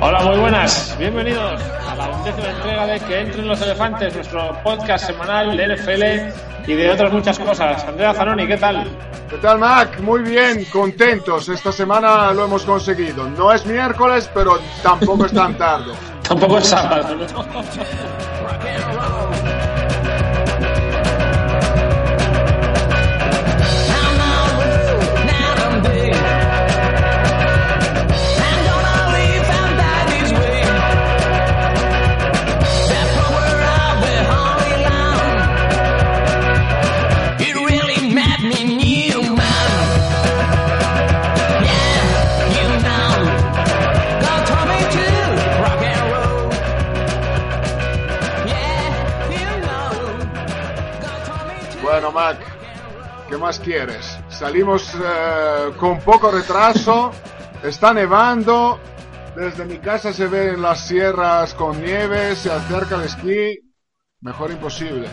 Hola, 0.00 0.22
muy 0.22 0.38
buenas. 0.38 0.96
Bienvenidos 0.98 1.60
a 1.86 1.94
la 1.96 2.08
undécima 2.08 2.50
entrega 2.50 2.86
de 2.86 3.00
Que 3.00 3.20
Entren 3.20 3.48
los 3.48 3.60
Elefantes, 3.60 4.14
nuestro 4.14 4.62
podcast 4.62 5.06
semanal 5.06 5.56
de 5.56 5.76
NFL 5.76 6.70
y 6.70 6.74
de 6.74 6.90
otras 6.90 7.12
muchas 7.12 7.38
cosas. 7.38 7.84
Andrea 7.84 8.14
Zanoni, 8.14 8.46
¿qué 8.46 8.56
tal? 8.56 8.86
¿Qué 9.28 9.36
tal, 9.36 9.58
Mac? 9.58 10.00
Muy 10.00 10.22
bien, 10.22 10.64
contentos. 10.72 11.48
Esta 11.50 11.70
semana 11.70 12.32
lo 12.32 12.46
hemos 12.46 12.64
conseguido. 12.64 13.28
No 13.28 13.52
es 13.52 13.66
miércoles, 13.66 14.30
pero 14.32 14.58
tampoco 14.82 15.26
es 15.26 15.32
tan 15.32 15.58
tarde. 15.58 15.92
Tampoco 16.28 16.58
es 16.58 16.66
sábado, 16.66 17.14
¿no? 17.16 17.24
Mac, 52.18 52.38
¿qué 53.28 53.36
más 53.36 53.60
quieres? 53.60 54.18
Salimos 54.28 54.92
eh, 54.92 55.70
con 55.76 56.00
poco 56.00 56.32
retraso, 56.32 57.12
está 57.62 57.94
nevando, 57.94 58.80
desde 59.36 59.64
mi 59.64 59.78
casa 59.78 60.12
se 60.12 60.26
ven 60.26 60.60
las 60.60 60.80
sierras 60.80 61.54
con 61.54 61.80
nieve, 61.80 62.34
se 62.34 62.50
acerca 62.50 62.96
el 62.96 63.02
esquí, 63.02 63.60
mejor 64.20 64.50
imposible. 64.50 65.06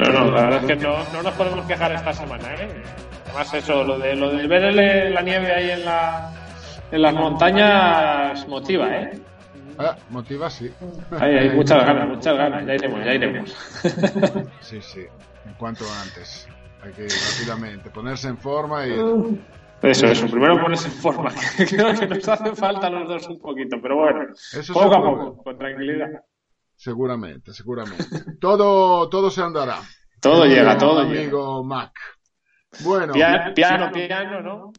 No, 0.00 0.08
no, 0.08 0.24
la 0.32 0.42
verdad 0.42 0.60
es 0.62 0.66
que 0.66 0.74
no, 0.74 0.96
no 1.12 1.22
nos 1.22 1.34
podemos 1.34 1.64
quejar 1.66 1.92
esta 1.92 2.12
semana, 2.12 2.52
¿eh? 2.54 2.82
Además, 3.26 3.54
eso, 3.54 3.84
lo 3.84 3.96
de, 3.96 4.16
lo 4.16 4.30
de 4.30 4.48
ver 4.48 5.12
la 5.12 5.22
nieve 5.22 5.54
ahí 5.54 5.70
en, 5.70 5.84
la, 5.84 6.32
en 6.90 7.00
las 7.00 7.14
montañas 7.14 8.48
motiva, 8.48 8.88
¿eh? 8.88 9.20
Ah, 9.78 9.96
motiva, 10.10 10.50
sí. 10.50 10.70
Hay, 11.18 11.36
hay 11.36 11.50
muchas 11.50 11.84
ganas, 11.84 12.08
muchas 12.08 12.36
ganas. 12.36 12.66
Ya 12.66 12.74
iremos, 12.74 13.04
ya 13.04 13.14
iremos. 13.14 13.56
Sí, 14.60 14.80
sí, 14.80 15.00
en 15.46 15.54
cuanto 15.54 15.84
antes. 16.02 16.48
Hay 16.82 16.92
que 16.92 17.04
ir 17.04 17.10
rápidamente, 17.10 17.90
ponerse 17.90 18.28
en 18.28 18.36
forma 18.38 18.86
y... 18.86 18.92
Eso, 19.82 20.06
eso. 20.06 20.26
Primero 20.28 20.60
ponerse 20.60 20.88
en 20.88 20.94
forma. 20.94 21.32
Creo 21.68 21.94
que 21.98 22.06
nos 22.06 22.28
hace 22.28 22.54
falta 22.54 22.88
los 22.90 23.08
dos 23.08 23.28
un 23.28 23.38
poquito, 23.40 23.76
pero 23.82 23.96
bueno. 23.96 24.32
Eso 24.32 24.72
poco 24.72 24.94
a 24.94 25.02
poco, 25.02 25.42
con 25.42 25.58
tranquilidad. 25.58 26.08
Seguramente, 26.76 27.52
seguramente. 27.52 28.04
Todo, 28.40 29.08
todo 29.08 29.30
se 29.30 29.42
andará. 29.42 29.78
Todo 30.20 30.46
llega, 30.46 30.76
todo 30.78 31.04
llega. 31.04 31.22
Amigo 31.22 31.64
Mac. 31.64 31.92
Bueno, 32.80 33.12
Pia- 33.12 33.52
piano, 33.54 33.90
piano, 33.92 34.40
¿no? 34.40 34.72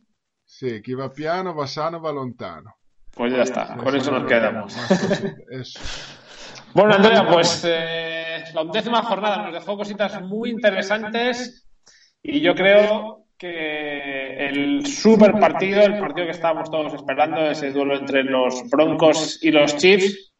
sí, 0.43 0.81
chi 0.81 0.93
va 0.93 1.11
piano 1.11 1.55
va 1.55 1.65
sano, 1.67 2.01
va 2.01 2.11
lontano. 2.11 2.74
Pues 3.15 3.33
ya 3.33 3.43
está, 3.43 3.77
con 3.77 3.95
eso 3.95 4.11
nos 4.11 4.25
quedamos. 4.25 4.75
Bueno, 6.75 6.93
Andrea, 6.95 7.25
pues 7.25 7.63
eh, 7.65 8.43
la 8.53 8.61
undécima 8.63 9.01
jornada 9.01 9.43
nos 9.43 9.53
dejó 9.53 9.77
cositas 9.77 10.21
muy 10.21 10.49
interesantes 10.49 11.65
y 12.21 12.41
yo 12.41 12.53
creo 12.53 13.27
que 13.37 14.47
el 14.47 14.85
super 14.85 15.39
partido, 15.39 15.83
el 15.83 15.99
partido 15.99 16.25
que 16.25 16.33
estábamos 16.33 16.69
todos 16.69 16.93
esperando, 16.93 17.49
ese 17.49 17.71
duelo 17.71 17.95
entre 17.95 18.23
los 18.25 18.69
Broncos 18.69 19.39
y 19.41 19.51
los 19.51 19.77
Chiefs, 19.77 20.33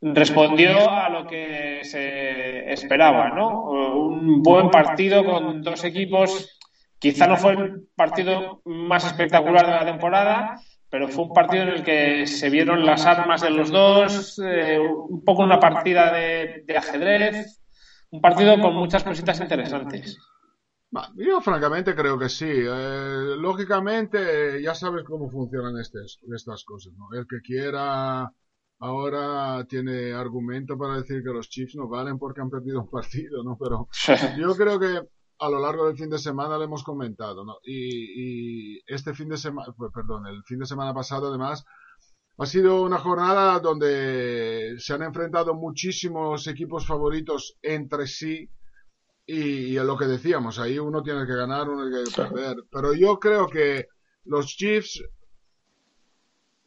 respondió 0.00 0.90
a 0.90 1.10
lo 1.10 1.26
que 1.26 1.80
se 1.82 2.72
esperaba, 2.72 3.28
¿no? 3.28 3.64
Un 3.64 4.42
buen 4.42 4.70
partido 4.70 5.22
con 5.22 5.60
dos 5.60 5.84
equipos. 5.84 6.58
Quizá 6.98 7.26
no 7.26 7.36
fue 7.36 7.52
el 7.52 7.88
partido 7.94 8.62
más 8.64 9.04
espectacular 9.04 9.66
de 9.66 9.72
la 9.72 9.84
temporada, 9.84 10.60
pero 10.90 11.08
fue 11.08 11.24
un 11.24 11.32
partido 11.32 11.64
en 11.64 11.68
el 11.70 11.84
que 11.84 12.26
se 12.26 12.50
vieron 12.50 12.84
las 12.84 13.06
armas 13.06 13.42
de 13.42 13.50
los 13.50 13.70
dos, 13.70 14.38
eh, 14.38 14.78
un 14.78 15.22
poco 15.24 15.42
una 15.42 15.60
partida 15.60 16.12
de, 16.12 16.64
de 16.66 16.76
ajedrez, 16.76 17.60
un 18.10 18.20
partido 18.20 18.58
con 18.60 18.74
muchas 18.74 19.04
cositas 19.04 19.40
interesantes. 19.40 20.18
Io 21.16 21.40
francamente 21.42 21.94
creo 21.94 22.18
que 22.18 22.28
sí. 22.28 22.48
Eh, 22.48 23.36
lógicamente, 23.36 24.56
eh, 24.56 24.62
ya 24.62 24.74
sabes 24.74 25.04
cómo 25.04 25.30
funcionan 25.30 25.78
estas, 25.78 26.18
estas 26.34 26.64
cosas, 26.64 26.94
¿no? 26.94 27.08
El 27.12 27.26
que 27.26 27.40
quiera 27.42 28.32
ahora 28.80 29.64
tiene 29.68 30.12
argumento 30.12 30.78
para 30.78 30.96
decir 30.96 31.22
que 31.22 31.32
los 31.32 31.50
Chiefs 31.50 31.76
no 31.76 31.88
valen 31.88 32.18
porque 32.18 32.40
han 32.40 32.48
perdido 32.48 32.80
un 32.80 32.90
partido, 32.90 33.44
¿no? 33.44 33.58
Pero 33.58 33.88
yo 34.38 34.54
creo 34.56 34.80
que 34.80 35.02
a 35.38 35.48
lo 35.48 35.60
largo 35.60 35.86
del 35.86 35.96
fin 35.96 36.10
de 36.10 36.18
semana 36.18 36.58
lo 36.58 36.64
hemos 36.64 36.82
comentado, 36.82 37.44
¿no? 37.44 37.58
Y, 37.64 38.76
y 38.76 38.82
este 38.86 39.14
fin 39.14 39.28
de 39.28 39.36
semana, 39.36 39.72
perdón, 39.94 40.26
el 40.26 40.42
fin 40.44 40.58
de 40.58 40.66
semana 40.66 40.92
pasado 40.92 41.28
además 41.28 41.64
ha 42.38 42.46
sido 42.46 42.82
una 42.82 42.98
jornada 42.98 43.58
donde 43.58 44.76
se 44.78 44.94
han 44.94 45.02
enfrentado 45.02 45.54
muchísimos 45.54 46.46
equipos 46.46 46.86
favoritos 46.86 47.56
entre 47.62 48.06
sí 48.06 48.48
y, 49.26 49.36
y 49.36 49.74
lo 49.74 49.96
que 49.98 50.06
decíamos, 50.06 50.58
ahí 50.58 50.78
uno 50.78 51.02
tiene 51.02 51.26
que 51.26 51.34
ganar, 51.34 51.68
uno 51.68 51.88
tiene 51.88 52.04
que 52.04 52.16
perder. 52.16 52.64
Pero 52.70 52.94
yo 52.94 53.18
creo 53.18 53.48
que 53.48 53.88
los 54.24 54.46
Chiefs, 54.46 55.02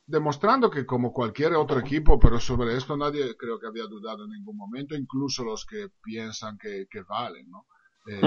demostrando 0.06 0.70
que 0.70 0.86
como 0.86 1.14
cualquier 1.14 1.54
otro 1.56 1.80
equipo, 1.80 2.20
pero 2.20 2.40
sobre 2.40 2.76
esto 2.76 2.98
nadie 2.98 3.36
creo 3.38 3.60
que 3.60 3.68
había 3.68 3.86
dudado 3.86 4.26
en 4.26 4.32
ningún 4.32 4.58
momento, 4.58 4.96
incluso 4.96 5.44
los 5.44 5.66
que 5.66 5.88
piensan 6.04 6.58
que, 6.58 6.86
que 6.90 7.02
valen, 7.02 7.50
¿no? 7.50 7.66
Eh, 8.08 8.22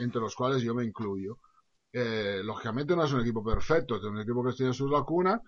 entre 0.00 0.20
los 0.20 0.34
cuales 0.34 0.62
yo 0.62 0.74
me 0.74 0.84
incluyo. 0.84 1.38
Eh, 1.92 2.40
lógicamente 2.44 2.94
no 2.96 3.04
es 3.04 3.12
un 3.12 3.20
equipo 3.20 3.44
perfecto, 3.44 3.96
es 3.96 4.04
un 4.04 4.20
equipo 4.20 4.44
que 4.44 4.52
tiene 4.52 4.72
sus 4.74 4.90
lacunas 4.90 5.40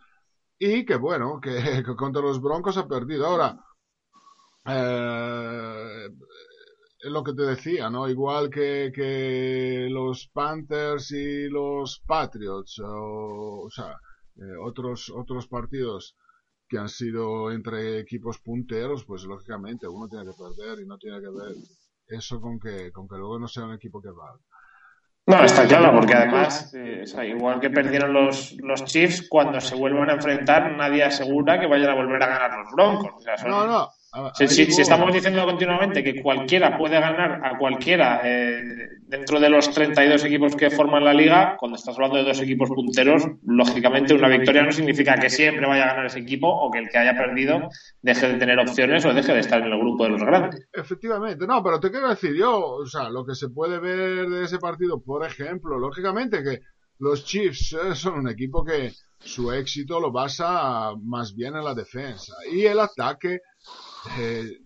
y 0.59 0.85
que 0.85 0.97
bueno, 0.97 1.41
que, 1.41 1.53
que 1.87 1.97
contra 1.97 2.23
los 2.23 2.41
Broncos 2.41 2.77
ha 2.79 2.89
perdido. 2.89 3.27
Ahora, 3.27 3.59
eh, 4.67 6.09
es 7.01 7.11
lo 7.11 7.23
que 7.23 7.33
te 7.35 7.43
decía, 7.43 7.91
¿no? 7.91 8.09
Igual 8.09 8.51
que, 8.51 8.91
que 8.95 9.89
los 9.91 10.29
Panthers 10.33 11.11
y 11.13 11.49
los 11.49 12.01
Patriots, 12.07 12.81
o, 12.81 13.63
o 13.67 13.71
sea, 13.71 13.93
eh, 14.37 14.57
otros, 14.63 15.11
otros 15.15 15.47
partidos 15.49 16.17
que 16.69 16.79
han 16.79 16.89
sido 16.89 17.51
entre 17.53 18.01
equipos 18.01 18.39
punteros, 18.41 19.05
pues 19.05 19.25
lógicamente 19.25 19.89
uno 19.89 20.09
tiene 20.09 20.27
que 20.27 20.37
perder 20.39 20.81
y 20.85 20.87
no 20.87 20.99
tiene 20.99 21.21
que 21.21 21.31
ver 21.31 21.55
eso 22.09 22.41
con 22.41 22.59
que, 22.59 22.91
con 22.93 23.07
que 23.09 23.17
luego 23.17 23.39
no 23.39 23.49
sea 23.49 23.65
un 23.65 23.75
equipo 23.75 24.01
que 24.01 24.09
valga. 24.11 24.43
No, 25.27 25.45
está 25.45 25.67
claro, 25.69 25.93
porque 25.95 26.15
además, 26.15 26.73
eh, 26.75 27.01
o 27.03 27.07
sea, 27.07 27.23
igual 27.23 27.61
que 27.61 27.69
perdieron 27.69 28.15
los, 28.15 28.57
los 28.63 28.83
Chiefs, 28.87 29.29
cuando 29.29 29.61
se 29.61 29.75
vuelvan 29.75 30.09
a 30.09 30.15
enfrentar, 30.15 30.75
nadie 30.75 31.05
asegura 31.05 31.61
que 31.61 31.67
vayan 31.67 31.91
a 31.91 31.95
volver 31.95 32.23
a 32.23 32.27
ganar 32.29 32.59
los 32.61 32.73
Broncos. 32.73 33.11
O 33.15 33.21
sea, 33.21 33.37
son- 33.37 33.51
No, 33.51 33.67
no. 33.67 33.89
A- 34.13 34.33
Si, 34.35 34.45
ahí 34.45 34.49
si- 34.51 34.65
voy. 34.65 34.73
si 34.73 34.83
estamos 34.83 35.13
diciendo 35.13 35.45
continuamente 35.45 36.03
que 36.03 36.23
cualquiera 36.23 36.77
puede 36.79 36.99
ganar 37.01 37.41
a 37.45 37.59
cualquiera 37.59 38.21
eh, 38.25 38.63
dentro 39.07 39.39
de 39.41 39.49
los 39.51 39.71
32 39.71 40.25
equipos 40.25 40.55
que 40.57 40.71
forman 40.71 41.05
la 41.05 41.13
liga, 41.15 41.57
cuando 41.59 41.77
estás 41.77 41.95
hablando 41.97 42.17
de 42.19 42.25
dos 42.25 42.41
equipos 42.41 42.69
punteros, 42.71 43.23
lógicamente 43.47 44.15
una 44.15 44.29
victoria 44.29 44.63
no 44.63 44.73
significa 44.73 45.15
que 45.15 45.31
siempre 45.31 45.67
vaya 45.67 45.85
a 45.85 45.89
ganar 45.89 46.07
ese 46.07 46.21
equipo 46.21 46.49
o 46.49 46.71
que 46.71 46.79
el 46.81 46.89
que 46.89 46.99
haya 46.99 47.15
perdido 47.17 47.69
deje 48.03 48.29
de 48.29 48.39
tener 48.39 48.59
opciones 48.59 49.05
o 49.05 49.13
deje 49.15 49.33
de 49.33 49.41
estar 49.41 49.61
en 49.61 49.73
el 49.73 49.79
grupo 49.79 50.05
de 50.05 50.11
los 50.11 50.23
grandes. 50.23 50.69
Efectivamente, 50.73 51.47
no, 51.47 51.63
pero 51.63 51.81
te 51.81 51.91
quiero 51.91 52.09
decir 52.09 52.35
yo, 52.35 52.59
o 52.61 52.87
sea, 52.87 53.09
lo 53.11 53.25
que 53.25 53.35
se 53.35 53.49
puede 53.51 53.79
ver 53.79 54.29
de 54.29 54.45
ese 54.45 54.59
partido, 54.59 55.03
por 55.03 55.25
ejemplo, 55.27 55.79
lógicamente 55.79 56.43
que 56.43 56.61
los 57.01 57.25
Chiefs 57.25 57.75
eh, 57.75 57.95
son 57.95 58.19
un 58.19 58.29
equipo 58.29 58.65
que 58.65 58.91
su 59.21 59.53
éxito 59.53 60.01
lo 60.01 60.11
basa 60.13 60.93
más 61.03 61.35
bien 61.35 61.55
en 61.57 61.65
la 61.65 61.75
defensa. 61.75 62.35
Y 62.53 62.65
el 62.67 62.79
ataque 62.81 63.41
eh, 64.19 64.61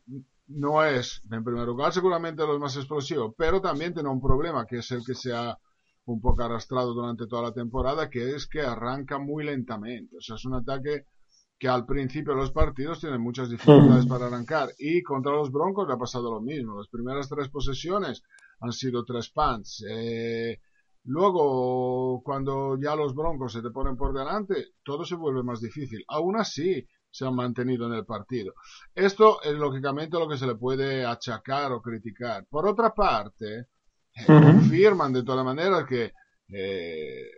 no 0.49 0.85
es, 0.85 1.23
en 1.31 1.45
primer 1.45 1.67
lugar, 1.67 1.93
seguramente 1.93 2.47
los 2.47 2.61
más 2.61 2.77
explosivos, 2.77 3.35
pero 3.37 3.61
también 3.61 3.95
tiene 3.95 4.09
un 4.09 4.21
problema, 4.21 4.67
que 4.67 4.79
es 4.79 4.91
el 4.91 5.05
que 5.05 5.15
se 5.15 5.33
ha 5.33 5.57
un 6.05 6.21
poco 6.21 6.43
arrastrado 6.43 6.95
durante 6.95 7.27
toda 7.27 7.43
la 7.43 7.53
temporada, 7.53 8.11
que 8.11 8.35
es 8.35 8.47
que 8.47 8.61
arranca 8.61 9.19
muy 9.19 9.45
lentamente. 9.45 10.17
O 10.17 10.21
sea, 10.21 10.37
es 10.37 10.45
un 10.45 10.55
ataque 10.55 11.07
que 11.59 11.69
al 11.69 11.87
principio 11.87 12.35
de 12.35 12.41
los 12.41 12.51
partidos 12.51 12.99
tiene 13.01 13.19
muchas 13.19 13.49
dificultades 13.49 14.07
para 14.07 14.27
arrancar. 14.27 14.71
Y 14.79 15.01
contra 15.03 15.31
los 15.33 15.53
Broncos 15.53 15.87
le 15.87 15.95
ha 15.95 15.97
pasado 15.97 16.29
lo 16.33 16.41
mismo. 16.41 16.77
Las 16.77 16.89
primeras 16.89 17.29
tres 17.29 17.49
posesiones 17.51 18.23
han 18.59 18.73
sido 18.73 19.05
tres 19.05 19.31
punts. 19.31 19.85
Eh, 19.89 20.59
luego, 21.05 22.21
cuando 22.25 22.77
ya 22.81 22.97
los 22.97 23.15
Broncos 23.15 23.53
se 23.53 23.63
te 23.63 23.71
ponen 23.71 23.97
por 23.97 24.13
delante, 24.13 24.73
todo 24.83 25.05
se 25.05 25.15
vuelve 25.15 25.45
más 25.45 25.61
difícil. 25.61 26.05
Aún 26.09 26.37
así, 26.37 26.85
se 27.13 27.27
han 27.27 27.35
mantenido 27.35 27.87
en 27.87 27.93
el 27.93 28.07
partido. 28.07 28.55
Esto 28.95 29.43
es 29.43 29.53
lógicamente 29.53 30.19
lo 30.19 30.29
que 30.29 30.39
se 30.39 30.47
le 30.47 30.57
puede 30.57 31.05
achacar 31.05 31.71
o 31.73 31.83
criticar. 31.83 32.47
Por 32.47 32.67
otra 32.67 32.95
parte, 32.95 33.67
eh, 34.15 34.27
confirman 34.27 35.13
de 35.13 35.23
todas 35.23 35.45
maneras 35.45 35.85
que 35.87 36.13
eh, 36.49 37.31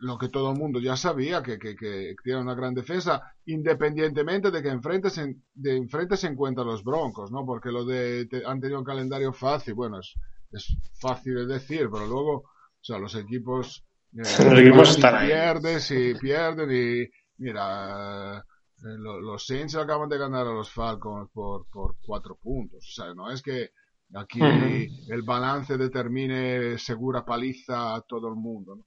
lo 0.00 0.16
que 0.16 0.28
todo 0.28 0.52
el 0.52 0.58
mundo 0.58 0.78
ya 0.78 0.96
sabía, 0.96 1.42
que, 1.42 1.58
que, 1.58 1.74
que, 1.74 2.14
tiene 2.22 2.40
una 2.40 2.54
gran 2.54 2.74
defensa, 2.74 3.34
independientemente 3.46 4.50
de 4.50 4.62
que 4.62 4.68
enfrente 4.68 5.10
se, 5.10 5.36
de 5.54 5.76
enfrente 5.76 6.16
se 6.16 6.28
encuentran 6.28 6.66
los 6.66 6.84
Broncos, 6.84 7.32
¿no? 7.32 7.44
Porque 7.44 7.70
lo 7.70 7.84
de 7.84 8.28
han 8.46 8.60
tenido 8.60 8.78
un 8.78 8.84
calendario 8.84 9.32
fácil, 9.32 9.74
bueno, 9.74 9.98
es, 9.98 10.14
es 10.52 10.76
fácil 11.00 11.34
de 11.34 11.46
decir, 11.46 11.88
pero 11.90 12.06
luego, 12.06 12.36
o 12.36 12.82
sea, 12.82 12.98
los 12.98 13.14
equipos, 13.16 13.84
eh, 14.12 14.18
los 14.18 14.58
equipos 14.58 14.96
pierden, 14.96 15.80
y 15.90 16.14
pierden 16.14 16.70
y 16.70 17.08
mira, 17.38 18.38
eh, 18.38 18.42
los 18.82 19.46
Saints 19.46 19.74
acaban 19.76 20.08
de 20.08 20.18
ganar 20.18 20.46
a 20.46 20.52
los 20.52 20.70
Falcons 20.70 21.30
por, 21.32 21.66
por 21.68 21.96
cuatro 22.04 22.36
puntos, 22.36 22.86
o 22.88 22.92
sea, 22.92 23.14
no 23.14 23.30
es 23.30 23.42
que 23.42 23.70
aquí 24.14 24.40
el 25.08 25.22
balance 25.22 25.76
determine 25.76 26.78
segura 26.78 27.24
paliza 27.24 27.94
a 27.94 28.00
todo 28.02 28.28
el 28.28 28.36
mundo, 28.36 28.76
¿no? 28.76 28.84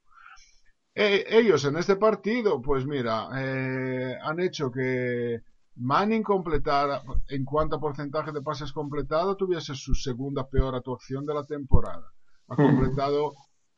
Eh, 0.96 1.26
ellos 1.30 1.64
en 1.66 1.78
este 1.78 1.96
partido, 1.96 2.62
pues 2.62 2.86
mira, 2.86 3.30
eh, 3.38 4.18
han 4.22 4.40
hecho 4.42 4.70
que 4.72 5.40
Manning 5.76 6.24
completara, 6.24 7.02
en 7.30 7.46
cuanto 7.46 7.78
a 7.78 7.80
porcentaje 7.80 8.34
de 8.34 8.42
pases 8.42 8.74
completados, 8.74 9.38
tuviese 9.38 9.76
su 9.76 9.96
segunda 9.96 10.46
peor 10.50 10.76
actuación 10.76 11.26
de 11.26 11.34
la 11.34 11.46
temporada. 11.46 12.06
Ha 12.50 12.56
completado 12.58 13.32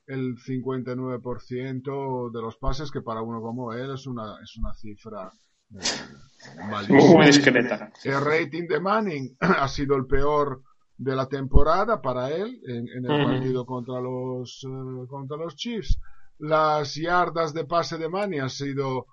el 0.08 0.36
59% 0.36 2.32
de 2.32 2.42
los 2.42 2.58
pases, 2.58 2.90
que 2.90 3.02
para 3.02 3.22
uno 3.22 3.40
como 3.40 3.72
él 3.74 3.92
es 3.92 4.08
una, 4.08 4.42
es 4.42 4.58
una 4.58 4.74
cifra 4.74 5.32
eh, 5.76 6.88
muy 6.90 7.26
discreta. 7.26 7.92
El 8.04 8.22
rating 8.22 8.68
de 8.68 8.80
Manning 8.80 9.38
ha 9.40 9.68
sido 9.68 9.96
el 9.96 10.06
peor 10.06 10.62
de 10.98 11.16
la 11.16 11.28
temporada 11.28 12.02
para 12.02 12.30
él 12.30 12.62
en, 12.68 12.88
el 12.88 13.26
partido 13.26 13.66
contra 13.66 14.00
los, 14.00 14.66
contra 15.10 15.38
los 15.38 15.56
Chiefs. 15.56 16.00
Las 16.38 16.96
yardas 16.96 17.54
de 17.54 17.66
pase 17.66 17.98
de 17.98 18.08
Mani 18.08 18.40
ha 18.40 18.50
sido 18.50 19.08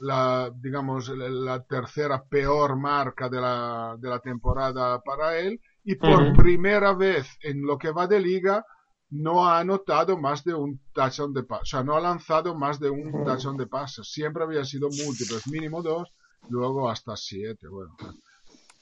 la, 0.00 0.50
digamos, 0.54 1.08
la 1.08 1.62
tercera 1.62 2.22
peor 2.24 2.76
marca 2.76 3.28
de 3.28 3.40
la, 3.40 3.96
de 3.98 4.08
la 4.08 4.20
temporada 4.20 5.00
para 5.02 5.38
él. 5.38 5.60
Y 5.84 5.96
por 5.96 6.34
primera 6.34 6.94
vez 6.94 7.26
en 7.42 7.62
lo 7.62 7.76
que 7.76 7.90
va 7.90 8.06
de 8.06 8.20
liga 8.20 8.64
no 9.10 9.46
ha 9.46 9.60
anotado 9.60 10.18
más 10.18 10.44
de 10.44 10.54
un 10.54 10.80
touchdown 10.92 11.32
de 11.32 11.44
pase, 11.44 11.62
o 11.62 11.66
sea, 11.66 11.84
no 11.84 11.96
ha 11.96 12.00
lanzado 12.00 12.54
más 12.54 12.80
de 12.80 12.90
un 12.90 13.12
touchdown 13.24 13.56
de 13.56 13.66
pase. 13.66 14.02
Siempre 14.02 14.42
había 14.42 14.64
sido 14.64 14.88
múltiples, 14.88 15.46
mínimo 15.46 15.82
dos, 15.82 16.12
luego 16.48 16.90
hasta 16.90 17.16
siete, 17.16 17.68
bueno. 17.68 17.96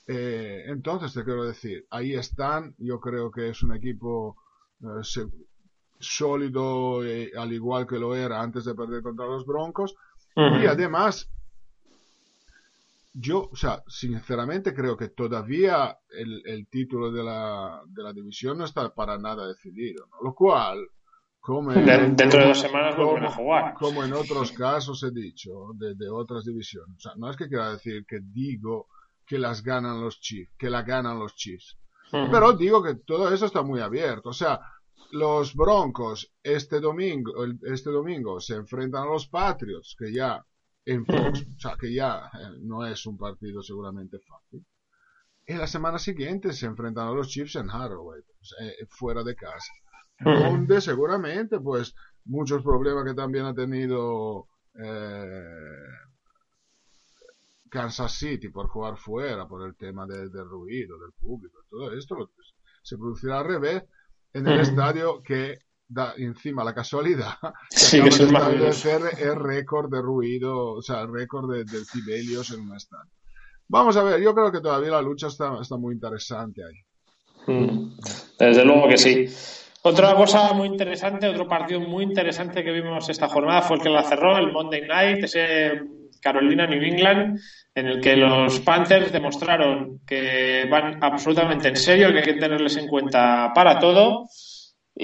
Eh, 0.06 0.64
entonces, 0.66 1.12
te 1.12 1.24
quiero 1.24 1.44
decir, 1.44 1.86
ahí 1.90 2.14
están, 2.14 2.74
yo 2.78 3.00
creo 3.00 3.30
que 3.30 3.50
es 3.50 3.62
un 3.62 3.74
equipo 3.74 4.36
eh, 4.80 5.28
sólido, 5.98 7.04
eh, 7.04 7.30
al 7.36 7.52
igual 7.52 7.86
que 7.86 7.98
lo 7.98 8.14
era 8.14 8.40
antes 8.40 8.64
de 8.64 8.74
perder 8.74 9.02
contra 9.02 9.26
los 9.26 9.46
Broncos. 9.46 9.94
Y 10.34 10.66
además, 10.66 11.30
yo, 13.14 13.50
o 13.52 13.56
sea, 13.56 13.82
sinceramente 13.86 14.74
creo 14.74 14.96
que 14.96 15.08
todavía 15.08 15.98
el, 16.10 16.66
título 16.70 17.12
de 17.12 17.22
la, 17.22 17.82
de 17.86 18.02
la, 18.02 18.12
división 18.12 18.58
no 18.58 18.64
está 18.64 18.94
para 18.94 19.18
nada 19.18 19.46
decidido, 19.46 20.06
Lo 20.22 20.34
cual, 20.34 20.88
como 21.40 21.72
en, 21.72 21.84
dentro 22.16 22.40
de 22.40 22.48
dos 22.48 22.60
semanas 22.60 22.94
como, 22.94 23.16
a 23.16 23.30
jugar. 23.30 23.74
Como 23.74 24.04
en 24.04 24.12
otros 24.12 24.52
casos 24.52 25.02
he 25.02 25.10
dicho, 25.10 25.72
de, 25.74 26.08
otras 26.08 26.44
divisiones. 26.44 26.96
O 26.96 27.00
sea, 27.00 27.12
no 27.16 27.30
es 27.30 27.36
que 27.36 27.48
quiera 27.48 27.72
decir 27.72 28.06
que 28.06 28.20
digo 28.22 28.86
que 29.26 29.38
las 29.38 29.62
ganan 29.62 30.00
los 30.00 30.20
Chiefs, 30.20 30.52
que 30.56 30.70
la 30.70 30.82
ganan 30.82 31.18
los 31.18 31.34
Chiefs. 31.34 31.78
Pero 32.10 32.52
digo 32.52 32.82
que 32.82 32.96
todo 32.96 33.32
eso 33.32 33.46
está 33.46 33.62
muy 33.62 33.80
abierto. 33.80 34.30
O 34.30 34.34
sea, 34.34 34.60
los 35.12 35.54
Broncos 35.54 36.32
este 36.42 36.78
domingo, 36.78 37.32
este 37.62 37.90
domingo 37.90 38.40
se 38.40 38.54
enfrentan 38.54 39.02
a 39.02 39.12
los 39.12 39.26
Patriots, 39.28 39.96
que 39.98 40.12
ya 40.12 40.44
en 40.84 41.06
Fox, 41.06 41.46
o 41.56 41.60
sea, 41.60 41.76
que 41.78 41.92
ya 41.92 42.30
eh, 42.34 42.58
no 42.60 42.84
es 42.86 43.06
un 43.06 43.16
partido 43.16 43.62
seguramente 43.62 44.18
fácil. 44.18 44.64
Y 45.46 45.54
la 45.54 45.66
semana 45.66 45.98
siguiente 45.98 46.52
se 46.52 46.66
enfrentan 46.66 47.08
a 47.08 47.12
los 47.12 47.28
Chiefs 47.28 47.56
en 47.56 47.70
Haraway, 47.70 48.20
eh, 48.60 48.86
fuera 48.88 49.22
de 49.22 49.34
casa. 49.34 49.72
Donde 50.20 50.80
seguramente, 50.80 51.58
pues, 51.58 51.94
muchos 52.24 52.62
problemas 52.62 53.04
que 53.04 53.14
también 53.14 53.44
ha 53.44 53.54
tenido 53.54 54.46
eh, 54.78 55.88
Kansas 57.68 58.12
City 58.12 58.50
por 58.50 58.68
jugar 58.68 58.96
fuera, 58.96 59.48
por 59.48 59.66
el 59.66 59.74
tema 59.74 60.06
del 60.06 60.30
ruido, 60.30 60.98
del 60.98 61.12
público, 61.12 61.58
todo 61.68 61.92
esto 61.92 62.30
se 62.82 62.96
producirá 62.96 63.40
al 63.40 63.46
revés 63.46 63.84
en 64.32 64.46
el 64.46 64.60
estadio 64.60 65.22
que 65.22 65.58
da 65.92 66.14
encima 66.16 66.64
la 66.64 66.74
casualidad 66.74 67.34
sí, 67.70 68.00
que 68.00 68.08
es 68.08 68.18
de 68.18 68.72
ser 68.72 69.02
el 69.18 69.36
récord 69.36 69.90
de 69.90 70.00
ruido, 70.00 70.74
o 70.74 70.82
sea, 70.82 71.02
el 71.02 71.12
récord 71.12 71.52
de, 71.52 71.64
decibelios 71.64 72.50
en 72.52 72.60
un 72.60 72.76
estadio. 72.76 73.10
Vamos 73.68 73.96
a 73.96 74.02
ver, 74.02 74.20
yo 74.20 74.34
creo 74.34 74.52
que 74.52 74.60
todavía 74.60 74.90
la 74.90 75.02
lucha 75.02 75.28
está, 75.28 75.58
está 75.60 75.76
muy 75.76 75.94
interesante 75.94 76.62
ahí. 76.64 77.54
Mm. 77.54 77.96
Desde 78.38 78.64
luego 78.64 78.88
que 78.88 78.98
sí. 78.98 79.26
Otra 79.84 80.14
cosa 80.14 80.52
muy 80.52 80.68
interesante, 80.68 81.26
otro 81.26 81.48
partido 81.48 81.80
muy 81.80 82.04
interesante 82.04 82.62
que 82.62 82.70
vimos 82.70 83.08
esta 83.08 83.28
jornada 83.28 83.62
fue 83.62 83.76
el 83.76 83.82
que 83.82 83.90
la 83.90 84.04
cerró, 84.04 84.36
el 84.38 84.52
Monday 84.52 84.86
Night, 84.86 85.24
ese 85.24 85.82
Carolina-New 86.20 86.82
England, 86.82 87.40
en 87.74 87.86
el 87.86 88.00
que 88.00 88.16
los 88.16 88.60
Panthers 88.60 89.12
demostraron 89.12 90.00
que 90.06 90.66
van 90.70 91.02
absolutamente 91.02 91.68
en 91.68 91.76
serio, 91.76 92.12
que 92.12 92.18
hay 92.18 92.24
que 92.24 92.34
tenerles 92.34 92.76
en 92.76 92.86
cuenta 92.86 93.50
para 93.52 93.78
todo. 93.78 94.28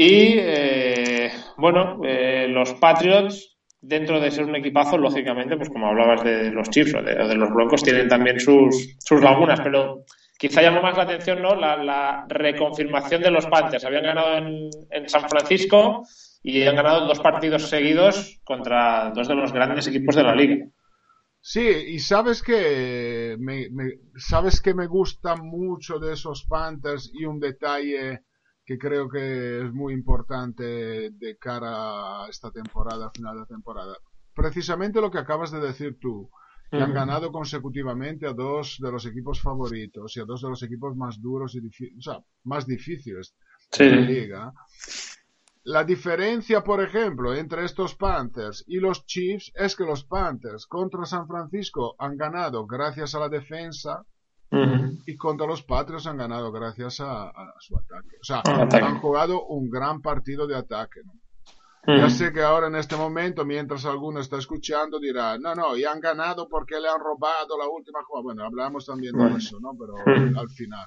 Y 0.01 0.35
eh, 0.39 1.33
bueno, 1.57 1.99
eh, 2.05 2.47
los 2.49 2.73
Patriots, 2.75 3.59
dentro 3.81 4.21
de 4.21 4.31
ser 4.31 4.45
un 4.45 4.55
equipazo, 4.55 4.97
lógicamente, 4.97 5.57
pues 5.57 5.71
como 5.71 5.89
hablabas 5.89 6.23
de 6.23 6.53
los 6.53 6.71
Chiefs 6.71 6.95
o 6.95 7.03
de, 7.03 7.35
los 7.35 7.51
Broncos, 7.51 7.83
tienen 7.83 8.07
también 8.07 8.39
sus, 8.39 8.95
sus 9.01 9.21
lagunas, 9.21 9.61
pero 9.61 10.05
quizá 10.39 10.63
llamó 10.63 10.83
más 10.83 10.97
la 10.97 11.03
atención 11.03 11.43
¿no? 11.43 11.57
la, 11.57 12.25
reconfirmación 12.29 13.23
de 13.23 13.33
los 13.33 13.47
Panthers. 13.47 13.85
Habían 13.87 14.05
ganado 14.05 14.37
en, 14.37 14.71
en, 14.89 15.09
San 15.09 15.29
Francisco 15.29 16.05
y 16.45 16.63
han 16.63 16.77
ganado 16.77 17.09
dos 17.09 17.19
partidos 17.19 17.69
seguidos 17.69 18.39
contra 18.45 19.11
dos 19.11 19.27
de 19.27 19.35
los 19.35 19.53
grandes 19.53 19.89
equipos 19.89 20.15
de 20.15 20.23
la 20.23 20.37
liga. 20.37 20.65
Sí, 21.41 21.67
y 21.67 21.99
sabes 21.99 22.41
que 22.41 23.35
me, 23.41 23.67
sabes 24.17 24.61
que 24.61 24.75
me 24.75 24.87
gusta 24.87 25.35
mucho 25.35 25.99
de 25.99 26.13
esos 26.13 26.45
Panthers 26.45 27.11
y 27.13 27.25
un 27.25 27.41
detalle 27.41 28.21
que 28.69 28.77
creo 28.77 29.09
que 29.09 29.63
es 29.63 29.73
muy 29.73 29.95
importante 29.95 31.09
de 31.11 31.39
cara 31.39 32.25
a 32.25 32.29
esta 32.29 32.51
temporada, 32.51 33.11
final 33.11 33.39
de 33.41 33.47
temporada. 33.47 33.97
Precisamente 34.35 35.01
lo 35.01 35.11
que 35.11 35.17
acabas 35.17 35.51
de 35.51 35.59
decir 35.59 35.97
tú, 35.99 36.29
que 36.71 36.77
han 36.77 36.93
ganado 36.93 37.33
consecutivamente 37.33 38.27
a 38.27 38.35
dos 38.35 38.77
de 38.79 38.93
los 38.93 39.07
equipos 39.07 39.41
favoritos 39.41 40.15
y 40.15 40.21
a 40.21 40.27
dos 40.27 40.43
de 40.43 40.51
los 40.51 40.63
equipos 40.63 40.95
más 40.97 41.19
duros 41.19 41.55
y 41.55 41.61
o 41.61 42.03
sea, 42.03 42.19
más 42.45 42.67
difíciles 42.67 43.35
de 43.79 43.89
la 43.91 44.01
liga. 44.03 44.53
La 45.65 45.83
diferencia, 45.85 46.63
por 46.63 46.83
ejemplo, 46.83 47.35
entre 47.35 47.65
estos 47.65 47.95
Panthers 47.95 48.65
y 48.67 48.81
los 48.81 49.07
Chiefs 49.07 49.51
es 49.55 49.77
que 49.77 49.85
los 49.85 50.05
Panthers 50.05 50.67
contra 50.67 51.07
San 51.07 51.27
Francisco 51.27 51.97
han 51.99 52.19
ganado 52.19 52.67
gracias 52.67 53.15
a 53.15 53.21
la 53.21 53.31
defensa 53.31 54.05
y 54.51 55.17
contra 55.17 55.47
los 55.47 55.63
Patriots 55.63 56.07
han 56.07 56.17
ganado 56.17 56.51
gracias 56.51 57.01
a, 57.01 57.33
su 57.61 57.77
ataque. 57.77 58.17
O 58.21 58.25
sea, 58.25 58.43
han 58.45 58.99
jugado 59.01 59.47
un 59.47 59.69
gran 59.71 60.01
partido 60.01 60.47
de 60.47 60.57
ataque. 60.57 61.01
Ya 61.87 62.11
sé 62.11 62.33
que 62.33 62.43
ahora 62.43 62.67
en 62.67 62.77
este 62.77 62.97
momento, 62.97 63.47
mientras 63.47 63.87
alguno 63.87 64.21
está 64.21 64.37
escuchando, 64.37 64.99
dirá, 64.99 65.39
no, 65.39 65.55
no, 65.55 65.77
y 65.77 65.85
han 65.85 66.01
ganado 66.01 66.47
porque 66.49 66.79
le 66.79 66.89
han 66.89 67.01
robado 67.01 67.57
la 67.57 67.67
última 67.67 68.03
jugada. 68.05 68.23
Bueno, 68.23 68.45
hablamos 68.45 68.85
también 68.85 69.17
de 69.17 69.37
eso, 69.37 69.59
¿no? 69.61 69.73
Pero 69.79 69.95
al 70.39 70.49
final. 70.51 70.87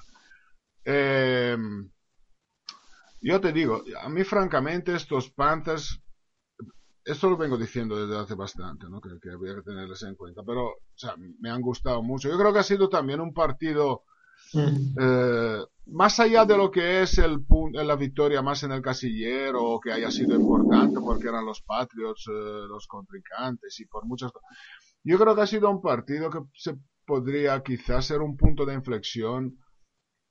Eh, 0.84 1.56
yo 3.20 3.40
te 3.40 3.52
digo, 3.52 3.82
a 4.00 4.08
mí 4.08 4.24
francamente 4.24 4.94
estos 4.94 5.30
Panthers 5.30 6.01
esto 7.04 7.28
lo 7.30 7.36
vengo 7.36 7.56
diciendo 7.56 7.96
desde 8.06 8.20
hace 8.20 8.34
bastante, 8.34 8.86
¿no? 8.88 9.00
Que, 9.00 9.10
que 9.20 9.30
había 9.30 9.54
que 9.56 9.62
tenerles 9.62 10.02
en 10.04 10.14
cuenta, 10.14 10.42
pero, 10.44 10.66
o 10.68 10.76
sea, 10.94 11.14
me 11.40 11.50
han 11.50 11.60
gustado 11.60 12.02
mucho. 12.02 12.28
Yo 12.28 12.38
creo 12.38 12.52
que 12.52 12.60
ha 12.60 12.62
sido 12.64 12.88
también 12.88 13.20
un 13.20 13.32
partido 13.34 14.04
Mm. 14.54 14.96
eh, 15.00 15.62
más 15.86 16.18
allá 16.20 16.44
de 16.44 16.56
lo 16.56 16.70
que 16.70 17.02
es 17.02 17.16
el 17.18 17.38
pun- 17.46 17.72
la 17.72 17.96
victoria 17.96 18.42
más 18.42 18.62
en 18.64 18.72
el 18.72 18.82
casillero 18.82 19.62
o 19.62 19.80
que 19.80 19.92
haya 19.92 20.10
sido 20.10 20.34
importante 20.34 21.00
porque 21.00 21.28
eran 21.28 21.46
los 21.46 21.62
Patriots 21.62 22.26
eh, 22.28 22.66
los 22.68 22.86
contrincantes 22.86 23.78
y 23.80 23.86
por 23.86 24.04
muchas 24.04 24.30
cosas. 24.32 24.48
Yo 25.04 25.18
creo 25.18 25.34
que 25.34 25.42
ha 25.42 25.46
sido 25.46 25.70
un 25.70 25.80
partido 25.80 26.28
que 26.30 26.40
se 26.54 26.76
podría 27.06 27.62
quizás 27.62 28.04
ser 28.06 28.20
un 28.20 28.36
punto 28.36 28.66
de 28.66 28.74
inflexión 28.74 29.56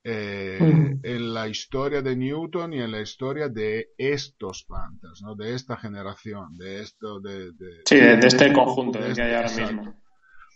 eh, 0.04 0.58
Mm. 0.60 1.00
en 1.04 1.34
la 1.34 1.46
historia 1.48 2.02
de 2.02 2.16
Newton 2.16 2.72
y 2.72 2.80
en 2.80 2.90
la 2.90 3.00
historia 3.00 3.48
de 3.48 3.90
estos 3.96 4.64
Panthers, 4.64 5.22
¿no? 5.22 5.34
De 5.36 5.54
esta 5.54 5.76
generación, 5.76 6.56
de 6.56 6.80
esto, 6.82 7.20
de, 7.20 7.52
de- 7.52 7.82
Sí, 7.86 7.96
de, 7.96 8.16
de 8.16 8.26
este 8.26 8.52
conjunto 8.52 8.98
de 8.98 9.04
que 9.06 9.10
este- 9.12 9.22
hay 9.22 9.34
ahora 9.34 9.46
exacto. 9.48 9.72
mismo. 9.74 9.94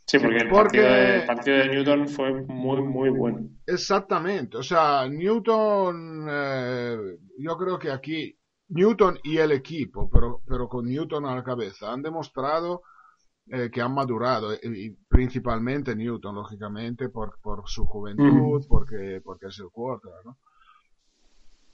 Sí, 0.09 0.19
porque 0.21 0.37
el, 0.39 0.49
Porque- 0.49 0.79
Partido 0.83 0.87
de, 0.95 1.17
el 1.17 1.27
partido 1.27 1.57
de 1.59 1.69
Newton 1.69 2.09
fue 2.09 2.33
muy, 2.47 2.81
muy 2.83 3.11
bueno. 3.11 3.49
Exactamente, 3.67 4.57
o 4.57 4.63
sea, 4.63 5.09
Newton, 5.09 6.27
eh, 6.31 6.97
yo 7.39 7.57
creo 7.57 7.79
que 7.79 7.91
aquí 7.91 8.39
Newton 8.69 9.19
y 9.25 9.39
el 9.39 9.53
equipo, 9.53 10.09
pero, 10.13 10.43
pero 10.49 10.69
con 10.69 10.87
Newton 10.87 11.27
a 11.27 11.35
la 11.37 11.43
cabeza, 11.45 11.93
han 11.93 12.03
demostrado 12.03 12.83
eh, 13.49 13.71
que 13.73 13.81
han 13.81 13.95
madurado, 13.95 14.53
eh, 14.53 14.61
y 14.63 14.91
principalmente 14.91 15.95
Newton, 15.95 16.35
lógicamente, 16.35 17.09
por, 17.09 17.39
por 17.41 17.63
su 17.67 17.85
juventud, 17.87 18.65
porque, 18.69 19.21
porque 19.25 19.47
es 19.47 19.59
el 19.59 19.71
quarterback, 19.71 20.25
¿no? 20.25 20.39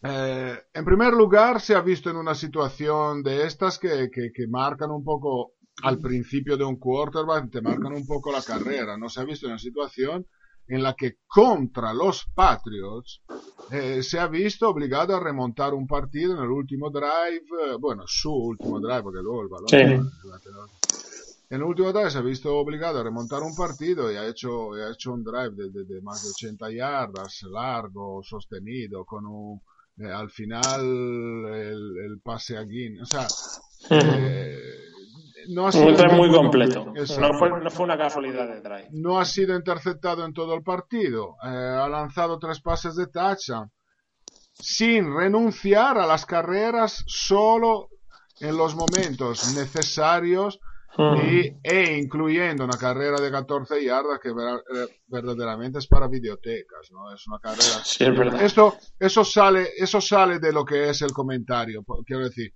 Eh, 0.04 0.58
en 0.74 0.84
primer 0.84 1.12
lugar, 1.14 1.60
se 1.60 1.74
ha 1.74 1.80
visto 1.80 2.10
en 2.10 2.16
una 2.16 2.34
situación 2.34 3.22
de 3.22 3.46
estas 3.46 3.78
que, 3.78 4.10
que, 4.10 4.32
que 4.32 4.48
marcan 4.48 4.90
un 4.90 5.04
poco 5.04 5.52
al 5.82 5.98
principio 5.98 6.56
de 6.56 6.64
un 6.64 6.76
quarterback, 6.76 7.50
te 7.50 7.62
marcan 7.62 7.92
un 7.92 8.06
poco 8.06 8.30
la 8.32 8.42
carrera, 8.42 8.96
¿no? 8.96 9.08
Se 9.08 9.20
ha 9.20 9.24
visto 9.24 9.46
en 9.46 9.52
una 9.52 9.58
situación 9.58 10.26
en 10.68 10.82
la 10.82 10.94
que 10.94 11.18
contra 11.26 11.92
los 11.92 12.26
Patriots 12.34 13.22
eh, 13.70 14.02
se 14.02 14.18
ha 14.18 14.26
visto 14.26 14.68
obligado 14.68 15.16
a 15.16 15.20
remontar 15.20 15.74
un 15.74 15.86
partido 15.86 16.36
en 16.36 16.42
el 16.42 16.50
último 16.50 16.90
drive, 16.90 17.44
eh, 17.66 17.76
bueno, 17.78 18.04
su 18.06 18.32
último 18.32 18.80
drive, 18.80 19.02
porque 19.02 19.22
luego 19.22 19.42
el 19.42 19.48
balón... 19.48 19.68
Sí. 19.68 21.11
En 21.52 21.58
el 21.60 21.64
último 21.64 21.92
drive 21.92 22.10
se 22.10 22.16
ha 22.18 22.22
visto 22.22 22.56
obligado 22.56 23.00
a 23.00 23.04
remontar 23.04 23.42
un 23.42 23.54
partido 23.54 24.10
y 24.10 24.16
ha 24.16 24.26
hecho, 24.26 24.76
y 24.76 24.80
ha 24.80 24.90
hecho 24.90 25.12
un 25.12 25.22
drive 25.22 25.50
de, 25.50 25.70
de- 25.70 25.84
de 25.84 26.00
más 26.00 26.22
de 26.22 26.30
80 26.30 26.70
yardas, 26.72 27.42
largo, 27.42 28.22
sostenido, 28.22 29.04
con 29.04 29.26
un, 29.26 29.60
eh, 29.98 30.10
al 30.10 30.30
final 30.30 30.80
el, 30.80 31.98
el 32.06 32.20
pase 32.22 32.56
a 32.56 32.62
Guin. 32.62 33.02
O 33.02 33.04
sea, 33.04 33.26
eh, 33.90 34.58
no 35.48 35.62
ha 35.64 35.66
Un 35.66 35.72
sido 35.72 35.92
drive 35.92 36.14
muy 36.16 36.30
completo. 36.30 36.92
Exacto. 36.96 37.28
No 37.32 37.38
fue, 37.38 37.50
no 37.60 37.70
fue 37.70 37.84
una 37.84 37.98
casualidad 37.98 38.48
de 38.48 38.60
drive. 38.62 38.88
no 38.92 39.20
ha 39.20 39.24
sido 39.26 39.54
interceptado 39.54 40.24
en 40.24 40.32
todo 40.32 40.54
el 40.54 40.62
partido. 40.62 41.36
Eh, 41.44 41.48
ha 41.48 41.86
lanzado 41.88 42.38
tres 42.38 42.60
pases 42.62 42.96
de 42.96 43.08
touchdown 43.08 43.70
sin 44.54 45.14
renunciar 45.14 45.98
a 45.98 46.06
las 46.06 46.24
carreras 46.24 47.04
solo 47.06 47.88
en 48.40 48.56
los 48.56 48.74
momentos 48.74 49.54
necesarios 49.54 50.58
y, 50.98 51.56
e 51.62 51.98
incluyendo 51.98 52.64
una 52.64 52.76
carrera 52.76 53.18
de 53.20 53.30
14 53.30 53.82
yardas 53.82 54.18
que 54.20 54.28
eh, 54.28 55.00
verdaderamente 55.06 55.78
es 55.78 55.86
para 55.86 56.08
videotecas, 56.08 56.90
¿no? 56.90 57.12
Es 57.12 57.26
una 57.26 57.38
carrera 57.38 57.82
Sí, 57.84 58.04
es 58.04 58.16
verdad. 58.16 58.42
esto, 58.42 58.76
eso 58.98 59.24
sale, 59.24 59.70
eso 59.76 60.00
sale 60.00 60.38
de 60.38 60.52
lo 60.52 60.64
que 60.64 60.90
es 60.90 61.00
el 61.02 61.12
comentario, 61.12 61.84
quiero 62.04 62.24
decir. 62.24 62.52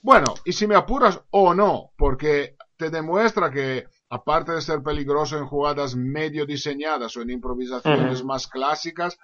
Bueno, 0.00 0.34
y 0.44 0.52
si 0.52 0.66
me 0.66 0.76
apuras 0.76 1.20
o 1.30 1.52
no, 1.52 1.90
porque 1.96 2.56
te 2.76 2.90
demuestra 2.90 3.50
que 3.50 3.86
aparte 4.10 4.52
de 4.52 4.62
ser 4.62 4.82
peligroso 4.82 5.36
en 5.36 5.46
jugadas 5.46 5.96
medio 5.96 6.46
diseñadas 6.46 7.16
o 7.16 7.22
en 7.22 7.30
improvisaciones 7.30 8.24
más 8.24 8.46
clásicas, 8.46 9.18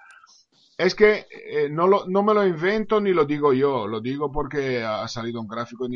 es 0.77 0.93
que 0.93 1.25
eh, 1.31 1.69
no, 1.69 1.87
lo, 1.87 2.05
no 2.07 2.21
me 2.21 2.33
lo 2.33 2.45
invento 2.45 2.99
ni 2.99 3.13
lo 3.13 3.23
digo 3.25 3.53
yo, 3.53 3.87
lo 3.87 4.01
digo 4.01 4.29
porque 4.29 4.83
ha 4.83 5.07
salido 5.07 5.39
un 5.39 5.47
gráfico 5.47 5.85
en 5.85 5.93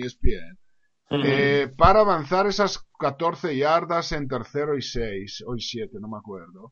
ESPN. 1.10 1.24
Eh, 1.26 1.68
para 1.78 2.02
avanzar 2.02 2.48
esas 2.48 2.86
14 3.00 3.56
yardas 3.56 4.12
en 4.12 4.28
tercero 4.28 4.78
y 4.78 4.82
6 4.82 5.44
o 5.48 5.56
y 5.56 5.62
7, 5.62 5.98
no 6.00 6.08
me 6.08 6.18
acuerdo 6.18 6.72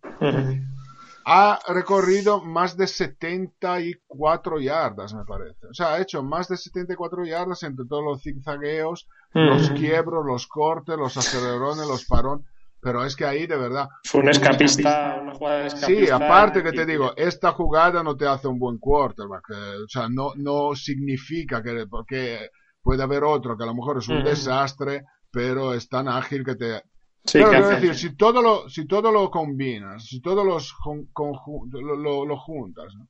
ha 1.30 1.60
recorrido 1.68 2.42
más 2.42 2.78
de 2.78 2.88
74 2.88 4.62
yardas, 4.62 5.14
me 5.14 5.26
parece. 5.26 5.68
O 5.68 5.74
sea, 5.74 5.96
ha 5.96 6.02
hecho 6.02 6.24
más 6.24 6.48
de 6.48 6.56
74 6.56 7.26
yardas 7.26 7.64
entre 7.64 7.86
todos 7.86 8.02
los 8.02 8.24
zigzagueos, 8.24 9.10
los 9.34 9.70
quiebros, 9.72 10.26
los 10.26 10.48
cortes, 10.48 10.96
los 10.98 11.18
acelerones, 11.18 11.86
los 11.86 12.06
parón. 12.06 12.46
Pero 12.80 13.04
es 13.04 13.18
que 13.18 13.26
ahí, 13.26 13.46
de 13.46 13.58
verdad. 13.58 13.90
Fue 14.06 14.22
un 14.22 14.30
escapista, 14.30 15.20
una 15.22 15.34
jugada 15.34 15.60
de 15.60 15.68
escapista. 15.68 16.06
Sí, 16.06 16.10
aparte 16.10 16.64
que 16.64 16.72
te 16.72 16.86
digo, 16.86 17.12
esta 17.18 17.52
jugada 17.52 18.04
no 18.04 18.16
te 18.16 18.26
hace 18.26 18.48
un 18.48 18.58
buen 18.58 18.78
quarterback. 18.78 19.50
eh, 19.50 19.84
o 19.84 19.90
sea, 19.90 20.08
no, 20.08 20.32
no 20.38 20.76
significa 20.76 21.62
que, 21.62 21.88
porque 21.90 22.52
puede 22.88 23.04
haber 23.04 23.24
otro 23.26 23.58
que 23.58 23.64
a 23.64 23.68
lo 23.68 23.76
mejor 23.76 23.98
es 23.98 24.08
un 24.08 24.20
Ujú. 24.20 24.28
desastre, 24.30 25.04
pero 25.30 25.74
es 25.74 25.90
tan 25.90 26.08
ágil 26.08 26.46
que 26.46 26.56
te, 26.56 26.82
Sí, 27.26 27.40
Claro, 27.40 27.50
quiero 27.52 27.68
decir, 27.68 27.94
si 27.96 28.16
todo 28.16 28.42
lo, 28.42 28.70
si 28.70 28.88
todo 28.88 29.12
lo 29.12 29.30
combinas, 29.30 30.06
si 30.06 30.22
todo 30.22 30.46
los 30.46 30.72
jun- 30.82 31.10
conju- 31.12 31.68
lo, 31.88 31.98
lo- 31.98 32.26
lo 32.26 32.38
juntas, 32.38 32.94
¿no? 32.96 33.04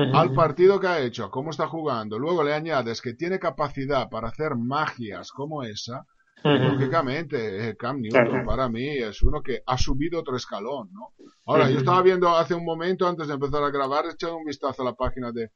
Ujú. 0.00 0.16
al 0.16 0.32
partido 0.32 0.80
que 0.80 0.88
ha 0.88 0.98
hecho, 1.00 1.26
a 1.26 1.30
cómo 1.30 1.50
está 1.50 1.68
jugando, 1.68 2.18
luego 2.18 2.42
le 2.42 2.52
añades 2.52 3.00
que 3.00 3.14
tiene 3.14 3.38
capacidad 3.38 4.08
para 4.10 4.28
hacer 4.30 4.56
magias 4.56 5.30
como 5.30 5.62
esa, 5.62 6.04
Ujú. 6.44 6.64
lógicamente 6.70 7.68
eh, 7.68 7.76
Cam 7.76 8.00
Newton 8.00 8.24
Claro. 8.24 8.44
para 8.44 8.68
mí 8.68 8.88
es 8.98 9.22
uno 9.22 9.40
que 9.40 9.62
ha 9.64 9.78
subido 9.78 10.18
otro 10.18 10.34
escalón, 10.36 10.88
¿no? 10.92 11.12
Ahora, 11.46 11.66
yo 11.68 11.74
Ujú. 11.76 11.78
estaba 11.84 12.02
viendo 12.02 12.28
hace 12.36 12.54
un 12.56 12.64
momento, 12.64 13.06
antes 13.06 13.28
de 13.28 13.34
empezar 13.34 13.62
a 13.62 13.70
grabar, 13.70 14.06
he 14.06 14.10
echado 14.14 14.36
un 14.36 14.44
vistazo 14.44 14.82
a 14.82 14.86
la 14.86 14.94
página 14.94 15.30
de, 15.30 15.50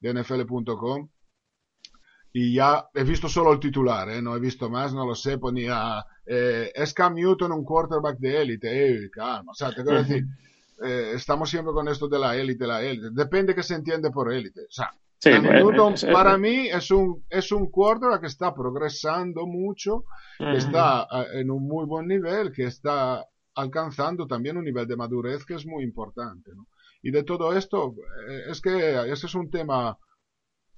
de 0.00 0.10
NFL.com 0.14 1.08
y 2.32 2.54
ya 2.54 2.86
he 2.94 3.04
visto 3.04 3.28
solo 3.28 3.52
el 3.52 3.60
titular, 3.60 4.08
¿eh? 4.10 4.22
no 4.22 4.34
he 4.36 4.40
visto 4.40 4.70
más, 4.70 4.94
no 4.94 5.06
lo 5.06 5.14
sé, 5.14 5.38
ponía, 5.38 6.04
eh, 6.26 6.70
es 6.74 6.94
Cam 6.94 7.14
Newton 7.14 7.52
un 7.52 7.64
quarterback 7.64 8.18
de 8.18 8.42
élite, 8.42 8.68
eh, 9.04 9.10
calma, 9.10 9.52
o 9.52 9.54
sea, 9.54 9.68
te 9.74 9.82
quiero 9.82 9.98
decir, 9.98 10.24
eh, 10.84 11.12
estamos 11.14 11.50
siempre 11.50 11.72
con 11.72 11.88
esto 11.88 12.08
de 12.08 12.18
la 12.18 12.36
élite, 12.36 12.66
la 12.66 12.82
élite, 12.82 13.08
depende 13.12 13.54
que 13.54 13.62
se 13.62 13.74
entiende 13.74 14.10
por 14.10 14.32
élite, 14.32 14.62
o 14.62 14.70
sea, 14.70 14.90
Sí, 15.18 15.30
Cam 15.30 15.42
pues, 15.42 15.54
Newton 15.54 15.92
es- 15.94 16.02
es- 16.02 16.12
para 16.12 16.36
mí 16.38 16.68
es 16.68 16.90
un, 16.90 17.24
es 17.30 17.52
un 17.52 17.70
quarterback 17.70 18.22
que 18.22 18.26
está 18.26 18.52
progresando 18.54 19.46
mucho, 19.46 20.04
que 20.38 20.44
Ujú. 20.44 20.56
está 20.56 21.06
eh, 21.12 21.40
en 21.40 21.50
un 21.50 21.66
muy 21.68 21.86
buen 21.86 22.08
nivel, 22.08 22.50
que 22.52 22.64
está 22.64 23.24
alcanzando 23.54 24.26
también 24.26 24.56
un 24.56 24.64
nivel 24.64 24.86
de 24.88 24.96
madurez 24.96 25.44
que 25.44 25.54
es 25.54 25.64
muy 25.66 25.84
importante, 25.84 26.50
¿no? 26.56 26.66
Y 27.02 27.10
de 27.12 27.22
todo 27.22 27.52
esto, 27.56 27.94
eh, 28.28 28.44
es 28.50 28.60
que 28.60 29.12
ese 29.12 29.26
es 29.26 29.34
un 29.34 29.48
tema, 29.50 29.96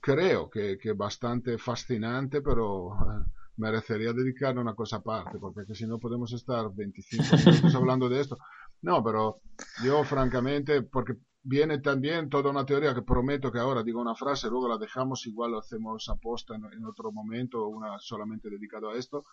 creo 0.05 0.51
que, 0.51 0.77
que 0.77 0.93
bastante 0.93 1.57
fascinante, 1.57 2.43
pero 2.43 2.93
eh, 2.93 3.25
merecería 3.57 4.13
dedicar 4.13 4.59
una 4.59 4.75
cosa 4.75 4.97
aparte, 4.97 5.39
porque 5.39 5.65
que 5.67 5.75
si 5.75 5.87
no 5.87 5.99
podemos 5.99 6.31
estar 6.35 6.67
25 6.75 7.23
minutos 7.47 7.75
hablando 7.75 8.11
de 8.11 8.21
esto. 8.21 8.37
No, 8.83 9.03
pero 9.03 9.41
yo 9.83 10.05
francamente, 10.05 10.83
porque 10.83 11.15
viene 11.43 11.79
también 11.79 12.29
toda 12.29 12.51
una 12.51 12.67
teoría 12.67 12.95
que 12.95 13.01
prometo 13.01 13.51
que 13.51 13.59
ahora 13.59 13.83
digo 13.83 13.99
una 13.99 14.15
frase, 14.15 14.51
luego 14.51 14.69
la 14.69 14.77
dejamos, 14.77 15.27
igual 15.27 15.53
lo 15.53 15.59
hacemos 15.61 16.07
aposta 16.11 16.55
en, 16.55 16.67
en 16.67 16.85
otro 16.85 17.11
momento, 17.11 17.67
una 17.67 17.99
solamente 17.99 18.51
dedicado 18.51 18.91
a 18.91 18.97
esto. 18.97 19.25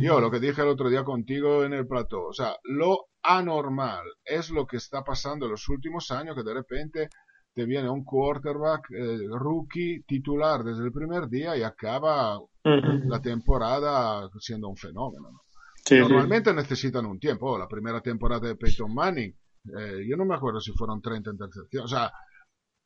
Yo 0.00 0.18
lo 0.18 0.30
que 0.30 0.40
dije 0.40 0.62
el 0.62 0.68
otro 0.68 0.88
día 0.88 1.04
contigo 1.04 1.62
en 1.64 1.74
el 1.74 1.86
plató, 1.86 2.28
o 2.28 2.32
sea, 2.32 2.56
lo 2.64 3.08
anormal 3.22 4.02
es 4.24 4.50
lo 4.50 4.66
que 4.66 4.78
está 4.78 5.04
pasando 5.04 5.44
en 5.44 5.52
los 5.52 5.68
últimos 5.68 6.10
años, 6.10 6.34
que 6.34 6.42
de 6.42 6.54
repente 6.54 7.10
te 7.54 7.64
viene 7.66 7.88
un 7.90 8.04
quarterback 8.04 8.90
eh, 8.92 9.18
rookie 9.30 10.02
titular 10.06 10.62
desde 10.64 10.84
el 10.84 10.92
primer 10.92 11.28
día 11.28 11.56
y 11.56 11.62
acaba 11.62 12.38
la 13.08 13.20
temporada 13.20 14.28
siendo 14.38 14.68
un 14.68 14.76
fenómeno. 14.76 15.30
¿no? 15.32 15.40
Sí, 15.84 15.96
sí. 15.96 16.00
Normalmente 16.00 16.54
necesitan 16.54 17.06
un 17.06 17.18
tiempo. 17.18 17.50
Oh, 17.52 17.58
la 17.58 17.68
primera 17.68 18.00
temporada 18.00 18.46
de 18.48 18.56
Peyton 18.56 18.94
Manning, 18.94 19.34
eh, 19.78 20.06
yo 20.08 20.16
no 20.16 20.24
me 20.24 20.34
acuerdo 20.34 20.60
si 20.60 20.72
fueron 20.72 21.00
30 21.02 21.30
intercepciones, 21.30 21.92
o 21.92 21.94
sea, 21.94 22.10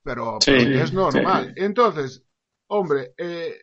pero, 0.02 0.38
Sí, 0.40 0.52
pero 0.56 0.82
es 0.85 0.92
normal. 0.92 1.52
Entonces, 1.56 2.25
hombre, 2.68 3.12
eh, 3.18 3.54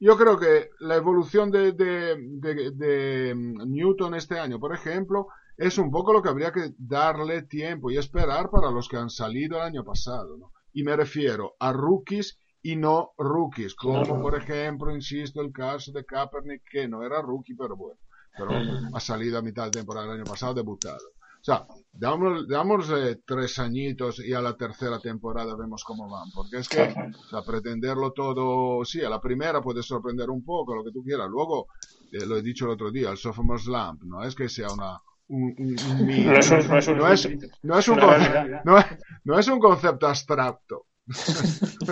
yo 0.00 0.16
creo 0.16 0.38
que 0.38 0.68
la 0.80 0.96
evolución 0.96 1.50
de, 1.50 1.72
de, 1.72 2.16
de- 2.18 2.70
de, 2.72 3.34
mm, 3.34 3.72
Newton 3.72 4.14
este 4.14 4.38
año, 4.38 4.58
por 4.60 4.74
ejemplo, 4.74 5.28
es 5.56 5.78
un 5.78 5.90
poco 5.90 6.12
lo 6.12 6.22
que 6.22 6.28
habría 6.28 6.52
que 6.52 6.74
darle 6.78 7.42
tiempo 7.42 7.90
y 7.90 7.96
esperar 7.96 8.50
para 8.50 8.70
los 8.70 8.88
que 8.88 8.96
han 8.96 9.10
salido 9.10 9.56
el 9.58 9.62
año 9.62 9.84
pasado. 9.84 10.36
¿no? 10.36 10.52
Y 10.72 10.82
me 10.82 10.96
refiero 10.96 11.54
a 11.60 11.72
rookies 11.72 12.38
y 12.62 12.76
no 12.76 13.12
rookies, 13.18 13.74
como 13.74 14.20
por 14.22 14.36
ejemplo, 14.36 14.94
insisto, 14.94 15.42
el 15.42 15.52
caso 15.52 15.92
de 15.92 16.04
Kaepernick, 16.04 16.62
que 16.70 16.88
no 16.88 17.04
era 17.04 17.20
rookie, 17.20 17.54
pero 17.54 17.76
bueno, 17.76 18.00
pero 18.36 18.50
ha 18.94 19.00
salido 19.00 19.38
a 19.38 19.42
mitad 19.42 19.66
de 19.66 19.72
temporada 19.72 20.06
del 20.06 20.16
año 20.16 20.24
pasado, 20.24 20.54
debutado. 20.54 20.96
O 20.96 21.44
sea, 21.44 21.66
damos, 21.92 22.48
damos 22.48 22.88
eh, 22.88 23.20
tres 23.26 23.58
añitos 23.58 24.18
y 24.18 24.32
a 24.32 24.40
la 24.40 24.56
tercera 24.56 24.98
temporada 24.98 25.54
vemos 25.54 25.84
cómo 25.84 26.08
van. 26.08 26.30
Porque 26.34 26.56
es 26.56 26.68
que, 26.70 26.80
o 26.84 27.28
sea, 27.28 27.42
pretenderlo 27.42 28.12
todo, 28.12 28.82
sí, 28.86 29.02
a 29.02 29.10
la 29.10 29.20
primera 29.20 29.60
puede 29.60 29.82
sorprender 29.82 30.30
un 30.30 30.42
poco, 30.42 30.74
lo 30.74 30.82
que 30.82 30.90
tú 30.90 31.04
quieras. 31.04 31.28
Luego, 31.28 31.66
eh, 32.12 32.24
lo 32.24 32.38
he 32.38 32.42
dicho 32.42 32.64
el 32.64 32.70
otro 32.70 32.90
día, 32.90 33.10
el 33.10 33.18
sophomore 33.18 33.60
slump, 33.60 34.04
no 34.04 34.22
es 34.24 34.34
que 34.34 34.48
sea 34.48 34.72
una, 34.72 34.98
No 35.28 36.38
es 36.38 36.50
un- 36.50 36.68
no 36.68 36.78
es 36.78 36.88
un- 36.88 36.98
no 36.98 37.08
es, 37.12 37.28
no 37.64 39.38
es 39.38 39.48
un 39.48 39.54
una 39.54 39.62
concepto, 39.68 40.06
abstracto. 40.06 40.86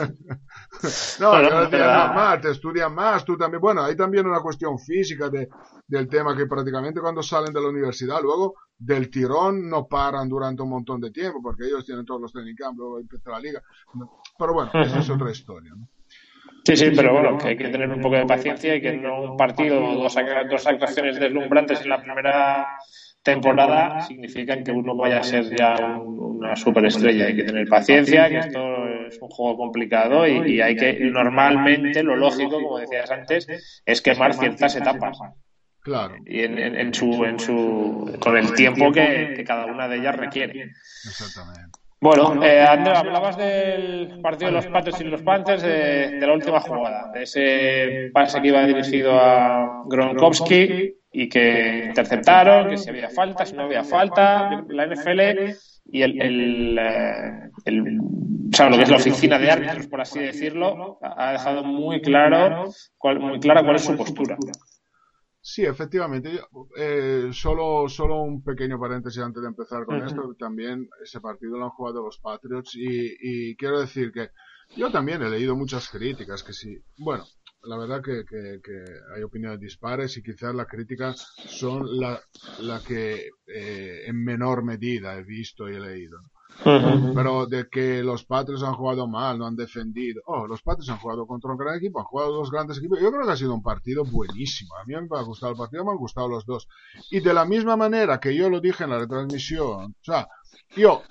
no, 1.20 1.32
No, 1.32 1.42
no, 1.42 1.48
yo 1.50 1.60
decía, 1.64 1.78
verdad. 1.78 2.06
normal, 2.06 2.40
te 2.40 2.50
estudian 2.50 2.94
más, 2.94 3.24
tú 3.24 3.36
también. 3.36 3.60
Bueno, 3.60 3.82
hay 3.84 3.94
también 3.96 4.26
una 4.26 4.40
cuestión 4.40 4.78
física 4.78 5.28
de, 5.28 5.48
del 5.86 6.08
tema 6.08 6.36
que 6.36 6.46
prácticamente 6.46 7.00
cuando 7.00 7.22
salen 7.22 7.52
de 7.52 7.60
la 7.60 7.68
universidad, 7.68 8.20
luego 8.22 8.54
del 8.78 9.10
tirón 9.10 9.68
no 9.68 9.86
paran 9.86 10.28
durante 10.28 10.62
un 10.62 10.70
montón 10.70 11.00
de 11.00 11.10
tiempo, 11.10 11.40
porque 11.42 11.66
ellos 11.66 11.84
tienen 11.84 12.04
todos 12.04 12.20
los 12.22 12.32
training 12.32 12.54
camps, 12.54 12.78
luego 12.78 12.98
empieza 13.00 13.30
la 13.30 13.40
liga. 13.40 13.62
Pero 14.38 14.54
bueno, 14.54 14.70
esa 14.74 14.98
es 15.00 15.10
otra 15.10 15.30
historia. 15.30 15.72
¿no? 15.76 15.88
Sí, 16.64 16.76
sí, 16.76 16.90
pero 16.94 17.12
bueno, 17.12 17.36
que 17.38 17.48
hay 17.48 17.56
que 17.56 17.68
tener 17.68 17.88
un 17.88 18.00
poco 18.00 18.16
de 18.16 18.26
paciencia 18.26 18.74
y 18.76 18.80
que 18.80 18.96
no 18.96 19.32
un 19.32 19.36
partido 19.36 19.84
o 19.84 19.94
dos, 20.02 20.14
dos 20.50 20.66
actuaciones 20.66 21.18
deslumbrantes 21.18 21.80
en 21.82 21.88
la 21.88 22.00
primera 22.02 22.66
temporada 23.22 24.00
significan 24.02 24.64
que 24.64 24.72
uno 24.72 24.96
vaya 24.96 25.18
a 25.20 25.22
ser 25.22 25.54
ya 25.56 25.76
un- 25.98 26.18
una 26.38 26.56
superestrella. 26.56 27.26
Hay 27.26 27.36
que 27.36 27.44
tener 27.44 27.68
paciencia, 27.68 28.28
que 28.28 28.38
esto 28.38 28.88
es 29.08 29.18
un 29.20 29.28
juego 29.28 29.56
complicado 29.56 30.26
y, 30.26 30.54
y 30.56 30.60
hay 30.60 30.76
que, 30.76 30.98
normalmente, 31.00 32.02
lo 32.02 32.16
lógico, 32.16 32.60
como 32.62 32.78
decías 32.78 33.10
antes, 33.10 33.82
es 33.86 34.02
quemar 34.02 34.34
ciertas 34.34 34.74
etapas. 34.76 35.18
Claro, 35.82 36.14
Y 36.26 36.40
en, 36.42 36.58
en- 36.58 36.76
en 36.76 36.94
su, 36.94 37.24
en 37.24 37.38
su, 37.40 38.16
con 38.20 38.36
el 38.36 38.54
tiempo 38.54 38.92
que, 38.92 39.32
que 39.36 39.44
cada 39.44 39.66
una 39.66 39.88
de 39.88 39.96
ellas 39.98 40.14
requiere. 40.16 40.70
exactamente. 41.04 41.78
Bueno, 42.00 42.44
eh, 42.44 42.60
Ander, 42.60 42.94
hablabas 42.94 43.36
del 43.36 44.18
partido 44.20 44.50
de 44.50 44.56
los 44.56 44.66
Patriots 44.66 45.00
y 45.00 45.04
los 45.04 45.22
Panthers, 45.22 45.62
de, 45.62 46.18
de 46.18 46.26
la 46.26 46.32
última 46.32 46.58
jugada, 46.58 47.12
de 47.12 47.22
ese 47.22 48.10
pase 48.12 48.42
que 48.42 48.48
iba 48.48 48.64
dirigido 48.66 49.12
a 49.20 49.84
Gronkowski 49.86 50.94
y 51.12 51.28
que 51.28 51.86
interceptaron, 51.88 52.70
que 52.70 52.78
si 52.78 52.88
había 52.90 53.10
falta, 53.10 53.44
si 53.44 53.54
no 53.54 53.62
había 53.62 53.84
falta. 53.84 54.64
La 54.68 54.86
NFL 54.86 55.54
y 55.86 56.02
el, 56.02 56.20
el, 56.22 56.78
eh, 56.78 57.50
el- 57.64 57.98
o 58.00 58.56
sea, 58.56 58.68
lo 58.68 58.76
que 58.76 58.82
es 58.82 58.90
la 58.90 58.96
oficina 58.96 59.38
de 59.38 59.50
árbitros, 59.50 59.86
por 59.88 60.00
así 60.00 60.18
decirlo, 60.20 60.98
ha 61.02 61.32
dejado 61.32 61.64
muy 61.64 62.00
claro, 62.02 62.68
cuál, 62.98 63.18
muy 63.20 63.40
clara 63.40 63.62
cuál 63.62 63.76
es 63.76 63.82
su 63.84 63.96
postura. 63.96 64.36
Sí, 65.44 65.64
efectivamente. 65.64 66.38
Eh, 66.76 67.30
solo, 67.32 67.88
solo 67.88 68.22
un 68.22 68.44
pequeño 68.44 68.78
paréntesis 68.78 69.20
antes 69.22 69.42
de 69.42 69.48
empezar 69.48 69.84
con 69.84 69.96
esto. 70.06 70.34
También 70.38 70.88
ese 71.02 71.20
partido 71.20 71.58
lo 71.58 71.64
han 71.64 71.70
jugado 71.70 72.04
los 72.04 72.18
Patriots 72.18 72.76
y, 72.76 73.16
y 73.20 73.56
quiero 73.56 73.80
decir 73.80 74.12
que 74.12 74.28
yo 74.76 74.90
también 74.90 75.20
he 75.22 75.28
leído 75.28 75.56
muchas 75.56 75.88
críticas 75.88 76.42
que 76.44 76.52
sí. 76.52 76.78
Bueno, 76.98 77.24
la 77.64 77.76
verdad 77.76 78.02
que, 78.02 78.24
que, 78.24 78.60
que 78.62 78.84
hay 79.14 79.22
opiniones 79.22 79.60
dispares 79.60 80.16
y 80.16 80.22
quizás 80.22 80.54
las 80.54 80.66
críticas 80.66 81.32
son 81.48 81.98
la, 82.00 82.20
la 82.60 82.80
que 82.80 83.28
eh, 83.46 84.02
en 84.06 84.24
menor 84.24 84.64
medida 84.64 85.16
he 85.16 85.22
visto 85.24 85.68
y 85.68 85.76
he 85.76 85.80
leído. 85.80 86.18
Pero 87.14 87.46
de 87.46 87.66
que 87.70 88.02
los 88.02 88.24
Patriots 88.26 88.62
han 88.62 88.74
jugado 88.74 89.08
mal, 89.08 89.38
no 89.38 89.46
han 89.46 89.56
defendido. 89.56 90.20
Oh, 90.26 90.46
los 90.46 90.60
Patriots 90.62 90.90
han 90.90 90.98
jugado 90.98 91.26
contra 91.26 91.50
un 91.50 91.56
gran 91.56 91.76
equipo, 91.76 91.98
han 91.98 92.04
jugado 92.04 92.32
dos 92.32 92.50
grandes 92.50 92.76
equipos. 92.78 93.00
Yo 93.00 93.10
creo 93.10 93.24
que 93.24 93.32
ha 93.32 93.36
sido 93.36 93.54
un 93.54 93.62
partido 93.62 94.04
buenísimo. 94.04 94.74
A 94.76 94.84
mí 94.84 94.94
me 94.94 95.18
ha 95.18 95.22
gustado 95.22 95.52
el 95.52 95.58
partido, 95.58 95.84
me 95.84 95.92
han 95.92 95.96
gustado 95.96 96.28
los 96.28 96.44
dos. 96.44 96.68
Y 97.10 97.20
de 97.20 97.32
la 97.32 97.44
misma 97.46 97.76
manera 97.76 98.20
que 98.20 98.34
yo 98.36 98.50
lo 98.50 98.60
dije 98.60 98.84
en 98.84 98.90
la 98.90 98.98
retransmisión, 98.98 99.92
o 99.92 100.04
sea, 100.04 100.28
yo, 100.76 101.02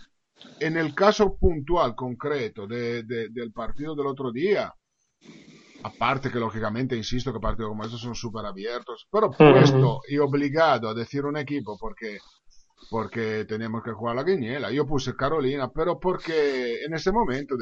en 0.59 0.77
el 0.77 0.93
caso 0.93 1.35
puntual, 1.37 1.95
concreto 1.95 2.67
de, 2.67 3.03
de- 3.03 3.29
del 3.29 3.51
partido 3.51 3.95
del 3.95 4.07
otro 4.07 4.31
día, 4.31 4.71
aparte 5.83 6.29
que 6.31 6.39
lógicamente 6.39 6.95
insisto 6.95 7.33
que 7.33 7.39
partidos 7.39 7.69
como 7.69 7.83
estos 7.85 8.01
son 8.01 8.15
súper 8.15 8.45
abiertos, 8.45 9.07
pero 9.11 9.31
puesto 9.43 9.99
y 10.09 10.17
obligado 10.19 10.89
a 10.89 10.93
decir 10.93 11.25
un 11.25 11.37
equipo 11.37 11.77
porque 11.77 12.19
porque 12.89 13.45
tenemos 13.45 13.81
que 13.83 13.91
jugar 13.93 14.15
la 14.17 14.25
quiniela. 14.25 14.69
Yo 14.71 14.85
puse 14.85 15.15
Carolina, 15.15 15.69
pero 15.73 15.97
porque 15.99 16.83
en 16.85 16.93
ese 16.93 17.11
momento 17.11 17.55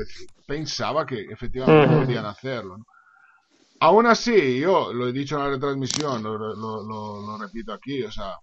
pensaba 0.48 1.06
que 1.06 1.22
efectivamente 1.22 1.88
podían 1.90 2.26
hacerlo. 2.26 2.78
¿no? 2.80 2.86
Aún 3.82 4.08
así, 4.08 4.60
yo 4.60 4.92
lo 4.94 5.08
he 5.08 5.14
dicho 5.14 5.36
en 5.38 5.44
la 5.44 5.50
retransmisión, 5.50 6.24
lo, 6.24 6.38
lo- 6.38 6.56
lo- 6.56 7.22
lo 7.28 7.38
repito 7.38 7.72
aquí, 7.74 8.04
o 8.04 8.12
sea, 8.12 8.34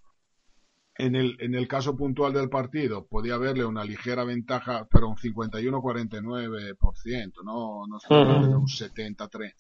en 0.99 1.15
el, 1.15 1.37
en 1.41 1.55
el 1.55 1.69
caso 1.69 1.97
puntual 1.97 2.33
del 2.33 2.49
partido 2.49 3.07
podía 3.07 3.35
haberle 3.35 3.65
una 3.65 3.85
ligera 3.85 4.25
ventaja, 4.25 4.87
pero 4.91 5.09
un 5.09 5.17
51-49%, 5.17 7.43
no, 7.45 7.87
no 7.87 7.99
solamente 8.01 8.49
Ujú. 8.49 8.57
un 8.57 8.69
73 8.69 9.53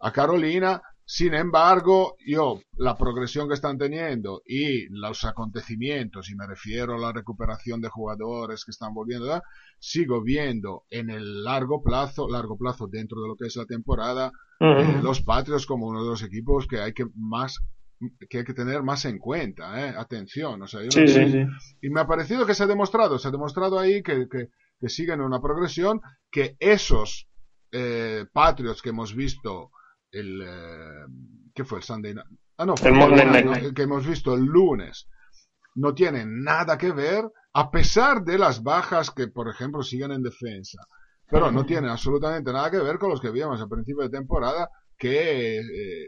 a 0.00 0.12
Carolina. 0.12 0.82
Sin 1.04 1.34
embargo, 1.34 2.14
yo, 2.24 2.60
la 2.76 2.96
progresión 2.96 3.48
que 3.48 3.54
están 3.54 3.76
teniendo 3.78 4.42
y 4.46 4.86
los 4.90 5.24
acontecimientos, 5.24 6.30
y 6.30 6.36
me 6.36 6.46
refiero 6.46 6.94
a 6.94 6.98
la 6.98 7.12
recuperación 7.12 7.80
de 7.80 7.88
jugadores 7.88 8.64
que 8.64 8.70
están 8.70 8.94
volviendo, 8.94 9.26
¿verdad? 9.26 9.42
sigo 9.80 10.22
viendo 10.22 10.84
en 10.88 11.10
el 11.10 11.42
largo 11.42 11.82
plazo, 11.82 12.28
largo 12.28 12.56
plazo 12.56 12.86
dentro 12.86 13.20
de 13.22 13.28
lo 13.28 13.34
que 13.34 13.46
es 13.46 13.56
la 13.56 13.64
temporada, 13.66 14.30
eh, 14.60 15.00
los 15.02 15.22
Patriots 15.22 15.66
como 15.66 15.88
uno 15.88 16.04
de 16.04 16.10
los 16.10 16.22
equipos 16.22 16.66
que 16.68 16.80
hay 16.80 16.92
que 16.92 17.06
más 17.16 17.58
que 18.30 18.38
hay 18.38 18.44
que 18.44 18.54
tener 18.54 18.82
más 18.82 19.04
en 19.04 19.18
cuenta, 19.18 19.84
¿eh? 19.86 19.94
atención, 19.94 20.62
o 20.62 20.66
sea, 20.66 20.80
yo 20.80 20.86
no 20.86 20.92
Sí, 20.92 21.08
sé- 21.08 21.26
sí, 21.26 21.32
sí. 21.32 21.76
y 21.82 21.90
me 21.90 22.00
ha 22.00 22.06
parecido 22.06 22.46
que 22.46 22.54
se 22.54 22.62
ha 22.62 22.66
demostrado, 22.66 23.18
se 23.18 23.28
ha 23.28 23.30
demostrado 23.30 23.78
ahí 23.78 24.02
que, 24.02 24.26
que, 24.30 24.48
que 24.80 24.88
siguen 24.88 25.20
una 25.20 25.40
progresión, 25.42 26.00
que 26.30 26.56
esos 26.60 27.26
eh, 27.72 28.24
Patriots 28.32 28.80
que 28.80 28.88
hemos 28.90 29.14
visto 29.14 29.70
el, 30.12 30.42
eh, 30.42 31.06
¿qué 31.54 31.64
fue 31.64 31.78
el 31.78 31.84
Sunday 31.84 32.14
Night? 32.14 32.26
Ah, 32.58 32.66
no, 32.66 32.74
El 32.82 32.92
Monday 32.94 33.44
Night. 33.44 33.74
que 33.74 33.82
hemos 33.82 34.06
visto 34.06 34.34
el 34.34 34.44
lunes, 34.44 35.08
no 35.76 35.94
tienen 35.94 36.42
nada 36.42 36.76
que 36.76 36.92
ver, 36.92 37.24
a 37.54 37.70
pesar 37.70 38.22
de 38.22 38.38
las 38.38 38.62
bajas 38.62 39.10
que, 39.10 39.28
por 39.28 39.48
ejemplo, 39.48 39.82
siguen 39.82 40.12
en 40.12 40.22
defensa. 40.22 40.82
Pero 41.28 41.52
no 41.52 41.64
tienen 41.64 41.88
absolutamente 41.90 42.52
nada 42.52 42.70
que 42.72 42.78
ver 42.80 42.98
con 42.98 43.08
los 43.10 43.20
que 43.20 43.30
vimos 43.30 43.60
al 43.60 43.68
principio 43.68 44.02
de 44.02 44.10
temporada, 44.10 44.68
que 44.98 45.58
eh, 45.60 46.06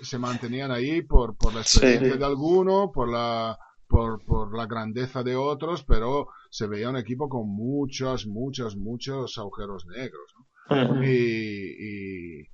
se 0.00 0.16
mantenían 0.18 0.70
ahí 0.70 1.02
por, 1.02 1.36
por 1.36 1.52
la 1.54 1.60
experiencia 1.62 2.12
Sí. 2.12 2.18
de 2.18 2.24
alguno, 2.24 2.92
por 2.92 3.08
la, 3.10 3.58
por, 3.88 4.24
por 4.24 4.56
la 4.56 4.66
grandeza 4.66 5.24
de 5.24 5.34
otros, 5.34 5.84
pero 5.84 6.28
se 6.50 6.68
veía 6.68 6.88
un 6.88 6.96
equipo 6.96 7.28
con 7.28 7.48
muchos, 7.48 8.26
muchos, 8.28 8.76
muchos 8.76 9.36
agujeros 9.38 9.86
negros. 9.86 10.34
¿no? 10.70 11.04
Y, 11.04 12.38
y, 12.40 12.48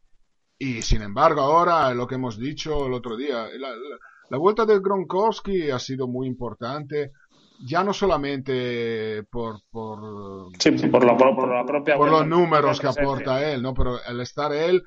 y 0.60 0.82
sin 0.82 1.02
embargo, 1.02 1.40
ahora 1.40 1.92
lo 1.94 2.06
que 2.06 2.14
hemos 2.16 2.38
dicho 2.38 2.86
el 2.86 2.92
otro 2.92 3.16
día, 3.16 3.48
la, 3.58 3.70
la- 3.70 3.98
la 4.30 4.38
vuelta 4.38 4.64
de 4.64 4.78
Gronkowski 4.78 5.70
ha 5.72 5.80
sido 5.80 6.06
muy 6.06 6.28
importante, 6.28 7.10
ya 7.66 7.82
no 7.82 7.92
solamente 7.92 9.24
por, 9.24 9.56
por, 9.70 9.98
Sí, 10.58 10.70
por 10.88 11.04
la, 11.04 11.16
por 11.16 11.48
la 11.48 11.64
propia 11.66 11.96
por 11.96 12.08
los 12.10 12.20
números 12.28 12.78
que 12.80 12.86
aporta 12.86 13.52
él, 13.52 13.60
¿no? 13.60 13.74
Pero 13.74 13.98
el 14.08 14.20
estar 14.20 14.52
él 14.52 14.84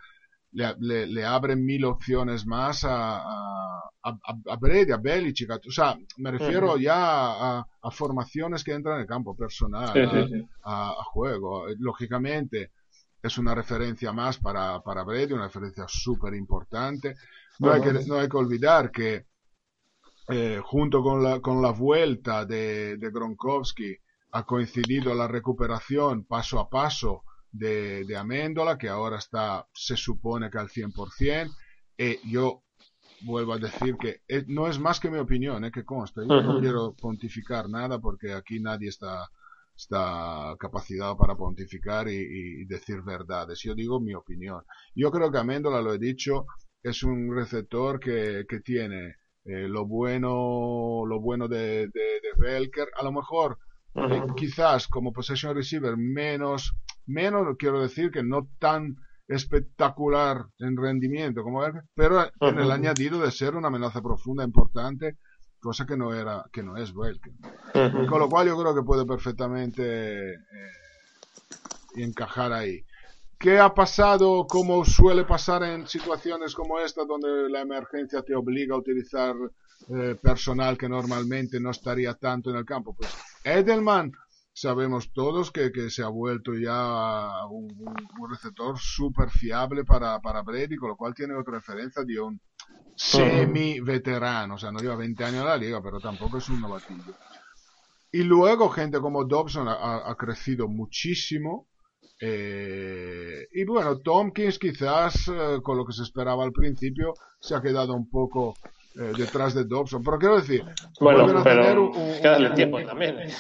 le, 0.53 0.73
le, 0.79 1.07
le 1.07 1.25
abre 1.25 1.57
mil 1.57 1.83
opciones 1.85 2.45
más 2.45 2.85
a, 2.85 3.17
a, 3.17 4.17
a, 4.49 4.55
Brady, 4.57 4.91
a 4.93 4.97
Belichick, 4.97 5.49
o 5.51 5.71
sea, 5.71 5.97
me 6.17 6.31
refiero 6.31 6.77
ya 6.77 6.95
a, 7.59 7.67
a 7.81 7.91
formaciones 7.91 8.63
que 8.63 8.71
entran 8.73 8.95
en 8.95 9.01
el 9.01 9.07
campo 9.07 9.35
personal, 9.35 9.93
sí. 10.29 10.45
a 10.63 10.93
juego. 11.11 11.65
Lógicamente, 11.79 12.71
es 13.23 13.37
una 13.39 13.55
referencia 13.55 14.13
más 14.13 14.37
para, 14.37 14.81
para 14.83 15.03
Brady, 15.03 15.33
una 15.33 15.45
referencia 15.45 15.85
súper 15.87 16.35
importante. 16.35 17.15
No, 17.59 17.71
hay 17.71 17.81
que, 17.81 17.93
no 18.07 18.19
hay 18.19 18.29
que 18.29 18.37
olvidar 18.37 18.91
que 18.91 19.25
eh, 20.29 20.59
junto 20.63 21.01
con 21.03 21.23
la, 21.23 21.39
con 21.41 21.61
la 21.61 21.71
vuelta 21.71 22.45
de, 22.45 22.97
de 22.97 23.11
Gronkowski 23.11 23.95
ha 24.31 24.45
coincidido 24.45 25.13
la 25.13 25.27
recuperación 25.27 26.25
paso 26.25 26.59
a 26.59 26.69
paso 26.69 27.23
de, 27.51 28.03
de 28.05 28.17
Améndola, 28.17 28.77
que 28.77 28.89
ahora 28.89 29.17
está, 29.17 29.67
se 29.73 29.95
supone 29.95 30.49
que 30.49 30.57
al 30.57 30.69
100%. 30.69 31.51
Eh, 31.97 32.19
yo 32.23 32.63
vuelvo 33.21 33.53
a 33.53 33.59
decir 33.59 33.95
que 33.97 34.21
es- 34.27 34.47
no 34.47 34.67
es 34.67 34.79
más 34.79 34.99
que 34.99 35.09
mi 35.11 35.19
opinión, 35.19 35.63
eh, 35.65 35.71
que 35.71 35.85
consta. 35.85 36.21
Yo 36.23 36.41
no 36.41 36.55
quiero 36.55 36.95
pontificar 36.95 37.69
nada 37.69 37.99
porque 37.99 38.33
aquí 38.33 38.59
nadie 38.59 38.89
está, 38.89 39.29
está 39.75 40.55
capacitado 40.59 41.17
para 41.17 41.35
pontificar 41.35 42.07
y, 42.09 42.61
y 42.61 42.65
decir 42.65 43.01
verdades. 43.03 43.59
Yo 43.61 43.75
digo 43.75 43.99
mi 43.99 44.13
opinión. 44.13 44.63
Yo 44.95 45.11
creo 45.11 45.31
que 45.31 45.37
Améndola, 45.39 45.81
lo 45.81 45.93
he 45.93 45.99
dicho, 45.99 46.45
es 46.81 47.03
un 47.03 47.33
receptor 47.35 47.99
que, 47.99 48.45
que 48.47 48.59
tiene 48.61 49.15
eh, 49.45 49.67
lo 49.67 49.85
bueno 49.85 51.03
lo 51.05 51.19
bueno 51.19 51.47
de, 51.47 51.87
de, 51.87 52.21
de 52.21 52.33
Belker. 52.37 52.87
A 52.99 53.03
lo 53.03 53.11
mejor 53.11 53.57
eh, 54.05 54.25
Ujú. 54.25 54.35
quizás 54.35 54.87
como 54.87 55.13
possession 55.13 55.55
receiver 55.55 55.95
menos, 55.97 56.73
menos 57.05 57.55
quiero 57.57 57.81
decir 57.81 58.11
que 58.11 58.23
no 58.23 58.49
tan 58.59 58.95
espectacular 59.27 60.45
en 60.59 60.77
rendimiento 60.77 61.43
como 61.43 61.61
Belker, 61.61 61.83
pero 61.95 62.25
en 62.43 62.59
el 62.59 62.71
añadido 62.71 63.19
de 63.21 63.31
ser 63.31 63.55
una 63.55 63.69
amenaza 63.69 64.01
profunda 64.01 64.43
importante 64.43 65.17
cosa 65.63 65.85
que 65.85 65.97
no 65.97 66.13
era, 66.13 66.45
que 66.51 66.61
no 66.61 66.77
es 66.77 66.93
Welker. 66.93 67.33
Con 67.73 68.19
lo 68.19 68.29
cual 68.29 68.47
yo 68.47 68.57
creo 68.59 68.75
que 68.75 68.83
puede 68.83 69.05
perfectamente 69.05 70.33
eh, 70.33 70.37
encajar 71.95 72.51
ahí. 72.51 72.85
¿Qué 73.39 73.59
ha 73.59 73.73
pasado, 73.73 74.45
como 74.47 74.85
suele 74.85 75.23
pasar 75.23 75.63
en 75.63 75.87
situaciones 75.87 76.53
como 76.53 76.79
esta, 76.79 77.03
donde 77.05 77.49
la 77.49 77.61
emergencia 77.61 78.21
te 78.21 78.35
obliga 78.35 78.75
a 78.75 78.77
utilizar 78.77 79.35
eh, 79.89 80.15
personal 80.21 80.77
que 80.77 80.87
normalmente 80.87 81.59
no 81.59 81.71
estaría 81.71 82.13
tanto 82.13 82.51
en 82.51 82.57
el 82.57 82.65
campo? 82.65 82.93
Pues 82.93 83.09
Edelman, 83.43 84.11
sabemos 84.53 85.11
todos 85.11 85.51
que, 85.51 85.71
que 85.71 85.89
se 85.89 86.03
ha 86.03 86.09
vuelto 86.09 86.53
ya 86.53 87.45
un, 87.49 87.67
un 88.19 88.29
receptor 88.29 88.77
súper 88.79 89.29
fiable 89.29 89.83
para, 89.83 90.19
para 90.19 90.43
Brady, 90.43 90.75
con 90.75 90.89
lo 90.89 90.95
cual 90.95 91.13
tiene 91.13 91.35
otra 91.35 91.55
referencia 91.55 92.03
de 92.03 92.19
un 92.19 92.39
semi-veterano, 92.95 94.55
o 94.55 94.57
sea, 94.57 94.71
no 94.71 94.79
lleva 94.79 94.95
20 94.95 95.23
años 95.23 95.41
en 95.41 95.47
la 95.47 95.57
liga, 95.57 95.81
pero 95.81 95.99
tampoco 95.99 96.37
es 96.37 96.47
un 96.49 96.61
novatillo. 96.61 97.15
Y 98.11 98.23
luego 98.23 98.69
gente 98.69 98.99
como 98.99 99.25
Dobson 99.25 99.67
ha, 99.67 100.09
ha 100.09 100.15
crecido 100.15 100.67
muchísimo. 100.67 101.67
Eh, 102.21 103.47
y 103.51 103.65
bueno, 103.65 103.99
Tompkins 103.99 104.59
quizás 104.59 105.27
eh, 105.27 105.59
con 105.63 105.77
lo 105.77 105.83
que 105.85 105.93
se 105.93 106.03
esperaba 106.03 106.43
al 106.43 106.51
principio 106.51 107.15
se 107.39 107.55
ha 107.55 107.61
quedado 107.61 107.95
un 107.95 108.07
poco 108.09 108.53
eh, 108.95 109.11
detrás 109.17 109.53
de 109.53 109.65
Dobson. 109.65 110.03
Pero 110.03 110.19
quiero 110.19 110.35
decir, 110.37 110.63
Bueno, 110.99 111.41
pero 111.43 111.89
un- 111.89 111.97
un- 111.97 112.21
que 112.21 112.27
darle 112.27 112.49
un- 112.49 112.55
tiempo 112.55 112.83
también. 112.85 113.19
¿eh? 113.19 113.33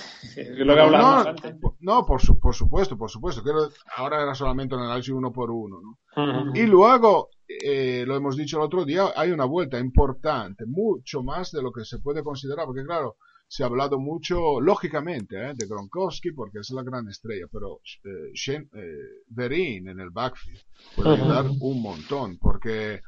Lo 0.57 0.73
que 0.73 0.81
hablábamos 0.81 1.23
no, 1.25 1.29
antes. 1.31 1.55
no, 1.81 2.05
por, 2.05 2.21
su- 2.21 2.39
por 2.39 2.55
supuesto, 2.55 2.97
por 2.97 3.09
supuesto. 3.09 3.43
Quiero- 3.43 3.69
ahora 3.97 4.21
era 4.23 4.33
solamente 4.35 4.75
un 4.75 4.81
análisis 4.81 5.13
uno 5.13 5.31
por 5.31 5.51
uno. 5.51 5.79
¿no? 5.81 6.41
Ujú. 6.49 6.55
Y 6.57 6.65
luego, 6.65 7.29
eh, 7.47 8.03
lo 8.07 8.15
hemos 8.15 8.35
dicho 8.35 8.57
el 8.57 8.63
otro 8.63 8.83
día, 8.85 9.11
hay 9.15 9.31
una 9.31 9.45
vuelta 9.45 9.79
importante, 9.79 10.65
mucho 10.65 11.21
más 11.23 11.51
de 11.51 11.61
lo 11.61 11.71
que 11.71 11.85
se 11.85 11.99
puede 11.99 12.23
considerar, 12.23 12.65
porque 12.65 12.83
claro, 12.83 13.17
se 13.47 13.61
ha 13.61 13.67
hablado 13.67 13.99
mucho, 13.99 14.59
lógicamente, 14.59 15.35
eh, 15.37 15.53
de 15.55 15.67
Gronkowski, 15.67 16.31
porque 16.31 16.59
es 16.59 16.71
la 16.71 16.81
gran 16.81 17.07
estrella, 17.09 17.45
pero 17.51 17.81
eh, 18.03 18.31
Shane- 18.33 18.69
eh, 18.73 19.23
Verin 19.27 19.89
en 19.89 19.99
el 19.99 20.09
backfield 20.09 20.59
puede 20.95 21.09
ayudar 21.13 21.45
un 21.59 21.81
montón, 21.83 22.39
porque 22.39 23.01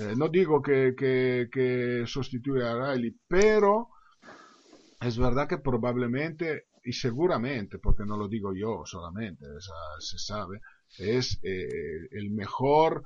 eh, 0.00 0.14
no 0.16 0.28
digo 0.28 0.60
que, 0.62 0.94
que, 0.96 1.48
que 1.52 2.04
sustituye 2.06 2.64
a 2.64 2.74
Riley, 2.74 3.16
pero 3.26 3.88
es 5.00 5.18
verdad 5.18 5.48
que 5.48 5.58
probablemente 5.58 6.68
y 6.84 6.92
seguramente, 6.92 7.78
porque 7.78 8.04
no 8.06 8.16
lo 8.16 8.28
digo 8.28 8.54
yo 8.54 8.82
solamente, 8.86 9.44
se 9.98 10.18
sabe, 10.18 10.60
es 10.96 11.38
eh, 11.42 12.08
el 12.12 12.30
mejor 12.30 13.02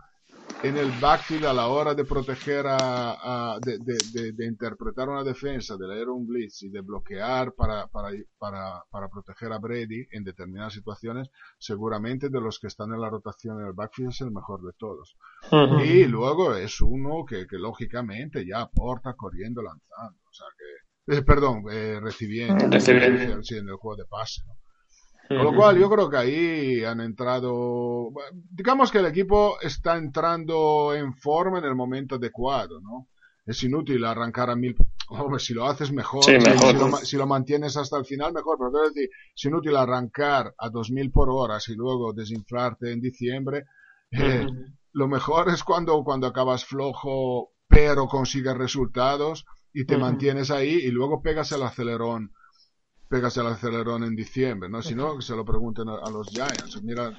en 0.60 0.76
el 0.76 0.92
backfield 0.92 1.46
a 1.46 1.52
la 1.52 1.68
hora 1.68 1.94
de 1.94 2.04
proteger 2.04 2.66
a, 2.66 3.54
a- 3.54 3.60
de, 3.60 3.78
de- 3.80 4.04
de- 4.06 4.32
de 4.32 4.46
interpretar 4.46 5.08
una 5.08 5.24
defensa, 5.24 5.76
de 5.76 5.88
leer 5.88 6.08
un 6.08 6.26
blitz 6.26 6.62
y 6.62 6.68
de 6.70 6.80
bloquear 6.82 7.54
para, 7.54 7.86
para, 7.88 8.10
para, 8.38 8.84
para 8.90 9.08
proteger 9.08 9.52
a 9.52 9.58
Brady 9.58 10.06
en 10.12 10.24
determinadas 10.24 10.74
situaciones, 10.74 11.28
seguramente 11.58 12.28
de 12.28 12.40
los 12.40 12.58
que 12.60 12.68
están 12.68 12.92
en 12.92 13.00
la 13.00 13.10
rotación 13.10 13.60
en 13.60 13.66
el 13.68 13.72
backfield 13.72 14.10
es 14.10 14.20
el 14.20 14.30
mejor 14.30 14.62
de 14.62 14.72
todos. 14.78 15.16
Y 15.74 16.04
luego 16.06 16.54
es 16.54 16.80
uno 16.80 17.24
que, 17.26 17.46
que 17.46 17.58
lógicamente 17.58 18.46
ya 18.46 18.60
aporta 18.62 19.14
corriendo, 19.14 19.62
lanzando. 19.62 20.18
O 20.28 20.32
sea 20.32 20.46
que, 20.58 21.16
eh, 21.18 21.22
perdón, 21.22 21.64
eh, 21.70 21.98
recibiendo. 22.00 22.68
Recibiendo. 23.00 23.42
Sí, 23.42 23.56
en 23.56 23.68
el 23.68 23.76
juego 23.76 23.96
de 23.96 24.06
pase. 24.06 24.42
¿no? 24.46 24.54
Con 25.32 25.44
lo 25.46 25.54
cual 25.54 25.78
yo 25.78 25.88
creo 25.90 26.10
que 26.10 26.16
ahí 26.18 26.84
han 26.84 27.00
entrado, 27.00 28.10
digamos 28.50 28.90
que 28.90 28.98
el 28.98 29.06
equipo 29.06 29.58
está 29.60 29.96
entrando 29.96 30.94
en 30.94 31.14
forma 31.14 31.58
en 31.58 31.64
el 31.64 31.74
momento 31.74 32.16
adecuado, 32.16 32.80
¿no? 32.80 33.08
Es 33.46 33.62
inútil 33.64 34.04
arrancar 34.04 34.50
a 34.50 34.56
mil, 34.56 34.76
hombre, 35.08 35.40
si 35.40 35.52
lo 35.54 35.64
haces 35.66 35.90
mejor, 35.92 36.32
Sí, 36.32 36.38
si- 36.38 36.40
mejor. 36.40 36.72
Si, 36.72 36.78
lo, 36.78 36.88
ma- 36.88 37.04
si 37.04 37.16
lo 37.16 37.26
mantienes 37.26 37.76
hasta 37.76 37.98
el 37.98 38.04
final, 38.04 38.32
mejor, 38.32 38.56
pero 38.58 38.70
quiero 38.70 38.88
decir, 38.88 39.08
es 39.34 39.44
inútil 39.44 39.76
arrancar 39.76 40.54
a 40.58 40.68
2000 40.70 41.10
por 41.10 41.28
hora 41.30 41.58
y 41.66 41.74
luego 41.74 42.12
desinflarte 42.12 42.92
en 42.92 43.00
diciembre, 43.00 43.64
eh, 44.10 44.46
lo 44.92 45.08
mejor 45.08 45.48
es 45.48 45.64
cuando, 45.64 46.02
cuando 46.04 46.26
acabas 46.26 46.64
flojo, 46.64 47.52
pero 47.68 48.06
consigues 48.06 48.56
resultados 48.56 49.44
y 49.72 49.86
te 49.86 49.96
mantienes 49.96 50.50
ahí 50.50 50.74
y 50.74 50.90
luego 50.90 51.22
pegas 51.22 51.50
el 51.52 51.62
acelerón, 51.62 52.32
pegas 53.12 53.36
el 53.36 53.46
acelerón 53.46 54.04
en 54.04 54.16
diciembre, 54.16 54.70
¿no? 54.70 54.80
Si 54.80 54.94
no, 54.94 55.16
que 55.16 55.22
se 55.22 55.36
lo 55.36 55.44
pregunten 55.44 55.86
a, 55.88 55.96
a 56.02 56.10
los 56.10 56.28
Giants. 56.28 56.82
Mira, 56.82 57.10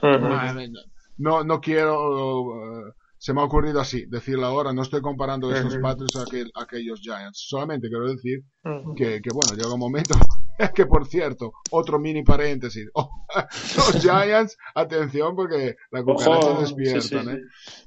no, 1.17 1.43
no 1.43 1.61
quiero, 1.61 2.87
eh, 2.87 2.93
se 3.19 3.31
me 3.33 3.41
ha 3.41 3.43
ocurrido 3.43 3.79
así, 3.79 4.05
decirlo 4.07 4.47
ahora, 4.47 4.73
no 4.73 4.81
estoy 4.81 5.01
comparando 5.01 5.51
estos. 5.55 5.73
Patriots 5.81 6.15
a, 6.15 6.23
aquel- 6.23 6.51
a 6.55 6.63
aquellos 6.63 6.99
Giants, 7.01 7.45
solamente 7.47 7.89
quiero 7.89 8.07
decir 8.07 8.41
que, 8.95 9.21
que 9.21 9.29
bueno, 9.31 9.53
llega 9.53 9.71
un 9.73 9.79
momento, 9.79 10.15
que 10.75 10.85
por 10.85 11.07
cierto, 11.07 11.53
otro 11.71 11.99
mini 11.99 12.23
paréntesis, 12.23 12.89
oh, 12.93 13.09
los 13.77 14.01
Giants, 14.01 14.57
atención 14.75 15.35
porque 15.35 15.75
la 15.91 16.03
cucaracha 16.03 16.47
Ojo, 16.49 16.61
despiertan, 16.61 17.01
sí, 17.01 17.09
sí. 17.09 17.15
¿eh? 17.37 17.41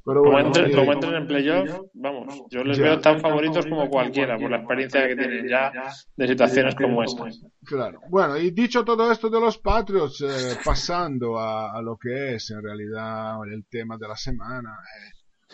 Pero 0.05 0.21
Como 0.21 0.33
bueno, 0.33 0.47
entren, 0.49 0.73
como 0.73 0.93
entren 0.93 1.15
en 1.15 1.27
playoff, 1.27 1.81
vamos, 1.95 2.43
yo 2.51 2.63
les 2.65 2.77
Ya. 2.79 2.85
veo 2.85 3.01
tan 3.01 3.21
favoritos 3.21 3.67
como 3.67 3.89
cualquiera, 3.89 4.39
por 4.39 4.51
la 4.51 4.59
experiencia 4.59 5.07
que 5.09 5.17
tienen 5.17 5.49
ya 5.49 5.73
de 6.17 6.29
situaciones 6.29 6.75
como 6.75 7.03
esta. 7.03 7.25
Claro. 7.65 8.01
Bueno, 8.09 8.37
y 8.37 8.51
dicho 8.53 8.85
todo 8.85 9.11
esto 9.11 9.29
de 9.29 9.41
los 9.41 9.59
Patriots, 9.59 10.21
eh, 10.21 10.57
pasando 10.65 11.39
a, 11.39 11.73
a 11.77 11.83
lo 11.83 11.97
que 11.97 12.35
es 12.37 12.51
en 12.51 12.63
realidad 12.63 13.37
el 13.53 13.65
tema 13.69 13.97
de 13.99 14.09
la 14.09 14.17
semana. 14.17 14.77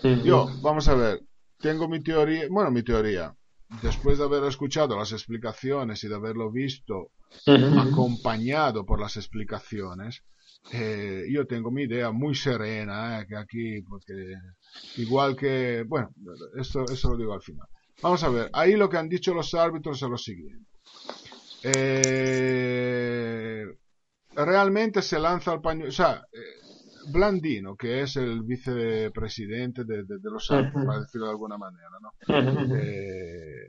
eh, 0.02 0.20
yo, 0.24 0.48
vamos 0.62 0.88
a 0.88 0.94
ver, 0.94 1.20
tengo 1.58 1.88
mi 1.88 2.02
teoría, 2.02 2.46
bueno, 2.50 2.70
mi 2.70 2.82
teoría. 2.82 3.34
Después 3.80 4.18
de 4.18 4.24
haber 4.24 4.44
escuchado 4.44 4.98
las 4.98 5.12
explicaciones 5.12 6.04
y 6.04 6.08
de 6.08 6.14
haberlo 6.14 6.50
visto 6.50 7.12
acompañado 7.78 8.84
por 8.84 9.00
las 9.00 9.16
explicaciones, 9.16 10.22
eh, 10.70 11.24
yo 11.30 11.46
tengo 11.46 11.70
mi 11.70 11.82
idea 11.82 12.10
muy 12.12 12.34
serena, 12.34 13.20
eh, 13.20 13.26
que 13.26 13.36
aquí, 13.36 13.82
porque 13.82 14.34
igual 14.96 15.34
que, 15.36 15.84
bueno, 15.86 16.10
esto, 16.56 16.84
eso 16.84 17.10
lo 17.10 17.16
digo 17.16 17.32
al 17.32 17.42
final. 17.42 17.66
Vamos 18.00 18.22
a 18.22 18.28
ver, 18.28 18.50
ahí 18.52 18.76
lo 18.76 18.88
que 18.88 18.98
han 18.98 19.08
dicho 19.08 19.34
los 19.34 19.54
árbitros 19.54 20.02
es 20.02 20.08
lo 20.08 20.18
siguiente. 20.18 20.70
Eh, 21.62 22.42
realmente 24.34 25.02
se 25.02 25.18
lanza 25.18 25.52
al 25.52 25.60
pañuelo, 25.60 25.88
o 25.88 25.92
sea, 25.92 26.24
eh, 26.32 26.38
Blandino, 27.10 27.76
que 27.76 28.02
es 28.02 28.16
el 28.16 28.42
vicepresidente 28.42 29.84
de, 29.84 30.04
de- 30.04 30.18
de 30.18 30.30
los 30.30 30.48
Ujú. 30.50 30.86
para 30.86 31.00
decirlo 31.00 31.26
de 31.26 31.32
alguna 31.32 31.58
manera, 31.58 31.88
¿no? 32.00 32.10
Ujú. 32.62 32.74
Eh, 32.76 33.66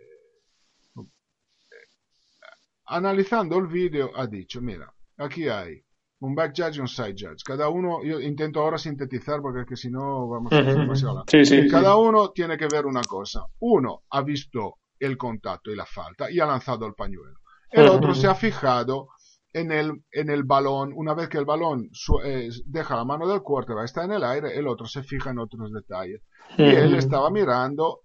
analizando 2.86 3.58
el 3.58 3.68
vídeo 3.68 4.12
ha 4.16 4.28
dicho, 4.28 4.62
mira, 4.62 4.94
aquí 5.18 5.48
hay 5.48 5.82
un 6.20 6.36
back 6.36 6.54
judge 6.56 6.78
y 6.78 6.80
un 6.80 6.88
side 6.88 7.16
judge. 7.18 7.44
Cada 7.44 7.68
uno, 7.70 8.04
yo 8.04 8.20
intento 8.20 8.62
ahora 8.62 8.78
sintetizar 8.78 9.42
porque 9.42 9.62
es 9.62 9.68
que 9.68 9.76
si 9.76 9.90
no 9.90 10.28
vamos 10.30 10.54
a 10.54 10.60
hacer 10.60 10.78
demasiado 10.78 11.16
largo. 11.16 11.26
Sí, 11.30 11.46
sí. 11.46 11.68
Cada 11.68 11.98
uno 11.98 12.32
tiene 12.32 12.58
que 12.58 12.68
ver 12.68 12.86
una 12.86 13.02
cosa. 13.02 13.46
Uno 13.60 14.04
ha 14.10 14.22
visto 14.22 14.76
el 15.00 15.18
contacto 15.18 15.70
y 15.72 15.76
la 15.76 15.86
falta 15.86 16.32
y 16.32 16.40
ha 16.40 16.46
lanzado 16.46 16.86
el 16.86 16.94
pañuelo. 16.94 17.40
El 17.70 17.88
otro 17.90 18.14
se 18.14 18.28
ha 18.28 18.36
fijado 18.36 19.10
en 19.54 19.72
el, 19.72 20.04
en 20.12 20.30
el 20.30 20.44
balón. 20.44 20.92
Una 20.96 21.14
vez 21.14 21.30
que 21.30 21.38
el 21.38 21.46
balón 21.46 21.90
su- 21.92 22.20
eh, 22.24 22.50
deja 22.66 22.96
la 22.96 23.06
mano 23.06 23.28
del 23.28 23.42
quarterback, 23.42 23.86
está 23.86 24.04
en 24.04 24.12
el 24.14 24.24
aire, 24.24 24.58
el 24.58 24.68
otro 24.68 24.88
se 24.88 25.04
fija 25.04 25.30
en 25.30 25.40
otros 25.40 25.72
detalles. 25.72 26.22
Y 26.58 26.76
él 26.76 26.96
estaba 26.96 27.30
mirando 27.30 28.02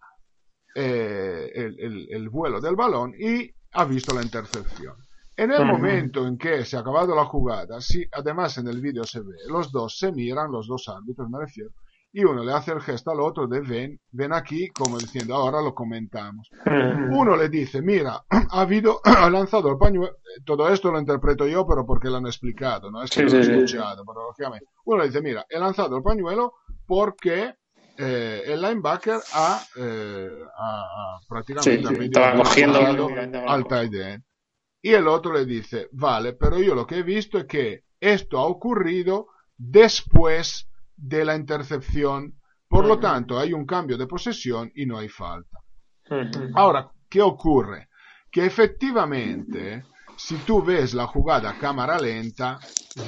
eh, 0.74 1.50
el, 1.54 1.80
el- 1.80 2.06
el 2.10 2.28
vuelo 2.28 2.60
del 2.60 2.76
balón 2.76 3.12
y 3.18 3.50
ha 3.72 3.84
visto 3.84 4.14
la 4.14 4.22
intercepción. 4.22 4.94
En 5.36 5.50
el 5.52 5.58
momento 5.72 6.26
en 6.26 6.36
que 6.36 6.64
se 6.64 6.76
ha 6.76 6.80
acabado 6.80 7.14
la 7.14 7.24
jugada, 7.24 7.80
sí, 7.80 8.04
además 8.12 8.58
en 8.58 8.66
el 8.68 8.80
vídeo 8.80 9.04
se 9.04 9.20
ve, 9.20 9.34
los 9.48 9.70
dos 9.70 9.96
se 9.96 10.10
miran, 10.12 10.50
los 10.50 10.66
dos 10.66 10.88
árbitros 10.88 11.28
me 11.30 11.38
refiero, 11.38 11.70
y 12.20 12.24
uno 12.24 12.42
le 12.42 12.52
hace 12.52 12.72
el 12.72 12.80
gesto 12.80 13.12
al 13.12 13.20
otro 13.20 13.46
de 13.46 13.60
ven, 13.60 14.00
ven 14.10 14.32
aquí, 14.32 14.68
como 14.70 14.98
diciendo, 15.00 15.36
ahora 15.36 15.62
lo 15.62 15.72
comentamos. 15.72 16.48
Uno 17.10 17.36
le 17.36 17.48
dice, 17.48 17.80
mira, 17.80 18.24
ha 18.50 18.60
habido, 18.60 19.00
ha 19.04 19.30
lanzado 19.30 19.70
el 19.70 19.78
pañuelo, 19.78 20.16
todo 20.44 20.68
esto 20.68 20.90
lo 20.90 20.98
interpreto 20.98 21.46
yo, 21.46 21.64
pero 21.64 21.86
porque 21.86 22.08
lo 22.08 22.16
han 22.16 22.26
explicado, 22.26 22.90
no 22.90 23.04
es 23.04 23.12
que 23.12 23.20
Sí, 23.20 23.26
lo 23.28 23.36
he 23.36 23.40
sí, 23.40 23.44
sí. 23.44 23.50
escuchado, 23.52 24.04
pero 24.04 24.26
lógicamente. 24.26 24.66
Uno 24.84 24.98
le 24.98 25.06
dice, 25.06 25.22
mira, 25.22 25.46
he 25.48 25.60
lanzado 25.60 25.96
el 25.96 26.02
pañuelo 26.02 26.54
porque 26.86 27.54
eh, 27.96 28.42
el 28.46 28.62
linebacker 28.62 29.20
ha, 29.34 29.60
eh, 29.76 30.28
ha- 30.58 31.18
prácticamente 31.28 31.88
Sí, 31.88 32.10
ha 32.16 32.36
cogiendo 32.36 32.80
al 33.46 33.66
tight 33.68 33.94
end. 33.94 34.24
Y 34.82 34.92
el 34.94 35.06
otro 35.06 35.32
le 35.34 35.44
dice, 35.44 35.88
vale, 35.92 36.32
pero 36.32 36.58
yo 36.58 36.74
lo 36.74 36.84
que 36.86 36.96
he 36.98 37.02
visto 37.04 37.38
es 37.38 37.44
que 37.46 37.84
esto 38.00 38.38
ha 38.38 38.44
ocurrido 38.46 39.28
después 39.56 40.68
de 40.98 41.24
la 41.24 41.36
intercepción, 41.36 42.34
por 42.68 42.84
lo 42.86 42.98
tanto 42.98 43.38
hay 43.38 43.52
un 43.52 43.64
cambio 43.64 43.96
de 43.96 44.06
posesión 44.06 44.70
y 44.74 44.84
no 44.84 44.98
hay 44.98 45.08
falta. 45.08 45.58
Ahora, 46.54 46.90
¿qué 47.08 47.22
ocurre? 47.22 47.88
Que 48.30 48.44
efectivamente, 48.44 49.84
si 50.16 50.36
tú 50.38 50.62
ves 50.62 50.94
la 50.94 51.06
jugada 51.06 51.50
a 51.50 51.58
cámara 51.58 51.98
lenta, 51.98 52.58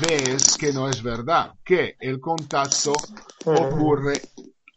ves 0.00 0.56
que 0.56 0.72
no 0.72 0.88
es 0.88 1.02
verdad, 1.02 1.54
que 1.64 1.96
el 1.98 2.20
contacto 2.20 2.92
ocurre 3.44 4.22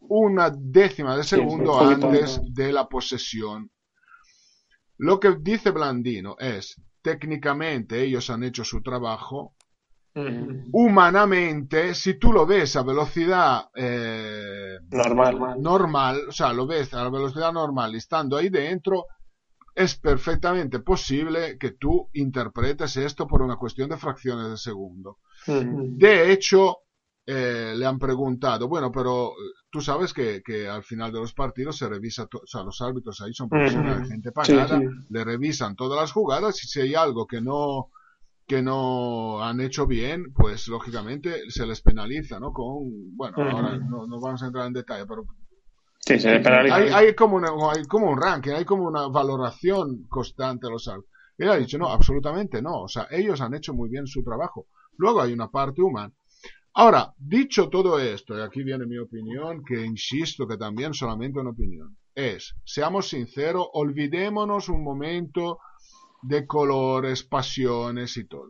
una 0.02 0.50
décima 0.50 1.16
de 1.16 1.24
segundo 1.24 1.80
antes. 1.80 2.42
de 2.44 2.72
la 2.74 2.88
posesión. 2.88 3.72
Lo 4.98 5.20
que 5.20 5.36
dice 5.40 5.72
Blandino 5.72 6.36
es, 6.40 6.82
técnicamente 7.02 8.02
ellos 8.02 8.30
han 8.30 8.44
hecho 8.44 8.64
su 8.64 8.82
trabajo, 8.82 9.56
Humanamente, 10.72 11.94
si 11.96 12.16
tú 12.20 12.32
lo 12.34 12.46
ves 12.46 12.76
a 12.76 12.84
velocidad 12.84 13.70
eh, 13.76 14.78
Normal. 14.92 15.62
normal, 15.62 16.22
o 16.30 16.32
sea, 16.32 16.54
lo 16.54 16.66
ves 16.68 16.94
a 16.94 17.04
la 17.04 17.10
velocidad 17.10 17.52
normal 17.52 17.94
y 17.94 17.98
estando 17.98 18.38
ahí 18.38 18.50
dentro, 18.50 19.06
es 19.76 19.96
perfectamente 19.96 20.80
posible 20.80 21.58
que 21.58 21.72
tú 21.72 22.10
interpretes 22.14 22.96
esto 22.98 23.28
por 23.28 23.42
una 23.42 23.56
cuestión 23.56 23.90
de 23.90 23.98
fracciones 23.98 24.50
de 24.50 24.58
segundo. 24.58 25.20
De 25.48 26.32
hecho, 26.32 26.78
eh, 27.26 27.74
le 27.76 27.86
han 27.86 27.98
preguntado, 27.98 28.68
bueno, 28.68 28.92
pero 28.92 29.30
eh, 29.30 29.52
tú 29.72 29.82
sabes 29.82 30.14
que, 30.14 30.42
que 30.44 30.68
al 30.68 30.84
final 30.84 31.12
de 31.12 31.20
los 31.22 31.34
partidos 31.34 31.78
se 31.78 31.88
revisa, 31.90 32.24
o 32.32 32.46
sea, 32.46 32.64
los 32.64 32.82
árbitros 32.82 33.22
ahí 33.22 33.34
son 33.34 33.50
profesionales, 33.50 34.08
gente 34.10 34.32
Sí, 34.42 34.54
pagada, 34.54 34.80
sí. 34.80 34.86
le 35.10 35.24
revisan 35.24 35.76
todas 35.76 36.00
las 36.00 36.12
jugadas 36.12 36.64
y 36.64 36.68
si 36.68 36.82
hay 36.82 36.96
algo 36.96 37.26
que 37.26 37.42
no 37.42 37.90
que 38.48 38.62
no 38.62 39.42
han 39.44 39.60
hecho 39.62 39.88
bien, 39.88 40.34
pues 40.34 40.68
lógicamente 40.68 41.50
se 41.50 41.66
les 41.66 41.82
penaliza, 41.82 42.40
¿no? 42.40 42.52
Con, 42.52 43.16
bueno, 43.16 43.38
ahora 43.40 43.78
no, 43.78 44.06
no 44.08 44.20
vamos 44.20 44.44
a 44.44 44.48
entrar 44.48 44.68
en 44.68 44.74
detalle, 44.74 45.06
pero 45.08 45.26
Sí, 46.06 46.20
se 46.20 46.40
penaliza. 46.40 46.76
hay, 46.76 46.88
hay 46.90 47.16
como 47.16 47.36
una- 47.38 47.54
hay 47.72 47.84
como 47.86 48.10
un 48.12 48.22
ranking, 48.22 48.52
hay 48.52 48.66
como 48.66 48.84
una 48.86 49.08
valoración 49.08 50.06
constante 50.10 50.68
de 50.68 50.72
los 50.74 50.88
árbitros. 50.88 51.12
Él 51.38 51.50
ha 51.50 51.56
dicho, 51.58 51.78
no, 51.78 51.88
absolutamente 51.90 52.62
no. 52.62 52.82
O 52.84 52.88
sea, 52.88 53.08
ellos 53.10 53.42
han 53.42 53.54
hecho 53.56 53.74
muy 53.74 53.90
bien 53.90 54.06
su 54.08 54.24
trabajo. 54.24 54.68
Luego 54.98 55.22
hay 55.22 55.34
una 55.34 55.50
parte 55.50 55.82
humana. 55.82 56.14
Ahora, 56.76 57.14
dicho 57.18 57.70
todo 57.70 58.00
esto, 58.00 58.38
y 58.38 58.42
aquí 58.42 58.64
viene 58.64 58.86
mi 58.86 58.98
opinión, 58.98 59.64
que 59.64 59.86
insisto 59.86 60.48
que 60.48 60.58
también 60.58 60.94
solamente 60.94 61.40
una 61.40 61.52
opinión, 61.52 61.98
es, 62.16 62.56
seamos 62.66 63.10
sinceros, 63.10 63.68
olvidémonos 63.74 64.70
un 64.70 64.84
momento 64.84 65.60
de 66.24 66.48
colores, 66.48 67.24
pasiones 67.24 68.18
y 68.18 68.26
todo. 68.26 68.50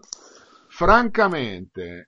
Francamente, 0.70 2.08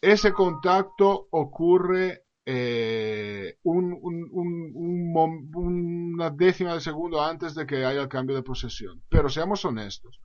ese 0.00 0.32
contacto 0.32 1.28
ocurre 1.30 2.22
eh, 2.46 3.56
un- 3.62 3.98
un- 4.02 4.28
un- 4.30 5.50
una 5.54 6.28
décima 6.28 6.74
de 6.74 6.80
segundo 6.82 7.22
antes 7.22 7.54
de 7.54 7.64
que 7.64 7.86
haya 7.86 8.02
el 8.02 8.08
cambio 8.08 8.36
de 8.36 8.42
posesión. 8.42 9.00
Pero 9.08 9.30
seamos 9.30 9.64
honestos, 9.64 10.20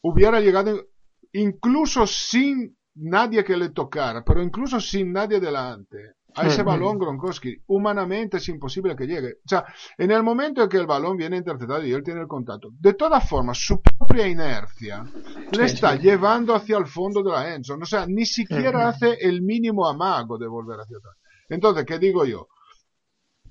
hubiera 0.00 0.40
llegado 0.40 0.86
incluso 1.32 2.06
sin 2.06 2.74
nadie 2.94 3.44
que 3.44 3.56
le 3.56 3.68
tocara, 3.68 4.24
pero 4.24 4.42
incluso 4.42 4.80
sin 4.80 5.12
nadie 5.12 5.40
delante, 5.40 6.14
a 6.34 6.46
ese 6.46 6.62
Ujú. 6.62 6.70
balón 6.70 6.98
Gronkowski, 6.98 7.56
humanamente 7.66 8.36
es 8.38 8.48
imposible 8.48 8.96
que 8.96 9.06
llegue. 9.06 9.34
O 9.44 9.48
sea, 9.48 9.64
en 9.98 10.10
el 10.10 10.22
momento 10.22 10.62
en 10.62 10.68
que 10.68 10.76
el 10.76 10.86
balón 10.86 11.16
viene 11.16 11.36
interceptado 11.36 11.84
y 11.84 11.92
él 11.92 12.02
tiene 12.02 12.20
el 12.20 12.28
contacto, 12.28 12.70
de 12.78 12.94
todas 12.94 13.28
formas, 13.28 13.58
su 13.58 13.80
propia 13.80 14.26
inercia 14.26 15.04
le 15.52 15.64
está 15.64 15.96
llevando 15.96 16.54
hacia 16.54 16.78
el 16.78 16.86
fondo 16.86 17.22
de 17.22 17.30
la 17.30 17.54
endzone. 17.54 17.82
O 17.82 17.86
sea, 17.86 18.06
ni 18.06 18.26
siquiera 18.26 18.80
Ujú. 18.80 18.88
hace 18.88 19.18
el 19.20 19.42
mínimo 19.42 19.88
amago 19.88 20.38
de 20.38 20.46
volver 20.46 20.80
hacia 20.80 20.98
atrás. 20.98 21.16
Entonces, 21.48 21.84
¿qué 21.84 21.98
digo 21.98 22.24
yo? 22.24 22.48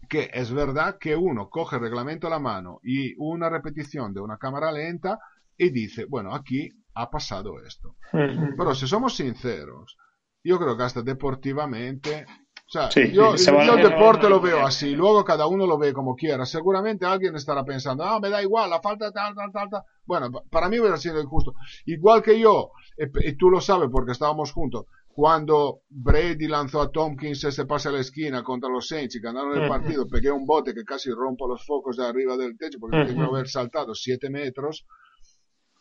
Que 0.08 0.30
es 0.34 0.52
verdad 0.52 0.98
que 1.00 1.16
uno 1.16 1.50
coge 1.50 1.76
el 1.76 1.84
reglamento 1.84 2.28
a 2.28 2.32
la 2.32 2.40
mano 2.40 2.80
y 2.84 3.14
una 3.18 3.50
repetición 3.50 4.14
de 4.14 4.22
una 4.22 4.38
cámara 4.38 4.72
lenta 4.72 5.20
y 5.58 5.70
dice, 5.70 6.06
bueno, 6.06 6.34
aquí 6.34 6.70
ha 6.96 7.10
pasado 7.10 7.62
esto. 7.64 7.98
Pero 8.12 8.74
si 8.74 8.88
somos 8.88 9.16
sinceros, 9.16 9.98
yo 10.44 10.58
creo 10.58 10.78
que 10.78 10.84
hasta 10.84 11.02
deportivamente, 11.02 12.26
o 12.70 12.72
sea, 12.72 12.92
Sí, 12.92 13.12
yo, 13.12 13.36
se 13.36 13.52
yo 13.52 13.74
el 13.74 13.82
deporte 13.90 14.30
lo 14.30 14.40
veo 14.40 14.60
así, 14.66 14.92
luego 14.96 15.26
cada 15.26 15.48
uno 15.48 15.66
lo 15.66 15.78
ve 15.80 15.92
como 15.92 16.16
quiera. 16.16 16.46
Seguramente 16.46 17.04
alguien 17.06 17.36
estará 17.36 17.64
pensando, 17.66 18.04
ah, 18.04 18.20
me 18.20 18.30
da 18.30 18.44
igual, 18.44 18.70
la 18.70 18.80
falta 18.80 19.12
tal, 19.12 19.34
tal, 19.34 19.52
tal, 19.52 19.70
tal. 19.70 19.82
Bueno, 20.06 20.32
pa- 20.32 20.44
para 20.52 20.70
mí 20.70 20.80
hubiera 20.80 20.98
sido 20.98 21.20
injusto. 21.20 21.54
Igual 21.88 22.22
que 22.22 22.40
yo, 22.40 22.70
eh, 22.98 23.10
y 23.26 23.34
tú 23.38 23.50
lo 23.50 23.60
sabes 23.60 23.90
porque 23.92 24.12
estábamos 24.12 24.52
juntos, 24.52 24.86
cuando 25.08 25.82
Brady 25.90 26.48
lanzó 26.48 26.80
a 26.82 26.92
Tompkins 26.92 27.44
ese 27.44 27.66
pase 27.66 27.90
a 27.90 27.92
la 27.92 28.00
esquina 28.02 28.44
contra 28.44 28.70
los 28.70 28.88
Saints 28.88 29.16
y 29.16 29.20
ganaron 29.20 29.54
el 29.54 29.64
partido, 29.68 30.08
pegué 30.08 30.32
un 30.32 30.46
bote 30.46 30.74
que 30.74 30.84
casi 30.86 31.10
rompo 31.12 31.48
los 31.48 31.66
focos 31.66 31.98
de 31.98 32.06
arriba 32.06 32.38
del 32.38 32.56
techo 32.56 32.78
porque 32.80 32.98
tengo 33.08 33.22
que 33.32 33.36
haber 33.36 33.48
saltado 33.50 33.96
7 33.96 34.30
metros. 34.30 34.86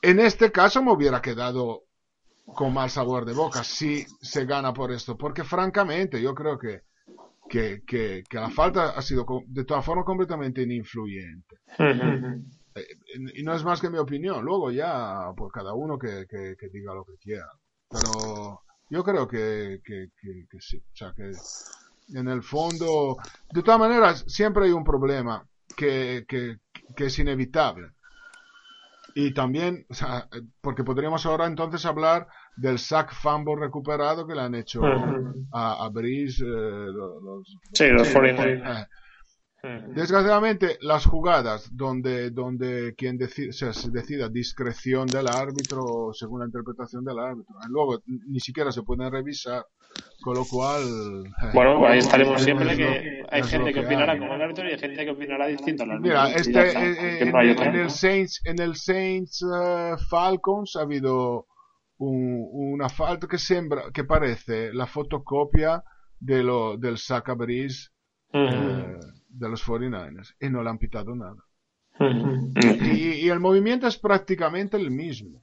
En 0.02 0.20
este 0.20 0.50
caso 0.50 0.82
me 0.82 0.92
hubiera 0.92 1.20
quedado 1.20 1.82
con 2.54 2.72
mal 2.74 2.90
sabor 2.90 3.24
de 3.24 3.34
boca 3.34 3.62
si 3.62 4.04
se 4.20 4.44
gana 4.44 4.72
por 4.72 4.92
esto, 4.92 5.16
porque 5.16 5.44
francamente 5.44 6.20
yo 6.20 6.34
creo 6.34 6.58
que, 6.58 6.82
que, 7.48 7.82
que, 7.86 8.24
que 8.28 8.38
la 8.38 8.50
falta 8.50 8.90
ha 8.90 9.02
sido 9.02 9.26
de 9.46 9.64
todas 9.64 9.84
formas 9.84 10.04
completamente 10.04 10.62
ininfluyente. 10.62 11.56
Ujú. 11.78 12.42
Eh, 12.74 12.86
Y 13.34 13.42
no 13.42 13.54
es 13.54 13.64
más 13.64 13.80
que 13.80 13.90
mi 13.90 13.98
opinión, 13.98 14.44
luego 14.44 14.70
ya 14.70 15.32
pues 15.36 15.52
cada 15.52 15.74
uno 15.74 15.98
que, 15.98 16.26
que, 16.28 16.56
que 16.58 16.68
diga 16.68 16.94
lo 16.94 17.04
que 17.04 17.16
quiera. 17.20 17.48
Pero 17.90 18.62
yo 18.90 19.02
creo 19.04 19.26
que, 19.26 19.80
que, 19.84 20.08
que, 20.20 20.46
que 20.50 20.60
sí, 20.60 20.78
o 20.78 20.96
sea 20.96 21.12
que 21.16 21.32
en 22.14 22.28
el 22.28 22.42
fondo, 22.42 23.18
de 23.50 23.62
todas 23.62 23.80
maneras, 23.80 24.24
siempre 24.28 24.64
hay 24.66 24.72
un 24.72 24.84
problema 24.84 25.46
que, 25.76 26.24
que, 26.28 26.56
que 26.96 27.06
es 27.06 27.18
inevitable. 27.18 27.88
Y 29.20 29.32
también, 29.34 29.84
o 29.90 29.94
sea, 29.94 30.28
eh, 30.32 30.42
porque 30.60 30.84
podríamos 30.84 31.26
ahora 31.26 31.46
entonces 31.46 31.84
hablar 31.84 32.28
del 32.56 32.78
sack 32.78 33.12
fumble 33.12 33.56
recuperado 33.56 34.24
que 34.28 34.34
le 34.36 34.42
han 34.42 34.54
hecho 34.54 34.80
a, 35.52 35.84
a 35.84 35.88
Breeze, 35.88 36.44
eh, 36.44 36.46
lo- 36.46 37.20
los, 37.20 37.56
Sí, 37.72 37.88
los 37.88 38.06
sí, 38.06 38.14
49ers. 38.14 38.82
eh. 38.82 38.86
Desgraciadamente, 39.94 40.78
las 40.80 41.04
jugadas 41.06 41.68
donde, 41.72 42.30
donde 42.30 42.94
quien 42.96 43.18
deci- 43.18 43.48
o 43.50 43.52
sea, 43.52 43.72
se 43.72 43.90
decida 43.90 44.28
discreción 44.28 45.06
del 45.06 45.26
árbitro 45.28 46.10
según 46.12 46.40
la 46.40 46.46
interpretación 46.46 47.04
del 47.04 47.18
árbitro, 47.18 47.54
eh, 47.56 47.66
luego 47.68 48.00
ni 48.06 48.40
siquiera 48.40 48.70
se 48.72 48.82
pueden 48.82 49.10
revisar, 49.10 49.64
con 50.20 50.36
lo 50.36 50.44
cual. 50.44 50.82
eh, 51.42 51.50
Bueno, 51.54 51.86
ahí 51.86 51.98
estaremos 51.98 52.36
es 52.36 52.44
siempre 52.44 52.66
lo- 52.66 52.76
que 52.76 53.22
hay 53.30 53.42
gente 53.42 53.72
que 53.72 53.80
opinará 53.80 54.12
hay. 54.12 54.18
como 54.18 54.34
el 54.34 54.42
árbitro 54.42 54.68
y 54.68 54.72
hay 54.72 54.78
gente 54.78 55.04
que 55.04 55.10
opinará 55.10 55.46
distinto 55.46 55.82
al 55.82 55.90
árbitro. 55.92 56.08
Mira, 56.10 56.30
este, 56.30 56.66
está, 56.68 56.84
eh, 56.84 56.96
que 57.18 57.24
en, 57.24 57.32
no 57.32 57.38
hay 57.38 57.50
en 57.50 57.74
el 57.76 57.90
Saints, 57.90 58.40
en 58.44 58.58
el 58.60 58.76
Saints 58.76 59.42
eh, 59.42 59.94
Falcons 60.08 60.76
ha 60.76 60.82
habido 60.82 61.46
un- 61.98 62.48
una 62.52 62.88
falta 62.88 63.26
que 63.26 63.38
sembra, 63.38 63.90
que 63.92 64.04
parece 64.04 64.72
la 64.72 64.86
fotocopia 64.86 65.82
de 66.20 66.42
lo, 66.42 66.76
del 66.76 66.98
saca 66.98 67.34
Breeze 67.34 67.88
eh, 68.32 68.98
de 69.28 69.48
los 69.48 69.64
49ers 69.64 70.34
y 70.40 70.48
no 70.48 70.62
le 70.62 70.70
han 70.70 70.78
pitado 70.78 71.14
nada. 71.14 71.44
Y, 72.00 73.26
y 73.26 73.28
el 73.28 73.40
movimiento 73.40 73.86
es 73.86 73.98
prácticamente 73.98 74.76
el 74.76 74.90
mismo. 74.90 75.42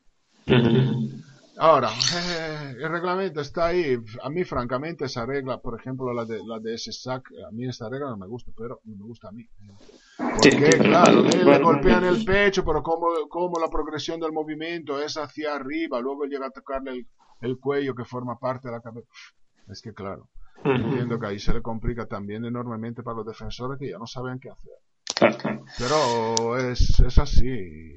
Ahora, 1.57 1.89
eh, 1.89 2.75
el 2.79 2.89
reglamento 2.89 3.41
está 3.41 3.67
ahí. 3.67 3.97
A 4.21 4.29
mí, 4.29 4.43
francamente, 4.43 5.05
esa 5.05 5.25
regla, 5.25 5.59
por 5.59 5.79
ejemplo, 5.79 6.13
la 6.13 6.25
de, 6.25 6.41
la 6.45 6.59
de 6.59 6.75
ese 6.75 6.91
sack, 6.91 7.29
a 7.47 7.51
mí 7.51 7.67
esta 7.67 7.89
regla 7.89 8.09
no 8.09 8.17
me 8.17 8.27
gusta, 8.27 8.51
pero 8.57 8.81
no 8.83 8.95
me 8.97 9.03
gusta 9.03 9.29
a 9.29 9.31
mí. 9.31 9.47
Porque, 10.17 10.69
claro, 10.79 11.21
le, 11.23 11.37
le 11.37 11.43
bueno. 11.43 11.65
golpean 11.65 12.03
el 12.03 12.23
pecho, 12.25 12.63
pero 12.65 12.83
como, 12.83 13.07
como 13.29 13.59
la 13.59 13.69
progresión 13.69 14.19
del 14.19 14.33
movimiento 14.33 15.01
es 15.01 15.17
hacia 15.17 15.55
arriba, 15.55 15.99
luego 16.01 16.25
llega 16.25 16.47
a 16.47 16.51
tocarle 16.51 16.91
el, 16.91 17.07
el 17.41 17.57
cuello 17.57 17.95
que 17.95 18.05
forma 18.05 18.37
parte 18.37 18.67
de 18.67 18.73
la 18.73 18.81
cabeza. 18.81 19.07
Es 19.69 19.81
que, 19.81 19.93
claro, 19.93 20.29
entiendo 20.65 21.19
que 21.19 21.27
ahí 21.27 21.39
se 21.39 21.53
le 21.53 21.61
complica 21.61 22.05
también 22.05 22.45
enormemente 22.45 23.03
para 23.03 23.17
los 23.17 23.25
defensores 23.25 23.79
que 23.79 23.89
ya 23.89 23.97
no 23.97 24.07
saben 24.07 24.39
qué 24.39 24.49
hacer. 24.49 24.73
Claro, 25.15 25.37
claro. 25.37 25.65
Pero 25.77 26.57
es, 26.57 26.99
es 26.99 27.17
así. 27.17 27.93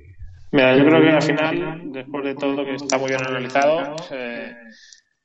Mira, 0.50 0.76
yo 0.76 0.84
creo 0.84 1.02
que 1.02 1.10
al 1.10 1.22
final, 1.22 1.92
después 1.92 2.24
de 2.24 2.34
todo 2.34 2.64
que 2.64 2.74
está 2.74 2.98
muy 2.98 3.08
bien 3.08 3.20
analizado, 3.22 3.96
eh, 4.10 4.54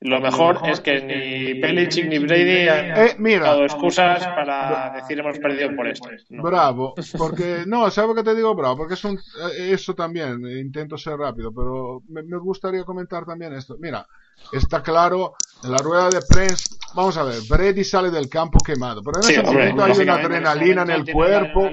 lo 0.04 0.20
mejor 0.20 0.60
es 0.68 0.80
que 0.80 1.00
ni 1.02 1.60
Belichick 1.60 2.06
ni 2.06 2.18
Brady 2.18 2.68
han 2.68 2.96
Eh, 2.96 3.16
mira. 3.18 3.46
dado 3.46 3.64
excusas 3.64 4.24
para 4.28 4.90
decir 4.94 5.18
hemos 5.18 5.38
perdido 5.38 5.74
por 5.74 5.86
esto. 5.88 6.08
No. 6.30 6.42
Bravo, 6.42 6.94
porque 7.18 7.64
no, 7.66 7.90
¿sabes 7.90 8.14
qué 8.16 8.22
te 8.22 8.34
digo 8.34 8.54
bravo? 8.54 8.76
Porque 8.76 8.94
es 8.94 9.04
un, 9.04 9.16
eh, 9.16 9.72
eso 9.72 9.94
también, 9.94 10.40
intento 10.46 10.98
ser 10.98 11.16
rápido, 11.18 11.52
pero 11.54 12.02
me, 12.08 12.22
me 12.22 12.38
gustaría 12.38 12.84
comentar 12.84 13.24
también 13.24 13.54
esto. 13.54 13.76
Mira, 13.80 14.06
está 14.52 14.82
claro, 14.82 15.34
en 15.62 15.72
la 15.72 15.78
rueda 15.78 16.10
de 16.10 16.20
prensa, 16.28 16.64
vamos 16.94 17.16
a 17.16 17.24
ver, 17.24 17.40
Brady 17.48 17.82
sale 17.84 18.10
del 18.10 18.28
campo 18.28 18.58
quemado, 18.64 19.02
pero 19.02 19.18
en 19.18 19.22
Sí, 19.22 19.32
ese 19.32 19.40
hombre, 19.40 19.72
momento 19.72 19.84
hay 19.84 20.02
una 20.02 20.14
adrenalina 20.16 20.82
en 20.82 20.90
el 20.90 21.10
cuerpo, 21.12 21.70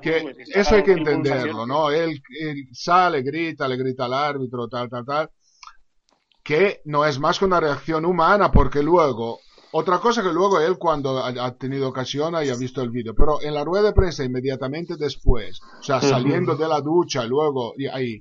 que 0.00 0.34
eso 0.54 0.74
hay 0.76 0.82
que 0.82 0.92
entenderlo, 0.92 1.66
¿no? 1.66 1.90
Él, 1.90 2.20
él 2.40 2.68
sale, 2.72 3.22
grita, 3.22 3.68
le 3.68 3.76
grita 3.76 4.06
al 4.06 4.14
árbitro, 4.14 4.68
tal, 4.68 4.88
tal, 4.88 5.04
tal, 5.04 5.30
que 6.44 6.82
no 6.84 7.04
es 7.06 7.18
más 7.18 7.38
que 7.38 7.46
una 7.46 7.58
reacción 7.58 8.04
humana, 8.04 8.52
porque 8.52 8.82
luego, 8.82 9.40
otra 9.72 9.98
cosa 9.98 10.22
que 10.22 10.32
luego 10.32 10.60
él 10.60 10.76
cuando 10.78 11.18
ha, 11.18 11.56
tenido 11.56 11.88
ocasión 11.88 12.34
haya 12.34 12.54
visto 12.54 12.82
el 12.82 12.90
vídeo, 12.90 13.14
pero 13.16 13.40
en 13.42 13.54
la 13.54 13.64
rueda 13.64 13.86
de 13.86 13.92
prensa 13.94 14.24
inmediatamente 14.24 14.96
después, 14.96 15.60
o 15.80 15.82
sea, 15.82 16.00
saliendo 16.00 16.54
de 16.54 16.68
la 16.68 16.80
ducha, 16.80 17.24
luego, 17.24 17.72
y 17.78 17.86
ahí, 17.86 18.20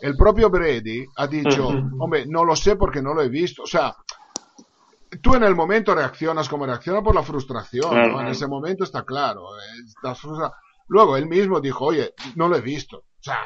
el 0.00 0.16
propio 0.16 0.50
Brady 0.50 1.06
ha 1.16 1.26
dicho, 1.26 1.68
Ujú. 1.68 2.04
hombre, 2.04 2.26
no 2.26 2.44
lo 2.44 2.54
sé 2.54 2.76
porque 2.76 3.00
no 3.00 3.14
lo 3.14 3.22
he 3.22 3.28
visto, 3.28 3.62
o 3.62 3.66
sea, 3.66 3.96
tú 5.20 5.34
en 5.34 5.44
el 5.44 5.54
momento 5.54 5.94
reaccionas 5.94 6.48
como 6.48 6.66
reacciona 6.66 7.02
por 7.02 7.14
la 7.14 7.22
frustración. 7.22 8.20
En 8.20 8.28
ese 8.28 8.46
momento 8.46 8.84
está 8.84 9.04
claro, 9.04 9.44
estás 9.84 10.20
Luego 10.88 11.16
él 11.16 11.26
mismo 11.26 11.60
dijo, 11.60 11.86
oye, 11.86 12.14
no 12.34 12.48
lo 12.48 12.56
he 12.56 12.60
visto. 12.60 12.98
O 12.98 13.22
sea, 13.22 13.38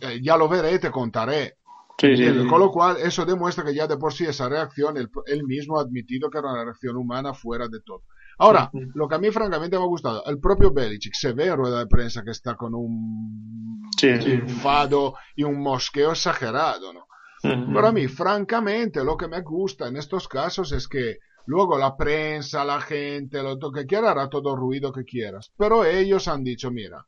eh, 0.00 0.20
ya 0.22 0.36
lo 0.36 0.48
veré, 0.48 0.78
te 0.78 0.90
contaré. 0.90 1.58
Sí, 2.02 2.08
sí, 2.08 2.24
¿Entiendes? 2.24 2.42
sí. 2.42 2.48
Con 2.48 2.58
lo 2.58 2.72
cual, 2.72 2.96
eso 2.96 3.24
demuestra 3.24 3.64
que 3.64 3.74
ya 3.74 3.86
de 3.86 3.96
por 3.96 4.12
sí 4.12 4.24
esa 4.24 4.48
reacción, 4.48 4.96
él, 4.96 5.08
él 5.26 5.44
mismo 5.44 5.78
ha 5.78 5.82
admitido 5.82 6.28
que 6.28 6.38
era 6.38 6.50
una 6.50 6.64
reacción 6.64 6.96
humana 6.96 7.32
fuera 7.32 7.68
de 7.68 7.80
todo. 7.80 8.02
Ahora, 8.38 8.72
lo 8.72 9.06
que 9.06 9.14
a 9.14 9.18
mí 9.18 9.30
francamente 9.30 9.78
me 9.78 9.84
ha 9.84 9.86
gustado, 9.86 10.24
el 10.26 10.40
propio 10.40 10.72
Belichick 10.72 11.14
se 11.14 11.32
ve 11.32 11.46
en 11.46 11.56
rueda 11.56 11.78
de 11.78 11.86
prensa 11.86 12.24
que 12.24 12.32
está 12.32 12.56
con 12.56 12.74
un 12.74 13.88
enfado 14.02 15.14
y 15.36 15.44
un 15.44 15.60
mosqueo 15.60 16.10
exagerado, 16.10 16.92
¿no? 16.92 17.06
Ujú. 17.44 17.72
Pero 17.72 17.86
a 17.86 17.92
mí, 17.92 18.08
francamente, 18.08 19.04
lo 19.04 19.16
que 19.16 19.28
me 19.28 19.42
gusta 19.42 19.86
en 19.86 19.96
estos 19.96 20.26
casos 20.26 20.72
es 20.72 20.88
que 20.88 21.18
luego 21.46 21.78
la 21.78 21.96
prensa, 21.96 22.64
la 22.64 22.80
gente, 22.80 23.44
lo 23.44 23.70
que 23.70 23.86
quiera, 23.86 24.10
hará 24.10 24.28
todo 24.28 24.56
ruido 24.56 24.90
que 24.90 25.04
quieras. 25.04 25.52
Pero 25.56 25.84
ellos 25.84 26.26
han 26.26 26.42
dicho, 26.42 26.72
mira, 26.72 27.06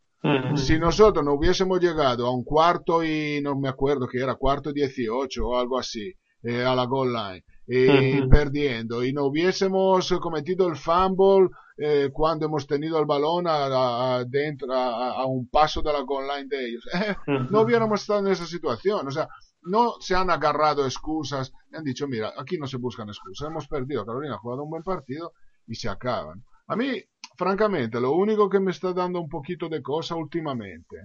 Si 0.57 0.79
nosotros 0.79 1.25
no 1.25 1.35
hubiésemos 1.35 1.81
llegado 1.81 2.27
a 2.27 2.35
un 2.35 2.45
cuarto 2.45 3.05
y 3.05 3.41
no 3.43 3.55
me 3.59 3.69
acuerdo 3.69 4.07
que 4.09 4.19
era 4.19 4.35
cuarto 4.37 4.71
y 4.71 4.75
18 4.75 5.47
o 5.47 5.57
algo 5.59 5.79
así, 5.79 6.13
eh, 6.43 6.63
a 6.65 6.75
la 6.75 6.85
goal 6.87 7.13
line, 7.13 7.45
y 7.67 8.21
perdiendo, 8.29 9.03
y 9.05 9.13
no 9.13 9.25
hubiésemos 9.25 10.11
cometido 10.21 10.69
el 10.69 10.77
fumble 10.77 11.49
eh, 11.79 12.11
cuando 12.13 12.47
hemos 12.47 12.67
tenido 12.67 12.99
el 13.01 13.07
balón 13.07 13.47
a, 13.47 14.17
a- 14.17 14.25
dentro, 14.25 14.73
a, 14.73 15.25
un 15.27 15.49
paso 15.49 15.81
de 15.83 15.93
la 15.93 16.01
goal 16.01 16.27
line 16.27 16.49
de 16.49 16.69
ellos, 16.69 16.85
no 17.51 17.63
hubiéramos 17.63 18.01
estado 18.03 18.21
en 18.21 18.29
esa 18.33 18.47
situación. 18.47 19.07
O 19.09 19.11
sea, 19.11 19.29
no 19.63 19.95
se 20.01 20.15
han 20.15 20.29
agarrado 20.31 20.85
excusas, 20.85 21.53
han 21.73 21.85
dicho, 21.85 22.07
mira, 22.07 22.33
aquí 22.39 22.59
no 22.59 22.67
se 22.67 22.77
buscan 22.77 23.09
excusas, 23.09 23.49
hemos 23.49 23.67
perdido, 23.67 24.05
Carolina 24.05 24.35
ha 24.35 24.39
jugado 24.39 24.63
un 24.65 24.71
buen 24.71 24.83
partido 24.83 25.33
y 25.67 25.75
se 25.75 25.89
acaban. 25.89 26.45
A 26.67 26.77
mí, 26.77 27.03
francamente, 27.37 28.01
lo 28.01 28.13
único 28.13 28.49
que 28.49 28.61
me 28.61 28.71
está 28.71 28.93
dando 28.93 29.21
un 29.21 29.29
poquito 29.29 29.69
de 29.69 29.83
cosa 29.83 30.15
últimamente 30.15 30.97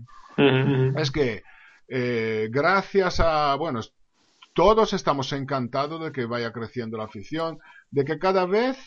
es 0.95 1.11
que 1.11 1.43
eh, 1.87 2.49
gracias 2.51 3.19
a, 3.19 3.55
bueno, 3.55 3.81
todos 4.53 4.93
estamos 4.93 5.31
encantados 5.33 6.01
de 6.03 6.11
que 6.11 6.25
vaya 6.25 6.51
creciendo 6.51 6.97
la 6.97 7.05
afición, 7.05 7.59
de 7.91 8.05
que 8.05 8.19
cada 8.19 8.45
vez, 8.45 8.77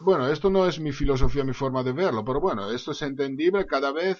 bueno, 0.00 0.28
esto 0.28 0.48
no 0.48 0.66
es 0.66 0.80
mi 0.80 0.92
filosofía, 0.92 1.44
mi 1.44 1.52
forma 1.52 1.82
de 1.82 1.92
verlo, 1.92 2.24
pero 2.24 2.40
bueno, 2.40 2.70
esto 2.70 2.92
es 2.92 3.02
entendible 3.02 3.66
cada 3.66 3.92
vez 3.92 4.18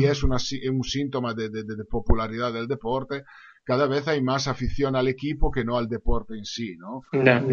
y- 0.00 0.04
es 0.04 0.22
una 0.24 0.36
un 0.72 0.82
síntoma 0.84 1.32
de, 1.34 1.48
de- 1.48 1.62
de- 1.64 1.76
de 1.76 1.84
popularidad 1.84 2.52
del 2.52 2.66
deporte, 2.66 3.24
cada 3.64 3.86
vez 3.86 4.08
hay 4.08 4.20
más 4.22 4.48
afición 4.48 4.96
al 4.96 5.06
equipo 5.08 5.50
que 5.50 5.64
no 5.64 5.76
al 5.78 5.88
deporte 5.88 6.34
en 6.36 6.44
sí, 6.44 6.76
¿no? 6.76 7.02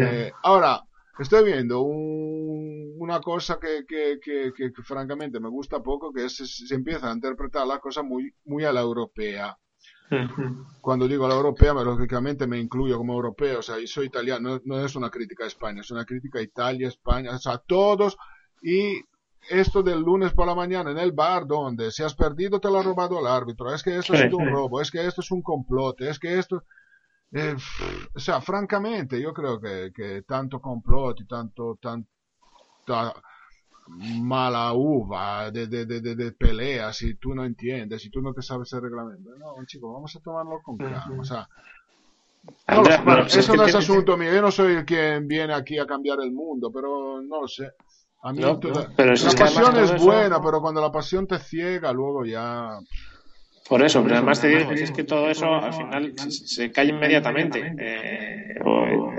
Eh, 0.02 0.32
ahora, 0.42 0.82
estoy 1.18 1.44
viendo 1.44 1.82
un- 1.82 2.94
una 2.98 3.20
cosa 3.20 3.58
que, 3.60 3.84
que, 3.86 4.18
que, 4.22 4.52
que- 4.56 4.72
que 4.72 4.82
francamente 4.82 5.40
me 5.40 5.48
gusta 5.48 5.82
poco, 5.82 6.12
que 6.12 6.24
es, 6.26 6.40
es- 6.40 6.66
se 6.68 6.74
empieza 6.74 7.10
a 7.10 7.14
interpretar 7.14 7.66
la 7.66 7.78
cosa 7.80 8.02
muy, 8.02 8.32
muy 8.44 8.64
a 8.64 8.72
la 8.72 8.80
europea. 8.80 9.56
Cuando 10.80 11.08
digo 11.08 11.26
la 11.26 11.34
europea, 11.34 11.72
me- 11.74 11.84
lógicamente 11.84 12.46
me 12.46 12.58
incluyo 12.60 12.96
como 12.98 13.14
europeo, 13.14 13.58
o 13.60 13.62
sea, 13.62 13.78
y 13.80 13.86
soy 13.86 14.06
italiano, 14.06 14.50
no, 14.50 14.60
no 14.64 14.84
es 14.84 14.94
una 14.96 15.10
crítica 15.10 15.44
a 15.44 15.46
España, 15.46 15.80
es 15.80 15.90
una 15.90 16.04
crítica 16.04 16.38
a 16.38 16.42
Italia, 16.42 16.88
España, 16.88 17.34
o 17.34 17.38
sea, 17.38 17.58
todos, 17.58 18.16
y 18.62 19.00
esto 19.50 19.82
del 19.82 20.00
lunes 20.00 20.32
por 20.32 20.46
la 20.46 20.54
mañana 20.54 20.90
en 20.90 20.98
el 20.98 21.12
bar 21.12 21.46
donde 21.46 21.90
si 21.90 22.02
has 22.02 22.14
perdido 22.14 22.60
te 22.60 22.68
lo 22.70 22.78
ha 22.78 22.82
robado 22.82 23.18
el 23.20 23.26
árbitro, 23.26 23.72
es 23.74 23.82
que 23.82 23.96
esto 23.96 24.12
ha 24.12 24.16
Sí, 24.16 24.16
sido 24.16 24.38
un 24.38 24.46
sí. 24.46 24.52
robo, 24.52 24.80
es 24.80 24.90
que 24.90 25.06
esto 25.06 25.20
es 25.22 25.30
un 25.30 25.42
complot, 25.42 26.00
es 26.02 26.18
que 26.18 26.38
esto... 26.38 26.62
eh, 27.34 27.56
o 28.14 28.18
sea, 28.18 28.40
francamente, 28.40 29.20
yo 29.20 29.32
creo 29.34 29.60
que, 29.60 29.92
que 29.94 30.22
tanto 30.22 30.60
complot 30.60 31.20
y 31.20 31.26
tanto, 31.26 31.78
tanta 31.80 32.08
mala 33.86 34.72
uva 34.72 35.50
de, 35.50 35.66
de, 35.66 35.84
de, 35.84 36.00
de, 36.00 36.14
de 36.14 36.32
peleas 36.32 37.02
y 37.02 37.14
tú 37.16 37.34
no 37.34 37.44
entiendes 37.44 38.04
y 38.06 38.10
tú 38.10 38.22
no 38.22 38.32
te 38.32 38.40
sabes 38.42 38.72
el 38.72 38.82
reglamento. 38.82 39.30
No, 39.36 39.54
chico, 39.66 39.92
vamos 39.92 40.14
a 40.16 40.20
tomarlo 40.20 40.60
con 40.62 40.78
calma. 40.78 41.04
O 41.20 41.24
sea, 41.24 41.48
no 42.68 42.82
bueno, 43.04 43.22
si 43.28 43.38
es 43.40 43.44
eso 43.44 43.52
que 43.52 43.58
no 43.58 43.64
es 43.66 43.74
asunto 43.74 44.16
mío. 44.16 44.32
Yo 44.32 44.40
no 44.42 44.50
soy 44.50 44.74
el 44.74 44.84
quien 44.84 45.26
viene 45.28 45.52
aquí 45.54 45.78
a 45.78 45.86
cambiar 45.86 46.20
el 46.20 46.32
mundo, 46.32 46.70
pero 46.72 47.20
no 47.20 47.42
lo 47.42 47.48
sé. 47.48 47.72
A 48.22 48.32
mí 48.32 48.40
No, 48.40 48.58
toda- 48.58 48.88
no, 48.88 48.94
pero 48.96 49.16
si 49.16 49.24
la 49.24 49.30
es 49.30 49.36
pasión 49.36 49.76
es 49.76 49.90
eso- 49.90 50.04
buena, 50.04 50.40
pero 50.42 50.60
cuando 50.62 50.80
la 50.80 50.90
pasión 50.90 51.26
te 51.26 51.38
ciega, 51.38 51.92
luego 51.92 52.24
ya. 52.24 52.78
Por 53.66 53.82
eso, 53.82 54.02
pero 54.02 54.16
además 54.16 54.40
te 54.42 54.48
digo, 54.48 54.70
es 54.72 54.90
que 54.90 55.04
todo 55.04 55.30
eso 55.30 55.54
al 55.54 55.72
final 55.72 56.12
se, 56.18 56.70
cae 56.70 56.86
inmediatamente. 56.86 57.74
Eh, 57.78 58.54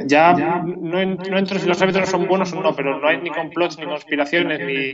ya 0.05 0.34
no, 0.34 0.99
en- 1.01 1.17
no 1.17 1.38
entro 1.39 1.58
si 1.58 1.67
los 1.67 1.81
árbitros 1.81 2.10
son 2.10 2.27
buenos 2.27 2.53
o 2.53 2.62
no, 2.62 2.75
pero 2.75 2.99
no 2.99 3.08
hay 3.08 3.19
ni 3.21 3.31
complots, 3.31 3.79
ni 3.79 3.86
conspiraciones, 3.86 4.60
ni 4.60 4.93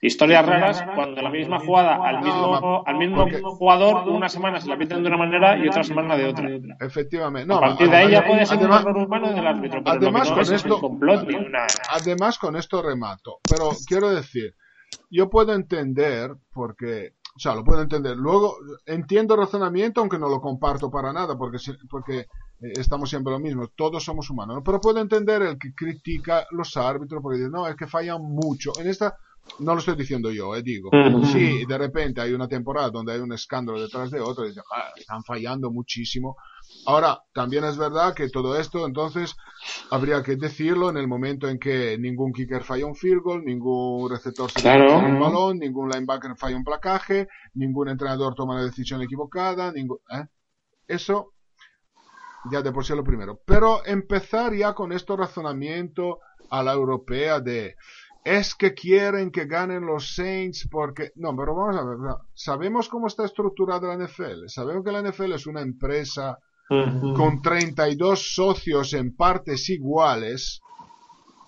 historias 0.00 0.44
raras 0.44 0.84
cuando 0.96 1.22
la 1.22 1.30
misma 1.30 1.60
jugada 1.60 1.96
al 2.08 2.22
mismo, 2.22 2.82
al 2.84 2.98
mismo 2.98 3.16
porque- 3.18 3.40
jugador 3.40 4.08
una 4.08 4.28
semana 4.28 4.60
se 4.60 4.68
la 4.68 4.76
piten 4.76 5.02
de 5.02 5.08
una 5.08 5.16
manera 5.16 5.56
y 5.56 5.68
otra 5.68 5.84
semana 5.84 6.16
de 6.16 6.24
otra. 6.26 6.48
Efectivamente. 6.80 7.46
No, 7.46 7.58
A 7.58 7.60
partir 7.60 7.90
de 7.90 7.96
ahí 7.96 8.10
ya 8.10 8.26
puede 8.26 8.46
ser 8.46 8.58
un 8.58 8.72
error 8.72 8.96
humano 8.96 9.32
del 9.32 9.46
árbitro, 9.46 9.82
pero 9.84 9.96
además 9.96 10.28
lo 10.30 10.34
que 10.34 10.40
no 10.40 10.44
con 10.46 10.54
es 10.54 10.60
esto- 10.60 10.74
un 10.74 10.80
complot 10.80 11.28
ni 11.28 11.34
una... 11.36 11.66
Además, 11.90 12.38
con 12.38 12.56
esto 12.56 12.82
remato. 12.82 13.38
Pero 13.48 13.70
quiero 13.86 14.10
decir, 14.10 14.54
yo 15.10 15.30
puedo 15.30 15.54
entender, 15.54 16.32
porque, 16.52 17.12
o 17.38 17.40
sea, 17.40 17.54
lo 17.54 17.62
puedo 17.62 17.80
entender. 17.80 18.16
Luego, 18.16 18.56
entiendo 18.84 19.34
el 19.34 19.40
razonamiento, 19.40 20.00
aunque 20.00 20.18
no 20.18 20.28
lo 20.28 20.40
comparto 20.40 20.90
para 20.90 21.12
nada, 21.12 21.38
porque, 21.38 21.58
porque 21.88 22.18
eh, 22.18 22.26
estamos 22.76 23.08
siempre 23.08 23.32
lo 23.32 23.38
mismo. 23.38 23.68
Todos 23.68 24.02
somos 24.02 24.28
humanos. 24.28 24.56
¿no? 24.56 24.64
Pero 24.64 24.80
puedo 24.80 24.98
entender 24.98 25.42
el 25.42 25.56
que 25.56 25.72
critica 25.72 26.48
los 26.50 26.76
árbitros, 26.76 27.22
porque 27.22 27.38
dice, 27.38 27.50
no, 27.50 27.68
es 27.68 27.76
que 27.76 27.86
fallan 27.86 28.20
mucho. 28.22 28.72
En 28.80 28.88
esta, 28.88 29.16
no 29.60 29.72
lo 29.74 29.80
estoy 29.80 29.96
diciendo 29.96 30.30
yo, 30.30 30.54
eh, 30.54 30.62
digo. 30.62 30.90
Si 31.32 31.64
de 31.66 31.78
repente 31.78 32.20
hay 32.20 32.32
una 32.32 32.46
temporada 32.48 32.90
donde 32.90 33.12
hay 33.12 33.20
un 33.20 33.32
escándalo 33.32 33.80
detrás 33.80 34.10
de 34.10 34.20
otro, 34.20 34.44
dice, 34.44 34.60
"Ah, 34.74 34.90
están 34.96 35.24
fallando 35.24 35.70
muchísimo. 35.70 36.36
Ahora, 36.86 37.18
también 37.32 37.64
es 37.64 37.76
verdad 37.76 38.14
que 38.14 38.28
todo 38.28 38.58
esto, 38.58 38.86
entonces, 38.86 39.34
habría 39.90 40.22
que 40.22 40.36
decirlo 40.36 40.90
en 40.90 40.96
el 40.96 41.08
momento 41.08 41.48
en 41.48 41.58
que 41.58 41.98
ningún 41.98 42.32
kicker 42.32 42.62
falla 42.62 42.86
un 42.86 42.94
field 42.94 43.22
goal, 43.22 43.44
ningún 43.44 44.10
receptor 44.10 44.50
se 44.50 44.60
Claro. 44.60 44.98
un 44.98 45.18
balón, 45.18 45.58
ningún 45.58 45.88
linebacker 45.88 46.36
falla 46.36 46.56
un 46.56 46.64
placaje, 46.64 47.26
ningún 47.54 47.88
entrenador 47.88 48.34
toma 48.34 48.54
una 48.54 48.64
decisión 48.64 49.02
equivocada, 49.02 49.72
ningún, 49.72 49.98
¿eh? 50.10 50.24
Eso 50.86 51.32
ya 52.50 52.62
de 52.62 52.72
por 52.72 52.84
sí 52.84 52.92
es 52.92 52.96
lo 52.96 53.04
primero. 53.04 53.40
Pero 53.44 53.84
empezar 53.84 54.54
ya 54.54 54.72
con 54.74 54.92
este 54.92 55.16
razonamiento 55.16 56.20
a 56.50 56.62
la 56.62 56.72
europea 56.72 57.40
de 57.40 57.74
es 58.24 58.54
que 58.54 58.74
quieren 58.74 59.30
que 59.30 59.46
ganen 59.46 59.86
los 59.86 60.14
Saints 60.14 60.68
porque 60.70 61.12
no, 61.16 61.34
pero 61.36 61.54
vamos 61.54 61.76
a 61.76 61.84
ver, 61.84 61.96
sabemos 62.34 62.88
cómo 62.88 63.06
está 63.06 63.24
estructurada 63.24 63.88
la 63.88 64.04
NFL, 64.04 64.48
sabemos 64.48 64.84
que 64.84 64.92
la 64.92 65.02
NFL 65.02 65.32
es 65.32 65.46
una 65.46 65.62
empresa 65.62 66.38
Ujú. 66.70 67.14
con 67.14 67.40
32 67.40 68.34
socios 68.34 68.92
en 68.92 69.16
partes 69.16 69.70
iguales, 69.70 70.60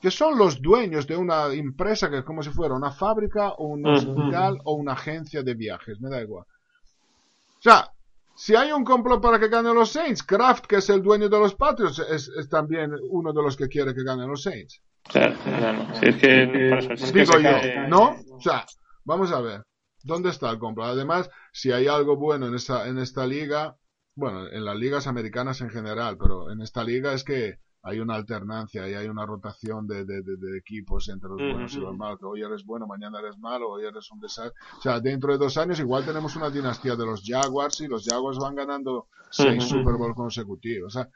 que 0.00 0.10
son 0.10 0.38
los 0.38 0.62
dueños 0.62 1.06
de 1.06 1.16
una 1.16 1.52
empresa 1.52 2.08
que 2.08 2.18
es 2.18 2.24
como 2.24 2.42
si 2.42 2.50
fuera 2.50 2.74
una 2.74 2.90
fábrica 2.90 3.50
o 3.50 3.66
un 3.66 3.86
hospital 3.86 4.58
o 4.64 4.74
una 4.74 4.92
agencia 4.92 5.42
de 5.42 5.54
viajes, 5.54 6.00
me 6.00 6.08
da 6.08 6.22
igual. 6.22 6.46
O 6.46 7.62
sea, 7.62 7.90
si 8.34 8.56
hay 8.56 8.72
un 8.72 8.84
complot 8.84 9.20
para 9.20 9.38
que 9.38 9.48
ganen 9.48 9.74
los 9.74 9.92
Saints, 9.92 10.22
Kraft, 10.22 10.64
que 10.64 10.76
es 10.76 10.88
el 10.88 11.02
dueño 11.02 11.28
de 11.28 11.38
los 11.38 11.54
Patriots, 11.54 11.98
es, 11.98 12.28
es 12.28 12.48
también 12.48 12.92
uno 13.10 13.34
de 13.34 13.42
los 13.42 13.54
que 13.54 13.68
quiere 13.68 13.94
que 13.94 14.02
ganen 14.02 14.30
los 14.30 14.42
Saints. 14.42 14.80
Claro, 15.08 15.34
claro. 15.44 15.86
Si 15.94 16.06
es 16.06 16.16
que, 16.16 16.68
por 16.70 16.78
eso, 16.78 16.96
si 16.96 17.04
es 17.04 17.12
que 17.12 17.18
Digo 17.20 17.32
yo, 17.38 17.42
cae- 17.42 17.88
¿no? 17.88 18.16
O 18.32 18.40
sea, 18.40 18.64
vamos 19.04 19.32
a 19.32 19.40
ver, 19.40 19.62
¿dónde 20.04 20.30
está 20.30 20.50
el 20.50 20.58
complot? 20.58 20.88
Además, 20.88 21.28
si 21.52 21.72
hay 21.72 21.86
algo 21.88 22.16
bueno 22.16 22.46
en 22.46 22.54
esta, 22.54 22.86
en 22.88 22.98
esta 22.98 23.26
liga, 23.26 23.76
bueno, 24.14 24.46
en 24.48 24.64
las 24.64 24.76
ligas 24.76 25.06
americanas 25.06 25.60
en 25.62 25.70
general, 25.70 26.16
pero 26.18 26.50
en 26.50 26.60
esta 26.60 26.84
liga 26.84 27.12
es 27.12 27.24
que 27.24 27.58
hay 27.82 27.98
una 27.98 28.14
alternancia 28.14 28.86
y 28.88 28.92
hay 28.94 29.08
una 29.08 29.24
rotación 29.24 29.86
de, 29.86 30.04
de, 30.04 30.20
de- 30.22 30.36
de 30.36 30.58
equipos 30.58 31.08
entre 31.08 31.30
los 31.30 31.38
buenos 31.38 31.72
y 31.74 31.80
los 31.80 31.96
malos. 31.96 32.18
Hoy 32.22 32.42
eres 32.42 32.62
bueno, 32.66 32.86
mañana 32.86 33.20
eres 33.20 33.38
malo, 33.38 33.70
hoy 33.70 33.86
eres 33.86 34.10
un 34.10 34.20
desastre. 34.20 34.52
O 34.78 34.82
sea, 34.82 35.00
dentro 35.00 35.32
de 35.32 35.38
dos 35.38 35.56
años 35.56 35.80
igual 35.80 36.04
tenemos 36.04 36.36
una 36.36 36.50
dinastía 36.50 36.94
de 36.94 37.06
los 37.06 37.22
Jaguars 37.24 37.80
y 37.80 37.88
los 37.88 38.04
Jaguars 38.06 38.38
van 38.38 38.54
ganando 38.54 39.08
seis 39.30 39.64
Ujú. 39.64 39.78
Super 39.78 39.94
Bowl 39.94 40.14
consecutivos. 40.14 40.94
O 40.94 41.00
sea, 41.00 41.08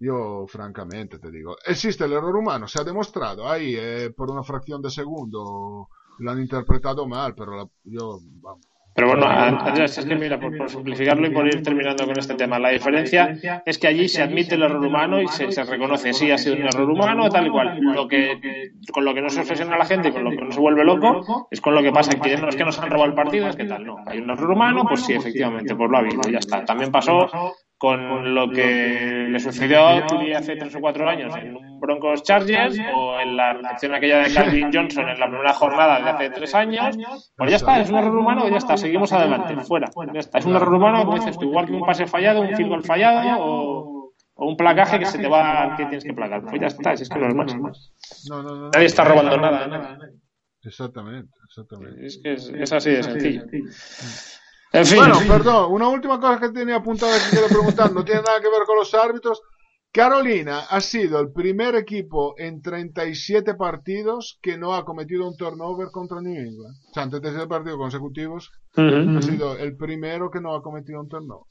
yo, 0.00 0.46
francamente, 0.46 1.18
te 1.18 1.30
digo, 1.30 1.56
existe 1.66 2.04
el 2.04 2.12
error 2.12 2.36
humano, 2.36 2.66
se 2.68 2.80
ha 2.80 2.84
demostrado 2.84 3.48
ahí, 3.50 3.74
eh, 3.76 4.10
por 4.16 4.30
una 4.30 4.42
fracción 4.42 4.80
de 4.82 4.90
segundo, 4.90 5.88
lo 6.18 6.30
han 6.30 6.40
interpretado 6.40 7.06
mal, 7.06 7.34
pero 7.34 7.56
la- 7.56 7.68
yo, 7.84 8.18
vamos. 8.40 8.64
Pero 8.94 9.08
bueno, 9.10 9.26
Andrés, 9.28 9.96
es 9.96 10.04
que 10.06 10.16
mira, 10.16 10.40
por, 10.40 10.56
por 10.56 10.68
simplificarlo 10.68 11.28
y 11.28 11.30
por 11.30 11.46
ir 11.46 11.62
terminando 11.62 12.04
con 12.04 12.18
este 12.18 12.34
tema, 12.34 12.58
la 12.58 12.70
diferencia 12.70 13.32
es 13.64 13.78
que 13.78 13.86
allí 13.86 14.08
se 14.08 14.22
admite 14.24 14.56
el 14.56 14.62
error 14.62 14.84
humano 14.84 15.22
y 15.22 15.28
se, 15.28 15.52
se 15.52 15.62
reconoce, 15.62 16.12
sí, 16.12 16.32
ha 16.32 16.38
sido 16.38 16.56
un 16.56 16.62
error 16.62 16.90
humano, 16.90 17.28
tal 17.30 17.46
y 17.46 17.50
cual. 17.50 17.78
Lo 17.94 18.08
que, 18.08 18.40
con 18.92 19.04
lo 19.04 19.14
que 19.14 19.22
no 19.22 19.30
se 19.30 19.38
obsesiona 19.42 19.78
la 19.78 19.84
gente 19.84 20.08
y 20.08 20.12
con 20.12 20.24
lo 20.24 20.30
que 20.30 20.42
no 20.42 20.50
se 20.50 20.58
vuelve 20.58 20.84
loco 20.84 21.46
es 21.48 21.60
con 21.60 21.76
lo 21.76 21.82
que 21.82 21.92
pasa, 21.92 22.10
que 22.20 22.36
no 22.38 22.48
es 22.48 22.56
que 22.56 22.64
nos 22.64 22.76
han 22.80 22.90
robado 22.90 23.08
el 23.10 23.14
partido, 23.14 23.46
es 23.46 23.54
que 23.54 23.66
tal, 23.66 23.84
no. 23.86 23.98
Hay 24.04 24.18
un 24.18 24.30
error 24.30 24.50
humano, 24.50 24.84
pues 24.88 25.02
sí, 25.04 25.12
efectivamente, 25.12 25.76
pues 25.76 25.90
lo 25.90 25.96
ha 25.96 26.00
habido, 26.00 26.22
ya 26.28 26.38
está. 26.38 26.64
También 26.64 26.90
pasó 26.90 27.30
con 27.78 28.34
lo 28.34 28.50
que 28.50 29.28
le 29.30 29.38
sucedió 29.38 29.86
a 29.86 30.06
Tuli 30.06 30.34
hace 30.34 30.56
tres 30.56 30.74
o 30.74 30.80
cuatro 30.80 31.08
años 31.08 31.34
en 31.36 31.56
un 31.56 31.78
Broncos 31.78 32.24
Chargers 32.24 32.76
o 32.92 33.20
en 33.20 33.36
la 33.36 33.52
recepción 33.52 33.94
aquella 33.94 34.18
de 34.18 34.34
Calvin 34.34 34.70
Johnson 34.72 35.08
en 35.08 35.20
la 35.20 35.28
primera 35.28 35.54
jornada 35.54 36.00
de 36.00 36.10
hace 36.10 36.30
tres 36.30 36.54
años, 36.56 36.98
pues 37.36 37.50
ya 37.50 37.56
está, 37.56 37.80
es 37.80 37.88
un 37.90 37.98
error 37.98 38.16
humano 38.16 38.48
y 38.48 38.50
ya 38.50 38.56
está, 38.56 38.76
seguimos 38.76 39.12
adelante, 39.12 39.56
fuera, 39.58 39.88
ya 40.12 40.18
está. 40.20 40.38
Es 40.38 40.44
un 40.46 40.56
error 40.56 40.74
humano, 40.74 41.04
como 41.04 41.18
dices 41.18 41.38
tú, 41.38 41.44
igual 41.44 41.66
que 41.66 41.72
un 41.72 41.86
pase 41.86 42.06
fallado, 42.06 42.40
un 42.40 42.56
field 42.56 42.68
goal 42.68 42.82
fallado 42.82 43.44
o, 43.44 44.12
o 44.34 44.46
un 44.48 44.56
placaje 44.56 44.98
que 44.98 45.06
se 45.06 45.18
te 45.18 45.28
va, 45.28 45.76
que 45.76 45.84
tienes 45.84 46.04
que 46.04 46.14
placar. 46.14 46.42
Pues 46.42 46.60
ya 46.60 46.66
está, 46.66 46.92
es 46.94 47.08
que 47.08 47.18
no 47.18 47.28
es 47.28 47.34
más. 47.34 47.92
Nadie 48.74 48.86
está 48.86 49.04
robando 49.04 49.36
nada, 49.36 49.68
nada. 49.68 49.98
Exactamente, 50.64 51.30
exactamente. 51.48 52.06
Es 52.06 52.20
que 52.20 52.32
es, 52.32 52.48
es 52.48 52.72
así 52.72 52.90
de 52.90 53.02
sencillo. 53.04 53.44
En 54.72 54.86
fin. 54.86 54.98
Bueno, 54.98 55.18
perdón, 55.26 55.72
una 55.72 55.88
última 55.88 56.20
cosa 56.20 56.38
que 56.40 56.50
tenía 56.50 56.76
apuntada 56.76 57.16
que 57.18 57.30
quiero 57.30 57.48
preguntar, 57.48 57.92
no 57.92 58.04
tiene 58.04 58.22
nada 58.22 58.40
que 58.40 58.48
ver 58.48 58.62
con 58.66 58.76
los 58.76 58.92
árbitros. 58.94 59.40
Carolina 59.90 60.66
ha 60.68 60.80
sido 60.80 61.18
el 61.18 61.32
primer 61.32 61.74
equipo 61.74 62.34
en 62.38 62.60
37 62.60 63.54
partidos 63.54 64.38
que 64.42 64.58
no 64.58 64.74
ha 64.74 64.84
cometido 64.84 65.26
un 65.26 65.36
turnover 65.36 65.88
contra 65.90 66.20
New 66.20 66.34
England. 66.34 66.76
O 66.90 66.94
sea, 66.94 67.04
en 67.04 67.10
37 67.10 67.48
partidos 67.48 67.78
consecutivos 67.78 68.50
Ujú. 68.76 69.18
ha 69.18 69.22
sido 69.22 69.56
el 69.56 69.76
primero 69.76 70.30
que 70.30 70.40
no 70.40 70.54
ha 70.54 70.62
cometido 70.62 71.00
un 71.00 71.08
turnover. 71.08 71.46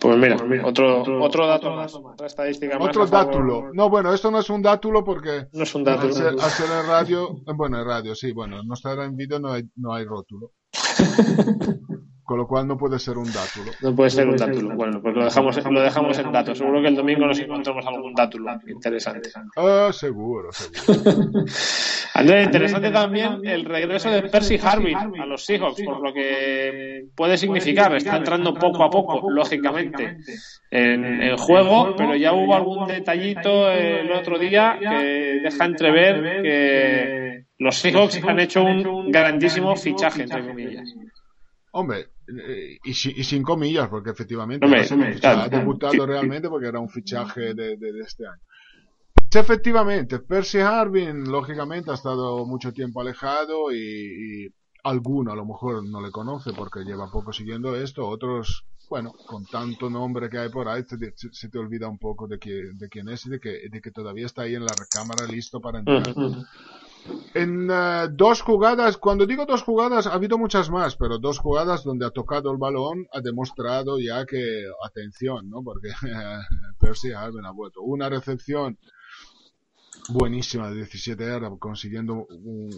Pues 0.00 0.16
mira, 0.18 0.36
otro, 0.64 1.22
otro 1.22 1.46
dato 1.46 1.74
más, 1.74 1.94
otra 1.94 2.26
estadística 2.26 2.78
más. 2.78 2.88
Otro 2.88 3.06
dátulo. 3.06 3.70
No, 3.72 3.88
bueno, 3.88 4.12
esto 4.12 4.30
no 4.30 4.40
es 4.40 4.50
un 4.50 4.62
dátulo 4.62 5.04
porque 5.04 5.46
No 5.52 5.62
es 5.62 5.74
un 5.74 5.88
al 5.88 6.12
ser, 6.12 6.28
al 6.28 6.50
ser 6.50 6.66
en 6.70 6.86
radio, 6.86 7.36
eh, 7.46 7.52
bueno, 7.54 7.78
en 7.78 7.86
radio, 7.86 8.14
sí, 8.14 8.32
bueno, 8.32 8.62
no 8.64 8.74
estará 8.74 9.04
en 9.04 9.16
vídeo, 9.16 9.38
no 9.38 9.52
hay, 9.52 9.62
no 9.76 9.94
hay 9.94 10.04
rótulo. 10.04 10.52
Con 12.26 12.38
lo 12.38 12.48
cual 12.48 12.66
no 12.66 12.76
puede 12.76 12.98
ser 12.98 13.16
un 13.18 13.32
dátulo. 13.32 13.70
No 13.82 13.94
puede 13.94 14.10
ser 14.10 14.26
un 14.26 14.36
dátulo. 14.36 14.74
Bueno, 14.74 15.00
pues 15.00 15.14
lo 15.14 15.24
dejamos, 15.24 15.64
lo 15.64 15.80
dejamos 15.80 16.18
en 16.18 16.32
datos. 16.32 16.58
Seguro 16.58 16.82
que 16.82 16.88
el 16.88 16.96
domingo 16.96 17.24
nos 17.24 17.38
encontramos 17.38 17.86
algún 17.86 18.14
dátulo 18.14 18.50
interesante. 18.66 19.30
Ah, 19.56 19.90
seguro, 19.92 20.50
seguro. 20.50 21.22
Andrés, 22.14 22.46
interesante 22.46 22.90
también 22.90 23.40
el 23.44 23.64
regreso 23.64 24.10
de 24.10 24.22
Percy 24.22 24.58
Harvin 24.60 24.96
a 24.96 25.24
los 25.24 25.44
Seahawks, 25.44 25.80
por 25.84 26.02
lo 26.02 26.12
que 26.12 27.04
puede 27.14 27.38
significar. 27.38 27.94
Está 27.94 28.16
entrando 28.16 28.54
poco 28.54 28.82
a 28.82 28.90
poco, 28.90 29.30
lógicamente, 29.30 30.16
en 30.72 31.22
el 31.22 31.36
juego, 31.36 31.94
pero 31.96 32.16
ya 32.16 32.32
hubo 32.32 32.56
algún 32.56 32.88
detallito 32.88 33.70
el 33.70 34.10
otro 34.10 34.36
día 34.36 34.76
que 34.80 35.40
deja 35.44 35.64
entrever 35.64 36.42
que 36.42 37.25
los 37.58 37.76
Seahawks 37.78 38.22
han 38.24 38.40
hecho 38.40 38.62
un 38.62 39.10
grandísimo 39.10 39.74
fichaje, 39.76 40.22
entre 40.22 40.46
comillas. 40.46 40.88
Hombre, 41.72 42.08
eh, 42.28 42.78
y, 42.84 42.90
y 42.90 43.24
sin 43.24 43.42
comillas, 43.42 43.88
porque 43.88 44.10
efectivamente 44.10 44.64
Hombre, 44.64 44.80
un 44.86 44.92
hombre, 44.92 45.14
fichaje. 45.14 45.34
claro. 45.34 45.40
ha 45.42 45.58
debutado 45.58 46.06
realmente 46.06 46.48
porque 46.48 46.68
era 46.68 46.80
un 46.80 46.88
fichaje 46.88 47.54
de, 47.54 47.76
de- 47.76 47.92
de 47.92 48.00
este 48.00 48.26
año. 48.26 48.40
Sí, 49.30 49.38
efectivamente, 49.38 50.20
Percy 50.20 50.58
Harvin, 50.60 51.24
lógicamente, 51.24 51.90
ha 51.90 51.94
estado 51.94 52.46
mucho 52.46 52.72
tiempo 52.72 53.00
alejado 53.00 53.72
y, 53.72 53.76
y 54.46 54.48
alguno 54.84 55.32
a 55.32 55.36
lo 55.36 55.44
mejor 55.44 55.84
no 55.86 56.00
le 56.00 56.10
conoce 56.10 56.52
porque 56.52 56.80
lleva 56.84 57.10
poco 57.10 57.32
siguiendo 57.32 57.74
esto, 57.76 58.06
otros, 58.08 58.64
bueno, 58.88 59.12
con 59.26 59.44
tanto 59.46 59.90
nombre 59.90 60.30
que 60.30 60.38
hay 60.38 60.48
por 60.48 60.68
ahí, 60.68 60.82
se, 60.84 60.96
se- 61.32 61.48
te 61.50 61.58
olvida 61.58 61.88
un 61.88 61.98
poco 61.98 62.26
de, 62.28 62.38
que, 62.38 62.70
de 62.72 62.88
quién 62.88 63.08
es 63.08 63.26
y 63.26 63.30
de 63.30 63.40
que, 63.40 63.68
de 63.68 63.80
que 63.82 63.90
todavía 63.90 64.24
está 64.26 64.42
ahí 64.42 64.54
en 64.54 64.64
la 64.64 64.72
recámara 64.78 65.26
listo 65.26 65.60
para 65.60 65.80
entrar. 65.80 66.08
Ujú. 66.10 66.42
En 67.34 67.68
eh, 67.70 68.08
dos 68.12 68.40
jugadas, 68.40 68.96
cuando 68.96 69.26
digo 69.26 69.44
dos 69.46 69.62
jugadas, 69.62 70.06
ha 70.06 70.14
habido 70.14 70.38
muchas 70.38 70.70
más, 70.70 70.96
pero 70.96 71.18
dos 71.18 71.38
jugadas 71.38 71.84
donde 71.84 72.06
ha 72.06 72.10
tocado 72.10 72.50
el 72.50 72.56
balón, 72.58 73.06
ha 73.12 73.20
demostrado 73.20 73.98
ya 73.98 74.24
que, 74.24 74.64
atención, 74.84 75.48
¿no? 75.50 75.62
Porque 75.62 75.88
Percy 76.80 77.12
Harvin 77.12 77.44
ha 77.44 77.50
vuelto. 77.52 77.82
Una 77.82 78.08
recepción 78.08 78.78
buenísima 80.08 80.68
de 80.70 80.76
17 80.76 81.24
yardas, 81.24 81.52
consiguiendo 81.58 82.14
un, 82.14 82.26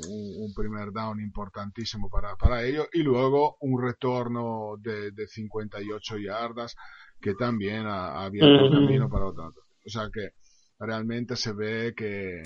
un- 0.09 0.35
un 0.45 0.55
primer 0.55 0.93
down 0.93 1.21
importantísimo 1.21 2.09
para, 2.09 2.37
para 2.37 2.65
ello, 2.65 2.87
y 2.93 3.03
luego 3.03 3.57
un 3.61 3.83
retorno 3.83 4.77
de, 4.79 5.11
de 5.13 5.27
58 5.27 6.17
yardas 6.19 6.75
que 7.21 7.35
también 7.35 7.87
ha, 7.87 8.13
ha 8.13 8.25
abierto 8.25 8.65
el 8.67 8.71
camino 8.73 9.09
para 9.11 9.27
otra. 9.27 9.45
O 9.47 9.91
sea 9.91 10.09
que 10.13 10.31
realmente 10.79 11.37
se 11.37 11.53
ve 11.53 11.93
que, 11.97 12.43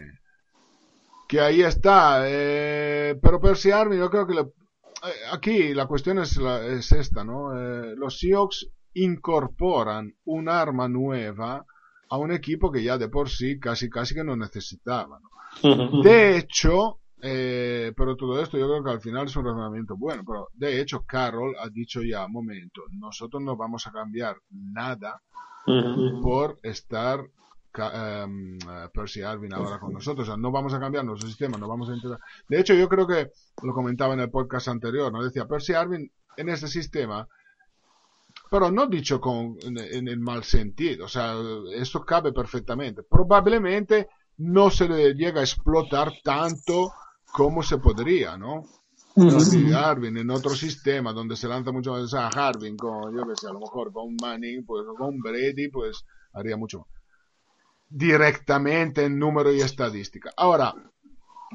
que 1.33 1.41
ahí 1.41 1.63
está. 1.63 2.25
eh, 2.27 3.19
pero 3.23 3.41
Percy 3.41 3.71
Harvin, 3.71 3.99
yo 3.99 4.11
creo 4.11 4.27
que 4.27 4.35
le- 4.35 4.41
eh, 4.43 5.21
aquí 5.33 5.73
la 5.73 5.87
cuestión 5.87 6.19
es, 6.19 6.37
la- 6.37 6.63
es 6.67 6.93
esta, 6.93 7.25
¿no? 7.25 7.59
Eh, 7.59 7.95
los 7.97 8.19
Seahawks 8.19 8.69
incorporan 8.93 10.15
un 10.27 10.51
arma 10.51 10.89
nueva 10.89 11.65
a 12.11 12.19
un 12.19 12.33
equipo 12.33 12.71
que 12.71 12.83
ya 12.83 12.99
de 12.99 13.09
por 13.09 13.31
sí 13.31 13.59
casi 13.59 13.89
casi 13.89 14.15
que 14.15 14.23
no 14.25 14.37
necesitaba. 14.37 15.19
De 16.03 16.37
hecho, 16.37 16.99
eh, 17.23 17.93
pero 17.97 18.15
todo 18.15 18.39
esto 18.43 18.59
yo 18.59 18.67
creo 18.69 18.85
que 18.85 18.91
al 18.91 19.01
final 19.01 19.25
es 19.27 19.37
un 19.37 19.47
razonamiento 19.47 19.97
bueno, 19.97 20.25
pero 20.27 20.49
de 20.53 20.81
hecho 20.83 21.03
Carroll 21.07 21.55
ha 21.59 21.71
dicho 21.71 22.03
ya, 22.03 22.29
momento, 22.29 22.83
nosotros 22.91 23.43
no 23.43 23.57
vamos 23.57 23.87
a 23.87 23.93
cambiar 23.93 24.37
nada 24.51 25.23
por 26.21 26.59
estar 26.63 27.21
eh, 27.79 28.27
Percy 28.93 29.23
Arvin 29.23 29.55
ahora 29.55 29.79
con 29.79 29.93
nosotros. 29.93 30.29
O 30.29 30.33
sea, 30.33 30.37
no 30.37 30.51
vamos 30.51 30.75
a 30.75 30.81
cambiar 30.81 31.05
nuestro 31.05 31.29
sistema, 31.29 31.59
no 31.59 31.69
vamos 31.69 31.89
a 31.89 31.95
intentar. 31.95 32.19
De 32.49 32.61
hecho, 32.61 32.75
yo 32.75 32.89
creo 32.89 33.07
que 33.07 33.31
lo 33.63 33.73
comentaba 33.73 34.15
en 34.15 34.21
el 34.21 34.31
podcast 34.31 34.69
anterior, 34.69 35.13
¿no? 35.13 35.23
Decía, 35.23 35.47
Percy 35.47 35.75
Arvin 35.75 36.11
en 36.37 36.49
ese 36.49 36.69
sistema, 36.69 37.27
pero 38.51 38.71
no 38.71 38.87
dicho 38.87 39.21
con, 39.21 39.57
en, 39.63 39.79
en 39.79 40.09
el 40.09 40.21
mal 40.21 40.45
sentido, 40.45 41.07
o 41.07 41.09
sea, 41.09 41.35
esto 41.75 42.05
cabe 42.05 42.33
perfectamente. 42.33 43.03
Probablemente 43.03 44.09
no 44.39 44.71
se 44.71 44.89
le 44.89 45.15
llega 45.15 45.41
a 45.41 45.45
explotar 45.45 46.13
tanto 46.23 46.93
como 47.33 47.63
se 47.63 47.79
podría, 47.79 48.37
¿no? 48.37 48.63
Si 49.15 49.71
Harvin 49.73 50.17
en 50.17 50.31
otro 50.31 50.55
sistema 50.55 51.13
donde 51.13 51.37
se 51.37 51.47
lanza 51.47 51.71
mucho 51.71 51.93
más, 51.93 52.03
o 52.03 52.09
sea, 52.09 52.29
Harvin 52.29 52.77
con, 52.77 53.15
yo 53.15 53.27
que 53.27 53.37
sé, 53.37 53.47
a 53.47 53.53
lo 53.53 53.61
mejor 53.61 53.93
con 53.93 54.17
Manning, 54.21 54.65
pues, 54.65 54.87
o 54.89 54.95
con 54.95 55.19
Brady, 55.19 55.69
pues 55.69 56.05
haría 56.33 56.57
mucho 56.57 56.79
más. 56.79 56.89
Directamente 57.95 59.05
en 59.05 59.19
número 59.19 59.53
y 59.53 59.61
estadística. 59.61 60.33
Ahora, 60.37 60.75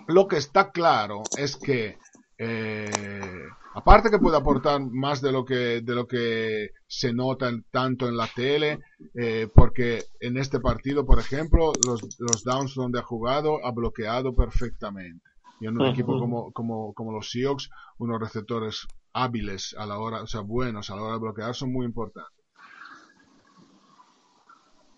lo 0.07 0.27
que 0.27 0.38
está 0.38 0.71
claro 0.71 1.31
es 1.35 1.55
que, 1.57 1.97
eh, 2.38 3.41
aparte 3.73 4.11
que 4.11 4.19
puede 4.19 4.38
aportar 4.38 4.79
más 4.81 5.19
de 5.21 5.31
lo 5.31 5.43
que, 5.43 5.81
de 5.81 5.95
lo 5.95 6.05
que 6.07 6.69
se 6.85 7.11
nota 7.11 7.49
en- 7.49 7.65
tanto 7.71 8.07
en 8.07 8.15
la 8.17 8.27
tele, 8.27 8.79
eh, 9.15 9.47
porque 9.53 10.03
en 10.19 10.38
este 10.38 10.59
partido, 10.59 11.05
por 11.07 11.19
ejemplo, 11.19 11.73
los, 11.73 12.19
los 12.19 12.43
downs 12.43 12.75
donde 12.75 12.99
ha 12.99 13.03
jugado, 13.03 13.65
ha 13.65 13.71
bloqueado 13.71 14.35
perfectamente. 14.35 15.25
Y 15.59 15.65
en 15.65 15.73
un 15.75 15.88
equipo 15.93 16.13
como, 16.19 16.51
como, 16.51 16.93
como 16.93 17.11
los 17.13 17.31
Seahawks, 17.31 17.71
unos 17.97 18.19
receptores 18.21 18.88
hábiles 19.13 19.75
a 19.75 19.88
la 19.88 19.97
hora, 19.97 20.21
o 20.21 20.27
sea, 20.27 20.41
buenos 20.41 20.91
a 20.91 20.95
la 20.95 21.01
hora 21.01 21.13
de 21.13 21.19
bloquear 21.19 21.55
son 21.55 21.73
muy 21.73 21.85
importantes. 21.88 22.36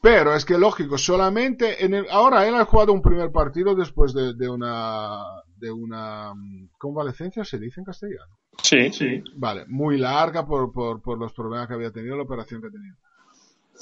Pero 0.01 0.33
es 0.33 0.45
que 0.45 0.57
lógico, 0.57 0.97
solamente 0.97 1.83
en 1.83 1.93
el, 1.93 2.05
ahora 2.09 2.47
él 2.47 2.55
ha 2.55 2.65
jugado 2.65 2.93
un 2.93 3.01
primer 3.01 3.31
partido 3.31 3.75
después 3.75 4.13
de, 4.13 4.33
de 4.33 4.49
una 4.49 5.19
de 5.57 5.71
una 5.71 6.33
mm, 6.33 6.69
convalecencia 6.77 7.43
se 7.43 7.59
dice 7.59 7.81
en 7.81 7.85
castellano. 7.85 8.37
Sí, 8.63 8.91
sí. 8.91 9.21
Vale, 9.35 9.65
muy 9.67 9.97
larga 9.97 10.45
por, 10.45 10.71
por, 10.71 11.01
por 11.01 11.17
los 11.17 11.33
problemas 11.33 11.67
que 11.67 11.73
había 11.73 11.91
tenido, 11.91 12.15
la 12.15 12.23
operación 12.23 12.61
que 12.61 12.67
ha 12.67 12.71
tenido. 12.71 12.95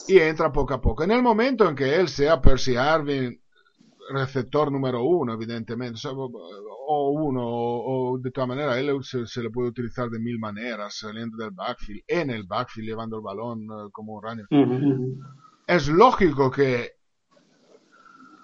Y 0.07 0.19
entra 0.19 0.51
poco 0.51 0.73
a 0.73 0.81
poco. 0.81 1.03
En 1.03 1.11
el 1.11 1.21
momento 1.21 1.67
en 1.67 1.75
que 1.75 1.95
él 1.95 2.07
sea 2.07 2.41
Percy 2.41 2.75
Harvin, 2.75 3.39
receptor 4.11 4.71
número 4.71 5.03
uno, 5.03 5.33
evidentemente, 5.33 5.99
o, 6.07 7.11
uno, 7.11 7.41
o, 7.45 8.13
o 8.13 8.17
de 8.19 8.31
todas 8.31 8.47
maneras, 8.47 8.77
él 8.77 9.03
se, 9.03 9.25
se 9.25 9.43
le 9.43 9.49
puede 9.49 9.69
utilizar 9.69 10.09
de 10.09 10.19
mil 10.19 10.39
maneras, 10.39 10.97
saliendo 10.97 11.37
del 11.37 11.51
backfield, 11.51 12.03
en 12.07 12.29
el 12.29 12.43
backfield, 12.43 12.87
llevando 12.87 13.17
el 13.17 13.23
balón 13.23 13.63
eh, 13.63 13.89
como 13.91 14.13
un 14.13 14.23
runner 14.23 14.45
Ujú. 14.49 15.19
Es 15.67 15.89
lógico 15.89 16.49
que 16.49 16.93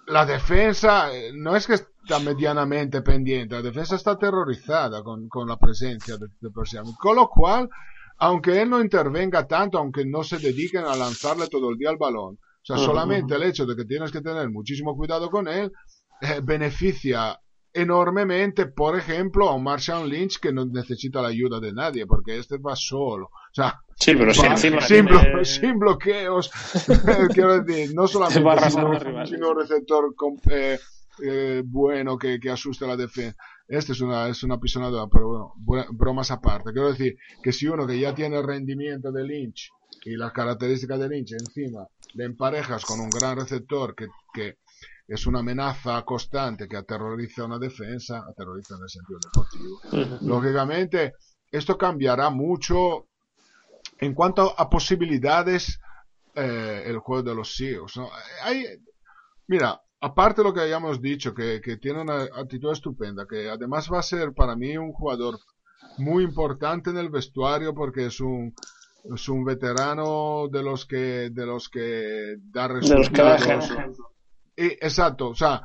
la 0.07 0.25
defensa 0.25 1.15
eh, 1.15 1.31
no 1.33 1.55
es 1.55 1.65
que 1.65 1.75
está 1.75 2.19
medianamente 2.19 3.01
pendiente, 3.01 3.55
la 3.55 3.61
defensa 3.61 3.95
está 3.95 4.11
aterrorizada 4.11 5.01
con, 5.01 5.29
con 5.29 5.47
la 5.47 5.57
presencia 5.57 6.17
de, 6.17 6.27
de. 6.41 6.49
Con 6.99 7.15
lo 7.15 7.29
cual, 7.29 7.69
aunque 8.17 8.61
él 8.61 8.69
no 8.69 8.81
intervenga 8.81 9.47
tanto, 9.47 9.77
aunque 9.77 10.05
no 10.05 10.23
se 10.23 10.37
dediquen 10.37 10.83
a 10.83 10.97
lanzarle 10.97 11.47
todo 11.47 11.69
el 11.69 11.77
día 11.77 11.91
el 11.91 11.97
balón, 11.97 12.35
o 12.35 12.65
sea, 12.65 12.77
solamente 12.77 13.35
el 13.35 13.43
hecho 13.43 13.65
de 13.65 13.75
que 13.75 13.85
tienes 13.85 14.11
que 14.11 14.21
tener 14.21 14.49
muchísimo 14.49 14.95
cuidado 14.95 15.29
con 15.29 15.47
él, 15.47 15.71
eh, 16.21 16.41
beneficia 16.43 17.39
enormemente, 17.73 18.65
por 18.67 18.97
ejemplo, 18.97 19.49
a 19.49 19.55
un 19.55 19.63
Marshawn 19.63 20.07
Lynch 20.09 20.39
que 20.39 20.53
no 20.53 20.65
necesita 20.65 21.21
la 21.21 21.29
ayuda 21.29 21.59
de 21.59 21.73
nadie, 21.73 22.05
porque 22.05 22.37
este 22.37 22.57
va 22.57 22.75
solo. 22.75 23.25
O 23.27 23.53
sea, 23.53 23.79
Sí, 23.95 24.13
pero 24.15 24.31
Va- 24.39 24.47
encima 24.47 24.81
sin, 24.81 25.05
tiene- 25.05 25.11
blo- 25.11 25.43
sin 25.45 25.79
bloqueos, 25.79 26.51
quiero 27.33 27.61
decir, 27.63 27.93
no 27.95 28.07
solamente 28.07 28.39
Te 28.39 28.45
va 28.45 28.53
arrasando 28.53 28.99
sino, 28.99 29.25
sino 29.27 29.49
un 29.51 29.59
receptor 29.59 30.15
com- 30.15 30.39
eh, 30.49 30.79
eh, 31.23 31.61
bueno 31.65 32.17
que, 32.17 32.39
que 32.39 32.49
asuste 32.49 32.87
la 32.87 32.97
defensa. 32.97 33.37
Este 33.67 33.91
es 33.93 34.01
una, 34.01 34.27
es 34.27 34.43
una 34.43 34.59
pisonadora, 34.59 35.07
pero 35.11 35.27
bueno, 35.27 35.53
bue- 35.63 35.87
bromas 35.91 36.31
aparte. 36.31 36.71
Quiero 36.73 36.89
decir 36.91 37.15
que 37.41 37.51
si 37.51 37.67
uno 37.67 37.85
que 37.87 37.99
ya 37.99 38.13
tiene 38.15 38.37
el 38.37 38.43
rendimiento 38.45 39.11
de 39.11 39.23
Lynch 39.23 39.69
y 40.05 40.17
las 40.17 40.31
características 40.33 40.99
de 40.99 41.09
Lynch 41.09 41.31
encima 41.33 41.87
le 42.15 42.25
emparejas 42.25 42.83
con 42.85 42.99
un 42.99 43.09
gran 43.09 43.37
receptor 43.37 43.95
que, 43.95 44.07
que 44.33 44.57
es 45.07 45.27
una 45.27 45.39
amenaza 45.39 46.03
constante 46.03 46.67
que 46.67 46.77
aterroriza 46.77 47.45
una 47.45 47.59
defensa, 47.59 48.23
aterroriza 48.29 48.75
en 48.75 48.83
el 48.83 48.89
sentido 48.89 49.19
deportivo. 49.23 50.17
Lógicamente, 50.21 51.13
esto 51.51 51.77
cambiará 51.77 52.29
mucho 52.29 53.07
en 53.99 54.13
cuanto 54.13 54.53
a 54.57 54.69
posibilidades 54.69 55.79
eh, 56.35 56.83
el 56.85 56.97
juego 56.99 57.23
de 57.23 57.35
los 57.35 57.55
Seahawks. 57.55 57.97
¿no? 57.97 58.09
Hay, 58.43 58.65
mira, 59.47 59.79
aparte 60.01 60.41
de 60.41 60.47
lo 60.47 60.53
que 60.53 60.61
hayamos 60.61 61.01
dicho, 61.01 61.33
que, 61.33 61.61
que, 61.61 61.77
tiene 61.77 62.01
una 62.01 62.23
actitud 62.23 62.71
estupenda, 62.71 63.25
que 63.27 63.49
además 63.49 63.89
va 63.91 63.99
a 63.99 64.03
ser 64.03 64.33
para 64.33 64.55
mí 64.55 64.77
un 64.77 64.93
jugador 64.93 65.37
muy 65.97 66.23
importante 66.23 66.89
en 66.89 66.97
el 66.97 67.09
vestuario 67.09 67.73
porque 67.73 68.07
es 68.07 68.19
un 68.19 68.53
es 69.03 69.27
un 69.27 69.43
veterano 69.43 70.47
de 70.49 70.63
los 70.63 70.85
que 70.85 71.29
de 71.29 71.45
los 71.45 71.69
que 71.69 72.37
da 72.51 72.67
resultados. 72.67 73.47
Y, 74.55 74.65
exacto, 74.65 75.29
o 75.29 75.35
sea, 75.35 75.61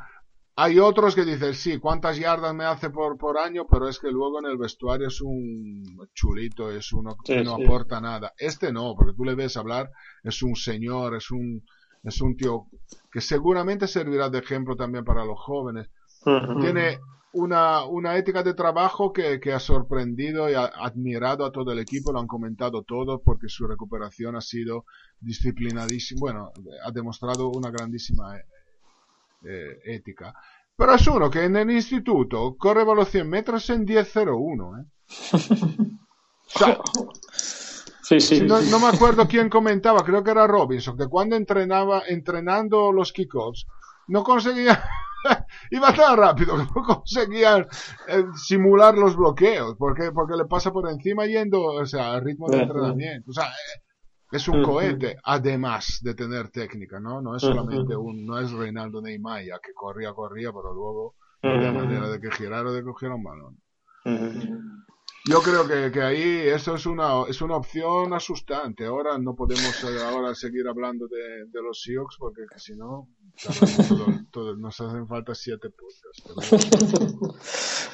hay 0.61 0.80
otros 0.80 1.14
que 1.14 1.24
dicen, 1.24 1.55
sí, 1.55 1.78
cuántas 1.78 2.18
yardas 2.18 2.53
me 2.53 2.64
hace 2.64 2.91
por, 2.91 3.16
por 3.16 3.39
año, 3.39 3.64
pero 3.70 3.89
es 3.89 4.01
que 4.01 4.11
luego 4.11 4.41
en 4.41 4.47
el 4.47 4.59
vestuario 4.59 5.07
es 5.07 5.20
un 5.20 5.84
chulito, 6.12 6.68
es 6.72 6.93
uno 6.93 7.16
que 7.24 7.45
no 7.45 7.55
aporta 7.55 8.01
nada. 8.01 8.32
Este 8.36 8.72
no, 8.72 8.93
porque 8.97 9.12
tú 9.16 9.24
le 9.24 9.36
ves 9.36 9.57
hablar, 9.57 9.89
es 10.24 10.43
un 10.43 10.57
señor, 10.57 11.14
es 11.14 11.30
un, 11.30 11.62
es 12.03 12.20
un 12.20 12.36
tío 12.36 12.66
que 13.12 13.20
seguramente 13.20 13.86
servirá 13.86 14.30
de 14.30 14.41
ejemplo 14.41 14.74
también 14.74 15.05
para 15.05 15.24
los 15.24 15.39
jóvenes. 15.39 15.91
Tiene 16.61 16.99
una, 17.34 17.84
una 17.84 18.16
ética 18.16 18.43
de 18.43 18.55
trabajo 18.55 19.12
que, 19.12 19.39
que 19.39 19.53
ha 19.53 19.61
sorprendido 19.61 20.51
y 20.51 20.55
ha 20.55 20.64
admirado 20.64 21.45
a 21.45 21.53
todo 21.53 21.70
el 21.70 21.78
equipo, 21.78 22.11
lo 22.11 22.18
han 22.18 22.26
comentado 22.26 22.82
todos 22.82 23.20
porque 23.24 23.49
su 23.49 23.68
recuperación 23.68 24.34
ha 24.34 24.41
sido 24.41 24.86
disciplinadísima, 25.20 26.18
bueno, 26.18 26.51
ha 26.84 26.91
demostrado 26.91 27.49
una 27.49 27.70
grandísima 27.70 28.36
eh, 29.45 29.80
ética. 29.84 30.34
Pero 30.76 30.95
es 30.95 31.07
uno 31.09 31.30
que 31.30 31.45
en 31.45 31.57
el 31.57 31.70
instituto 31.70 32.57
corre 32.57 32.84
los 32.84 33.09
100 33.09 33.28
metros 33.28 33.68
en 33.70 33.86
10.01, 33.86 34.80
¿eh? 34.80 34.84
sí, 38.03 38.20
sí. 38.20 38.43
No, 38.43 38.61
no, 38.61 38.78
me 38.78 38.86
acuerdo 38.86 39.26
quién 39.26 39.49
comentaba, 39.49 40.05
creo 40.05 40.22
que 40.22 40.30
era 40.30 40.47
Robinson, 40.47 40.97
que 40.97 41.09
cuando 41.09 41.34
entrenaba, 41.34 42.05
entrenando 42.07 42.93
los 42.93 43.12
kickoffs, 43.12 43.66
no 44.07 44.22
conseguía, 44.22 44.80
iba 45.72 45.93
tan 45.93 46.16
rápido 46.16 46.57
que 46.57 46.62
no 46.62 46.84
conseguía 46.84 47.66
eh, 48.07 48.24
simular 48.36 48.97
los 48.97 49.16
bloqueos, 49.16 49.74
porque, 49.78 50.12
porque 50.12 50.36
le 50.36 50.45
pasa 50.45 50.70
por 50.72 50.89
encima 50.89 51.26
yendo, 51.26 51.61
o 51.62 51.86
sea, 51.86 52.12
al 52.12 52.22
ritmo 52.24 52.49
de 52.49 52.62
entrenamiento. 52.62 53.30
O 53.30 53.34
sea, 53.34 53.47
eh, 53.47 53.82
es 54.31 54.49
un 54.49 54.62
cohete, 54.62 55.16
además 55.24 56.01
de 56.03 56.14
tener 56.14 56.51
técnica, 56.51 57.01
¿no? 57.01 57.20
No 57.22 57.37
es 57.37 57.43
solamente 57.43 57.97
un, 57.97 58.26
no 58.26 58.39
es 58.39 58.53
Reinaldo 58.53 59.01
Neymar 59.01 59.43
que 59.62 59.72
corría, 59.72 60.12
corría, 60.12 60.53
pero 60.53 60.74
luego 60.74 61.14
no 61.43 61.51
había 61.51 61.72
manera 61.72 62.09
de 62.09 62.20
que 62.20 62.31
girara 62.31 62.68
o 62.68 62.72
de 62.72 62.83
coger 62.83 63.11
un 63.11 63.22
balón. 63.22 63.59
Yo 65.29 65.43
creo 65.43 65.68
que, 65.68 65.93
que, 65.93 66.01
ahí 66.01 66.49
eso 66.49 66.74
es 66.74 66.87
una, 66.87 67.24
es 67.29 67.43
una 67.43 67.57
opción 67.57 68.14
asustante. 68.14 68.87
Ahora 68.87 69.18
no 69.18 69.35
podemos 69.35 69.85
eh, 69.85 70.03
ahora 70.03 70.35
seguir 70.35 70.66
hablando 70.66 71.07
de, 71.07 71.45
de 71.47 71.62
los 71.62 71.83
Seahawks 71.83 72.16
porque 72.18 72.43
si 72.57 72.74
no 72.74 73.09
nos 74.59 74.81
hacen 74.81 75.07
falta 75.07 75.35
siete 75.35 75.68
podcasts. 75.70 76.79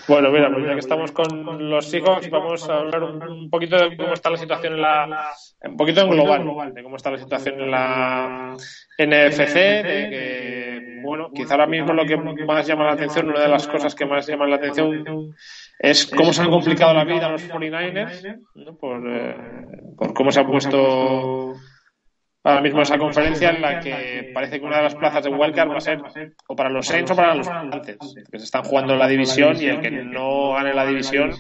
bueno, 0.09 0.31
mira, 0.31 0.51
pues 0.53 0.65
ya 0.65 0.73
que 0.73 0.79
estamos 0.79 1.13
con 1.13 1.69
los 1.71 1.87
Seahawks, 1.87 2.31
vamos 2.31 2.69
a 2.69 2.79
hablar 2.79 3.03
un, 3.03 3.51
poquito 3.51 3.77
de 3.77 3.97
cómo 3.97 4.15
está 4.15 4.31
la 4.31 4.39
situación 4.39 4.75
en 4.75 4.83
la. 4.83 5.31
Un 5.63 5.77
poquito 5.77 6.01
en 6.01 6.11
global, 6.11 6.73
de 6.73 6.83
cómo 6.83 6.97
está 6.97 7.11
la 7.11 7.19
situación 7.19 7.61
en 7.61 7.71
la 7.71 8.57
NFC, 8.99 9.55
de 9.55 10.09
que, 10.11 10.74
bueno, 11.05 11.31
quizá 11.33 11.55
ahora 11.55 11.67
mismo 11.67 11.93
lo 11.93 12.05
que 12.05 12.17
más 12.17 12.67
llama 12.67 12.87
la 12.87 12.93
atención, 12.93 13.29
una 13.29 13.41
de 13.41 13.49
las 13.49 13.67
cosas 13.67 13.95
que 13.95 14.07
más 14.07 14.27
llaman 14.27 14.51
la 14.51 14.57
atención 14.57 15.35
es 15.79 16.07
cómo 16.07 16.33
se 16.33 16.43
han 16.43 16.51
complicado 16.51 16.95
la 16.95 17.05
vida 17.05 17.29
los 17.29 17.49
49ers, 17.49 18.79
por, 18.79 19.03
eh, 19.09 19.37
por 19.97 20.15
cómo 20.15 20.31
se 20.31 20.41
ha 20.41 20.47
puesto 20.47 21.55
ahora 22.45 22.61
mismo 22.61 22.83
esa 22.83 22.99
conferencia 22.99 23.51
en 23.51 23.63
la 23.63 23.81
que 23.81 24.31
parece 24.35 24.61
que 24.61 24.67
una 24.67 24.79
de 24.79 24.83
las 24.85 24.95
plazas 24.95 25.25
de 25.25 25.31
wildcard 25.31 25.71
va 25.71 25.77
a 25.77 25.81
ser 25.81 26.01
o 26.47 26.55
para 26.55 26.69
los 26.69 26.87
Saints 26.87 27.11
o 27.11 27.17
para 27.17 27.35
los 27.35 27.49
Panthers, 27.49 28.15
que 28.31 28.39
se 28.39 28.45
están 28.45 28.65
jugando 28.65 28.97
la 28.97 29.09
división 29.09 29.57
y 29.61 29.67
el 29.67 29.81
que 29.81 29.91
no 29.91 30.53
gane 30.53 30.75
la 30.75 30.87
división 30.87 31.33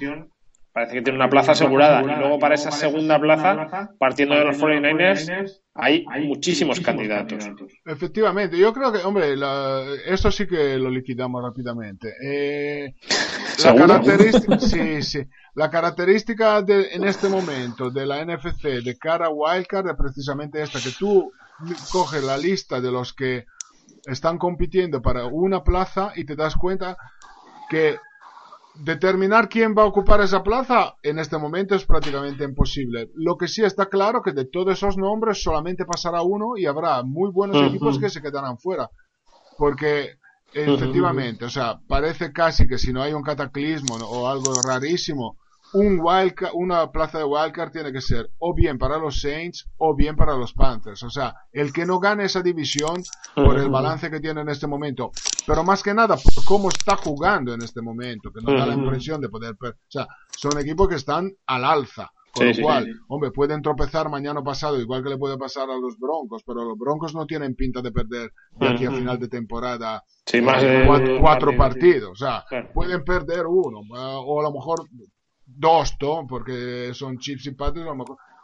parece 0.75 0.95
que 0.95 1.03
tiene 1.03 1.16
una 1.16 1.31
plaza 1.31 1.53
asegurada. 1.53 2.03
Y 2.03 2.18
luego 2.18 2.41
para 2.41 2.57
esa 2.57 2.72
segunda 2.72 3.18
plaza, 3.20 3.95
partiendo 3.97 4.35
de 4.35 4.45
los 4.45 4.61
49ers, 4.61 5.61
hay 5.72 6.05
muchísimos 6.27 6.81
candidatos. 6.81 7.49
Efectivamente, 7.87 8.59
yo 8.59 8.72
creo 8.72 8.93
que, 8.93 8.99
hombre, 8.99 9.35
esto 10.07 10.33
sí 10.33 10.49
que 10.49 10.77
lo 10.77 10.91
liquidamos 10.91 11.45
rápidamente. 11.45 12.12
Eh, 12.20 12.93
la 13.62 13.77
característica, 13.77 14.59
sí, 14.59 15.03
sí. 15.03 15.25
La 15.55 15.70
característica 15.70 16.61
de, 16.61 16.89
en 16.93 17.05
este 17.05 17.29
momento 17.29 17.93
de 17.93 18.07
la 18.07 18.25
NFC 18.25 18.83
de 18.83 18.99
cara 18.99 19.27
a 19.27 19.31
Wildcard 19.31 19.91
es 19.91 19.97
precisamente 19.97 20.61
esta, 20.61 20.81
que 20.81 20.91
tú 20.99 21.31
coges 21.93 22.25
la 22.25 22.37
lista 22.37 22.81
de 22.81 22.91
los 22.91 23.12
que 23.12 23.47
están 24.07 24.39
compitiendo 24.39 25.01
para 25.01 25.27
una 25.27 25.62
plaza 25.62 26.12
y 26.16 26.25
te 26.25 26.35
das 26.35 26.57
cuenta 26.57 26.97
que 27.70 27.97
determinar 28.75 29.49
quién 29.49 29.75
va 29.77 29.83
a 29.83 29.87
ocupar 29.87 30.20
esa 30.20 30.43
plaza 30.43 30.97
en 31.03 31.18
este 31.18 31.39
momento 31.39 31.75
es 31.75 31.85
prácticamente 31.85 32.45
imposible. 32.45 33.11
Lo 33.14 33.37
que 33.37 33.49
sí 33.49 33.62
está 33.62 33.87
claro 33.87 34.22
que 34.22 34.33
de 34.33 34.47
todos 34.47 34.75
esos 34.75 34.97
nombres 34.97 35.43
solamente 35.43 35.85
pasará 35.85 36.22
uno 36.22 36.57
y 36.57 36.66
habrá 36.66 37.03
muy 37.03 37.31
buenos 37.31 37.57
equipos 37.68 37.99
que 37.99 38.11
se 38.11 38.20
quedarán 38.20 38.59
fuera. 38.59 38.91
Porque 39.57 40.18
efectivamente, 40.53 41.45
o 41.45 41.51
sea, 41.51 41.81
parece 41.87 42.33
casi 42.33 42.66
que 42.66 42.79
si 42.79 42.93
no 42.93 43.03
hay 43.03 43.12
un 43.12 43.22
cataclismo 43.22 43.97
o 43.97 44.29
algo 44.29 44.55
rarísimo, 44.62 45.39
un 45.75 45.99
wildcard, 46.01 46.53
una 46.55 46.91
plaza 46.91 47.18
de 47.18 47.25
wildcard 47.25 47.72
tiene 47.72 47.93
que 47.93 48.01
ser 48.01 48.31
o 48.39 48.55
bien 48.55 48.79
para 48.79 48.97
los 48.97 49.20
Saints 49.20 49.68
o 49.77 49.95
bien 49.95 50.14
para 50.14 50.37
los 50.37 50.53
Panthers. 50.53 51.03
O 51.03 51.11
sea, 51.11 51.35
el 51.53 51.72
que 51.72 51.85
no 51.85 51.99
gane 51.99 52.25
esa 52.25 52.43
división 52.43 53.03
por 53.35 53.59
el 53.59 53.68
balance 53.68 54.09
que 54.09 54.20
tiene 54.20 54.41
en 54.41 54.49
este 54.49 54.68
momento, 54.68 55.11
pero 55.47 55.64
más 55.64 55.83
que 55.83 55.93
nada 55.93 56.16
por 56.16 56.45
cómo 56.45 56.68
está 56.68 56.97
jugando 56.97 57.53
en 57.53 57.62
este 57.62 57.83
momento, 57.83 58.31
que 58.33 58.41
nos 58.41 58.59
da 58.59 58.66
la 58.66 58.75
impresión 58.75 59.20
de 59.20 59.29
poder. 59.29 59.57
O 59.61 59.75
sea, 59.89 60.07
son 60.31 60.59
equipos 60.59 60.89
que 60.89 60.95
están 60.95 61.33
al 61.47 61.64
alza. 61.64 62.11
Con 62.33 62.49
lo 62.49 62.62
cual, 62.62 62.89
hombre, 63.07 63.31
pueden 63.31 63.62
tropezar 63.62 64.09
mañana 64.11 64.43
pasado, 64.43 64.81
igual 64.81 65.05
que 65.05 65.11
le 65.11 65.18
puede 65.18 65.39
pasar 65.39 65.70
a 65.70 65.77
los 65.77 65.97
Broncos, 66.01 66.43
pero 66.45 66.64
los 66.64 66.77
Broncos 66.77 67.14
no 67.14 67.27
tienen 67.27 67.55
pinta 67.55 67.81
de 67.81 67.93
perder 67.93 68.33
de 68.59 68.68
aquí 68.68 68.87
a 68.87 68.91
final 68.91 69.20
de 69.20 69.29
temporada 69.29 70.03
eh, 70.33 70.85
cuatro, 71.20 71.57
partidos. 71.57 72.11
O 72.11 72.16
sea, 72.16 72.45
pueden 72.72 73.05
perder 73.05 73.47
uno, 73.47 73.83
o 73.89 74.41
a 74.41 74.43
lo 74.43 74.53
mejor 74.53 74.81
dos, 75.47 75.97
porque 76.29 76.93
son 76.95 77.19
chips 77.19 77.47
y 77.47 77.53
patos, 77.53 77.87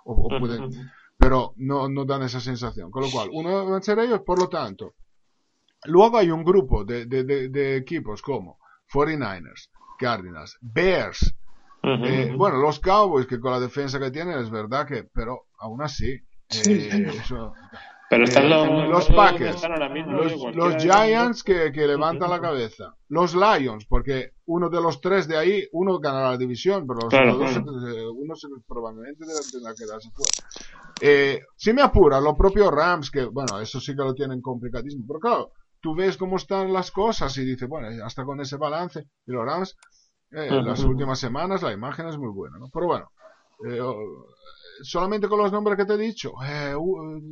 o, 0.05 0.29
pueden, 0.39 0.71
pero 1.17 1.53
no, 1.57 1.89
no 1.89 2.05
dan 2.05 2.23
esa 2.23 2.41
sensación. 2.41 2.91
Con 2.91 3.05
lo 3.05 3.11
cual, 3.11 3.29
uno 3.33 3.67
van 3.67 3.75
a 3.75 3.83
ser 3.83 3.99
ellos, 3.99 4.21
por 4.25 4.39
lo 4.39 4.49
tanto. 4.49 4.95
Luego 5.85 6.19
hay 6.19 6.31
un 6.31 6.45
grupo 6.45 6.85
de, 6.85 7.07
de, 7.07 7.25
de, 7.25 7.77
equipos 7.77 8.21
como 8.21 8.59
49ers, 8.93 9.71
Cardinals, 9.99 10.59
Bears, 10.61 11.35
eh, 11.83 12.35
bueno, 12.37 12.59
los 12.59 12.79
Cowboys, 12.81 13.27
que 13.27 13.41
con 13.41 13.53
la 13.53 13.61
defensa 13.61 13.99
que 13.99 14.11
tienen 14.11 14.39
es 14.39 14.51
verdad 14.51 14.87
que, 14.87 15.05
pero 15.05 15.47
aún 15.59 15.83
así, 15.83 16.13
eh, 16.67 17.07
eso, 17.09 17.55
pero 18.11 18.25
están 18.25 18.47
eh, 18.47 18.89
los, 18.89 19.09
Packers, 19.09 19.63
los, 20.53 20.83
Giants 20.83 21.45
que, 21.45 21.71
que, 21.71 21.87
levantan 21.87 22.29
la 22.29 22.41
cabeza, 22.41 22.93
los 23.09 23.37
Lions, 23.37 23.87
porque 23.87 24.33
uno 24.47 24.69
de 24.69 24.83
los 24.83 25.01
tres 25.01 25.29
de 25.29 25.37
ahí, 25.37 25.69
uno 25.71 26.01
ganará 26.01 26.33
la 26.33 26.37
división, 26.37 26.89
pero 26.89 27.09
los 27.09 27.39
dos, 27.39 27.57
eh, 27.57 28.09
uno 28.13 28.35
se, 28.35 28.49
probablemente 28.67 29.25
tendrá 29.53 29.73
que 29.75 29.85
quedarse 29.85 30.11
fuera. 30.11 30.49
Eh, 31.01 31.41
si 31.55 31.73
me 31.73 31.83
apura, 31.83 32.21
los 32.21 32.35
propios 32.37 32.73
Rams, 32.73 33.13
que 33.13 33.27
bueno, 33.27 33.61
eso 33.61 33.79
sí 33.79 33.95
que 33.95 34.03
lo 34.03 34.13
tienen 34.13 34.43
complicadísimo, 34.43 35.05
pero 35.07 35.21
claro, 35.21 35.53
tú 35.81 35.95
ves 35.95 36.17
cómo 36.17 36.35
están 36.35 36.73
las 36.73 36.91
cosas 36.91 37.39
y 37.39 37.45
dices, 37.45 37.69
bueno, 37.69 38.05
hasta 38.05 38.25
con 38.25 38.41
ese 38.41 38.57
balance, 38.57 39.07
y 39.25 39.31
los 39.31 39.45
Rams, 39.45 39.77
eh, 40.33 40.51
las 40.51 40.83
últimas 40.83 41.21
semanas 41.21 41.63
la 41.63 41.71
imagen 41.71 42.09
es 42.09 42.19
muy 42.19 42.33
buena, 42.33 42.59
¿no? 42.59 42.71
Pero 42.73 42.87
bueno, 42.87 43.13
eh, 43.69 43.81
solamente 44.83 45.29
con 45.29 45.39
los 45.39 45.53
nombres 45.53 45.77
que 45.77 45.85
te 45.85 45.95
he 45.95 45.99
dicho, 45.99 46.33
eh, 46.45 46.75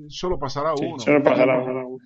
solo 0.08 0.38
pasará 0.38 0.72
uno. 0.74 0.98
solo 0.98 1.22
pasará 1.22 1.58
uno. 1.58 1.98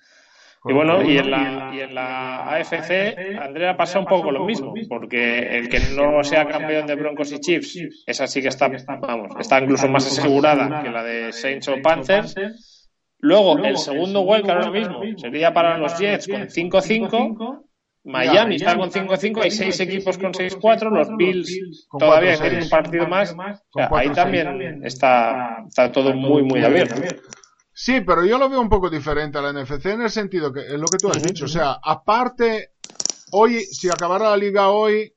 Y 0.65 0.73
bueno, 0.73 1.03
y 1.03 1.19
en, 1.19 1.29
la, 1.29 1.73
y 1.75 1.81
en 1.81 1.93
la 1.93 2.49
AFC, 2.55 3.37
Andrea 3.41 3.77
pasa 3.77 3.99
un 3.99 4.07
poco 4.07 4.31
lo 4.31 4.45
mismo, 4.45 4.73
porque 4.89 5.59
el 5.59 5.69
que 5.69 5.81
no 5.97 6.23
sea 6.23 6.47
campeón 6.47 6.87
de 6.87 6.95
Broncos 6.95 7.33
y 7.33 7.41
Chiefs, 7.41 8.05
esa 8.07 8.29
sí 8.29 8.41
que 8.41 8.49
está, 8.49 8.71
vamos, 9.01 9.35
está 9.41 9.61
incluso 9.61 9.89
más 9.89 10.07
asegurada 10.07 10.83
que 10.83 10.91
la 10.91 11.03
de 11.03 11.33
Saints 11.33 11.67
o 11.67 11.83
Panthers. 11.83 12.37
Luego, 13.19 13.59
el 13.59 13.77
segundo 13.77 14.21
wildcard 14.21 14.65
ahora 14.65 14.71
mismo 14.71 15.01
sería 15.17 15.53
para 15.53 15.79
los 15.79 15.99
Jets 15.99 16.29
con 16.29 16.43
5-5 16.43 17.65
Miami 18.05 18.57
está 18.57 18.77
con 18.77 18.91
5-5, 18.91 19.43
hay 19.43 19.51
seis 19.51 19.79
equipos 19.81 20.19
con 20.19 20.33
6-4, 20.33 20.91
los 20.91 21.17
Bills 21.17 21.87
todavía 21.99 22.37
tienen 22.39 22.65
un 22.65 22.69
partido 22.69 23.07
más. 23.07 23.35
ahí 23.75 24.11
también 24.11 24.85
está, 24.85 25.65
está 25.67 25.93
todo 25.93 26.13
muy, 26.15 26.43
muy 26.43 26.65
abierto. 26.65 27.01
Sí, 27.75 28.01
pero 28.03 28.25
yo 28.25 28.39
lo 28.39 28.49
veo 28.49 28.61
un 28.61 28.69
poco 28.69 28.91
diferente 28.91 29.39
a 29.39 29.43
la 29.43 29.53
NFC 29.53 29.87
en 29.87 30.03
el 30.03 30.11
sentido 30.11 30.53
que 30.53 30.61
es 30.61 30.79
lo 30.79 30.87
que 30.87 30.99
tú 30.99 31.09
has 31.09 31.23
dicho. 31.23 31.47
O 31.47 31.49
sea, 31.49 31.79
aparte, 31.83 32.73
hoy, 33.31 33.61
si 33.61 33.89
acabara 33.89 34.31
la 34.31 34.37
liga 34.37 34.69
hoy, 34.69 35.15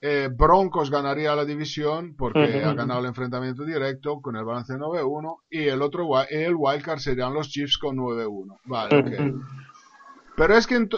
eh, 0.00 0.28
Broncos 0.32 0.90
ganaría 0.90 1.34
la 1.34 1.44
división 1.44 2.14
porque 2.16 2.62
ha 2.64 2.72
ganado 2.72 3.00
el 3.00 3.06
enfrentamiento 3.06 3.64
directo 3.64 4.20
con 4.20 4.36
el 4.36 4.44
balance 4.44 4.74
9-1 4.74 5.38
y 5.50 5.64
el 5.64 5.82
otro 5.82 6.08
el 6.28 6.54
wildcard 6.56 7.00
serían 7.00 7.34
los 7.34 7.48
Chiefs 7.48 7.78
con 7.78 7.96
9-1. 7.96 8.58
Vale, 8.64 8.96
okay. 8.96 9.32
Pero 10.36 10.56
es 10.56 10.68
que 10.68 10.88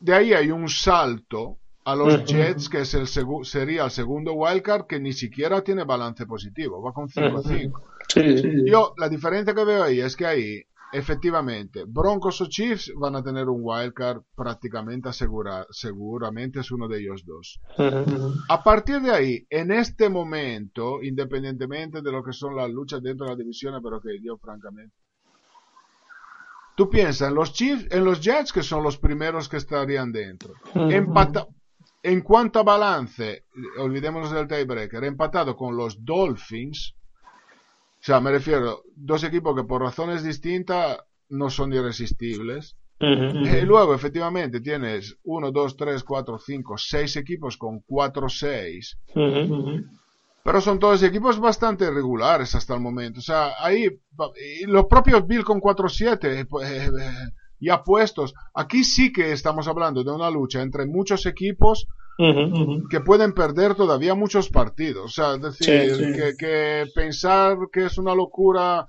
de 0.00 0.14
ahí 0.14 0.32
hay 0.32 0.50
un 0.50 0.68
salto 0.68 1.58
a 1.84 1.96
los 1.96 2.24
Jets, 2.24 2.68
que 2.68 2.80
es 2.80 2.92
el 2.94 3.06
sería 3.44 3.84
el 3.84 3.90
segundo 3.90 4.34
wildcard, 4.34 4.86
que 4.86 5.00
ni 5.00 5.12
siquiera 5.12 5.62
tiene 5.62 5.84
balance 5.84 6.26
positivo, 6.26 6.82
va 6.82 6.92
con 6.92 7.08
5-5. 7.08 8.66
Yo, 8.66 8.94
la 8.98 9.08
diferencia 9.08 9.54
que 9.54 9.64
veo 9.64 9.84
ahí 9.84 10.00
es 10.00 10.14
que 10.14 10.26
ahí, 10.26 10.62
efectivamente, 10.92 11.84
Broncos 11.86 12.42
o 12.42 12.46
Chiefs 12.46 12.92
van 12.94 13.16
a 13.16 13.22
tener 13.22 13.48
un 13.48 13.60
wildcard 13.62 14.20
prácticamente 14.34 15.08
asegurado, 15.08 15.66
seguramente 15.70 16.60
es 16.60 16.70
uno 16.70 16.88
de 16.88 17.00
ellos 17.00 17.24
dos. 17.24 17.58
A 18.50 18.62
partir 18.62 19.00
de 19.00 19.10
ahí, 19.10 19.46
en 19.48 19.72
este 19.72 20.10
momento, 20.10 21.02
independientemente 21.02 22.02
de 22.02 22.12
lo 22.12 22.22
que 22.22 22.34
son 22.34 22.54
las 22.54 22.70
luchas 22.70 23.02
dentro 23.02 23.24
de 23.24 23.32
la 23.32 23.38
división, 23.38 23.80
pero 23.82 23.98
que 23.98 24.18
yo 24.22 24.36
francamente 24.36 24.94
Tú 26.78 26.88
piensas 26.88 27.28
en 27.28 27.34
los 27.34 27.52
Chiefs, 27.52 27.88
en 27.90 28.04
los 28.04 28.20
Jets, 28.20 28.52
que 28.52 28.62
son 28.62 28.84
los 28.84 28.98
primeros 28.98 29.48
que 29.48 29.56
estarían 29.56 30.12
dentro. 30.12 30.54
Empata 30.74 31.48
en 32.04 32.20
cuanto 32.20 32.60
a 32.60 32.62
balance, 32.62 33.46
olvidémonos 33.78 34.30
del 34.30 34.46
tiebreaker, 34.46 35.02
empatado 35.02 35.56
con 35.56 35.76
los 35.76 36.04
Dolphins. 36.04 36.94
O 36.94 37.98
sea, 37.98 38.20
me 38.20 38.30
refiero, 38.30 38.84
dos 38.94 39.24
equipos 39.24 39.56
que 39.56 39.64
por 39.64 39.82
razones 39.82 40.22
distintas 40.22 40.98
no 41.30 41.50
son 41.50 41.72
irresistibles. 41.72 42.76
Y 43.00 43.60
luego, 43.62 43.92
efectivamente, 43.92 44.60
tienes 44.60 45.18
1, 45.24 45.50
2, 45.50 45.76
3, 45.76 46.04
4, 46.04 46.38
5, 46.38 46.78
6 46.78 47.16
equipos 47.16 47.56
con 47.56 47.80
4, 47.80 48.28
6. 48.28 48.98
Pero 50.48 50.62
son 50.62 50.78
todos 50.78 51.02
equipos 51.02 51.38
bastante 51.38 51.90
regulares 51.90 52.54
hasta 52.54 52.72
el 52.72 52.80
momento. 52.80 53.18
O 53.18 53.22
sea, 53.22 53.52
ahí 53.60 54.00
los 54.66 54.86
propios 54.86 55.26
Bill 55.26 55.44
con 55.44 55.60
4-7 55.60 56.46
pues, 56.48 56.70
eh, 56.70 56.90
ya 57.60 57.84
puestos. 57.84 58.32
Aquí 58.54 58.82
sí 58.82 59.12
que 59.12 59.32
estamos 59.32 59.68
hablando 59.68 60.02
de 60.02 60.10
una 60.10 60.30
lucha 60.30 60.62
entre 60.62 60.86
muchos 60.86 61.26
equipos 61.26 61.86
que 62.16 63.00
pueden 63.00 63.34
perder 63.34 63.74
todavía 63.74 64.14
muchos 64.14 64.48
partidos. 64.48 65.04
O 65.04 65.08
sea, 65.08 65.34
es 65.34 65.42
decir, 65.42 66.14
Que, 66.16 66.32
que, 66.38 66.86
pensar 66.94 67.58
que 67.70 67.84
es 67.84 67.98
una 67.98 68.14
locura 68.14 68.86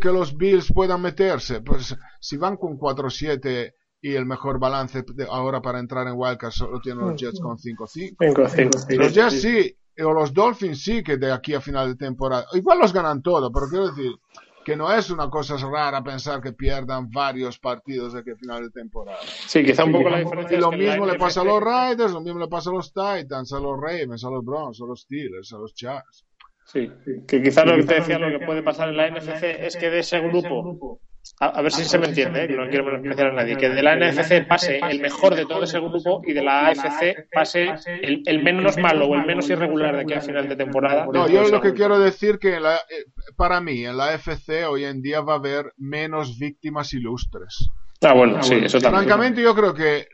que 0.00 0.08
los 0.08 0.36
Bills 0.36 0.72
puedan 0.72 1.00
meterse, 1.00 1.60
pues 1.60 1.96
si 2.18 2.36
van 2.36 2.56
con 2.56 2.76
4-7 2.76 3.72
y 4.02 4.14
el 4.14 4.26
mejor 4.26 4.58
balance 4.58 5.04
ahora 5.30 5.62
para 5.62 5.78
entrar 5.78 6.08
en 6.08 6.14
Wildcard 6.16 6.50
solo 6.50 6.80
tienen 6.80 7.06
los 7.06 7.20
Jets 7.20 7.38
con 7.38 7.56
5-5. 7.56 8.16
Los 8.96 9.14
Jets 9.14 9.40
sí, 9.40 9.76
o 10.02 10.12
los 10.12 10.32
Dolphins 10.32 10.82
sí 10.82 11.02
que 11.02 11.16
de 11.16 11.32
aquí 11.32 11.54
a 11.54 11.60
final 11.60 11.88
de 11.88 11.96
temporada, 11.96 12.46
igual 12.52 12.78
los 12.78 12.92
ganan 12.92 13.22
todo, 13.22 13.52
pero 13.52 13.66
quiero 13.68 13.88
decir 13.88 14.12
que 14.64 14.76
no 14.76 14.92
es 14.92 15.10
una 15.10 15.28
cosa 15.30 15.56
rara 15.56 16.02
pensar 16.02 16.40
que 16.40 16.52
pierdan 16.52 17.10
varios 17.10 17.58
partidos 17.58 18.12
de 18.12 18.20
aquí 18.20 18.30
a 18.30 18.36
final 18.36 18.62
de 18.62 18.70
temporada. 18.70 19.18
Sí, 19.22 19.64
quizá 19.64 19.84
un 19.84 19.92
poco 19.92 20.10
la 20.10 20.18
diferencia. 20.18 20.58
Y 20.58 20.60
lo 20.60 20.70
mismo 20.70 21.06
le 21.06 21.18
pasa 21.18 21.40
a 21.40 21.44
los 21.44 21.62
Raiders, 21.62 22.12
lo 22.12 22.20
mismo 22.20 22.38
le 22.38 22.48
pasa 22.48 22.70
a 22.70 22.74
los 22.74 22.92
Titans, 22.92 23.52
a 23.52 23.60
los 23.60 23.80
Ravens, 23.80 24.24
a 24.24 24.30
los 24.30 24.44
Browns, 24.44 24.80
a 24.80 24.86
los 24.86 25.00
Steelers, 25.00 25.52
a 25.52 25.58
los 25.58 25.74
Chargers. 25.74 26.26
Sí, 26.66 26.88
que 27.26 27.42
quizás 27.42 27.66
lo 27.66 27.76
que 27.76 27.82
te 27.82 27.94
decía, 27.94 28.18
lo 28.18 28.38
que 28.38 28.46
puede 28.46 28.62
pasar 28.62 28.90
en 28.90 28.96
la 28.96 29.10
NFC 29.10 29.42
es 29.42 29.76
que 29.76 29.90
de 29.90 30.00
ese 30.00 30.20
grupo 30.20 31.00
a, 31.42 31.62
ver 31.62 31.72
si 31.72 31.84
se 31.84 31.98
me 31.98 32.06
entiende, 32.06 32.44
¿eh? 32.44 32.48
que 32.48 32.54
no 32.54 32.68
quiero 32.68 32.84
menospreciar 32.84 33.28
a 33.28 33.32
nadie, 33.32 33.56
que 33.56 33.70
de 33.70 33.82
la 33.82 33.96
NFC 33.96 34.46
pase 34.46 34.78
el 34.78 35.00
mejor 35.00 35.34
de 35.34 35.46
todo 35.46 35.64
ese 35.64 35.80
grupo 35.80 36.20
y 36.26 36.34
de 36.34 36.42
la 36.42 36.68
AFC 36.68 37.28
pase 37.32 37.74
el, 38.02 38.42
menos 38.42 38.76
malo 38.76 39.06
o 39.06 39.14
el 39.14 39.24
menos 39.24 39.48
irregular 39.48 39.96
de 39.96 40.02
aquí 40.02 40.12
a 40.12 40.20
final 40.20 40.46
de 40.50 40.56
temporada. 40.56 41.06
No, 41.10 41.26
yo 41.28 41.48
lo 41.48 41.62
que 41.62 41.72
quiero 41.72 41.98
decir 41.98 42.38
que 42.38 42.56
eh, 42.56 42.60
para 43.36 43.58
mí 43.62 43.86
en 43.86 43.96
la 43.96 44.08
AFC 44.10 44.68
hoy 44.68 44.84
en 44.84 45.00
día 45.00 45.22
va 45.22 45.34
a 45.34 45.36
haber 45.36 45.72
menos 45.78 46.38
víctimas 46.38 46.92
ilustres. 46.92 47.70
Ah, 48.02 48.12
bueno, 48.12 48.42
sí, 48.42 48.56
eso 48.62 48.78
también. 48.78 49.04
Francamente 49.04 49.42
yo 49.42 49.54
creo 49.54 49.72
que 49.72 50.08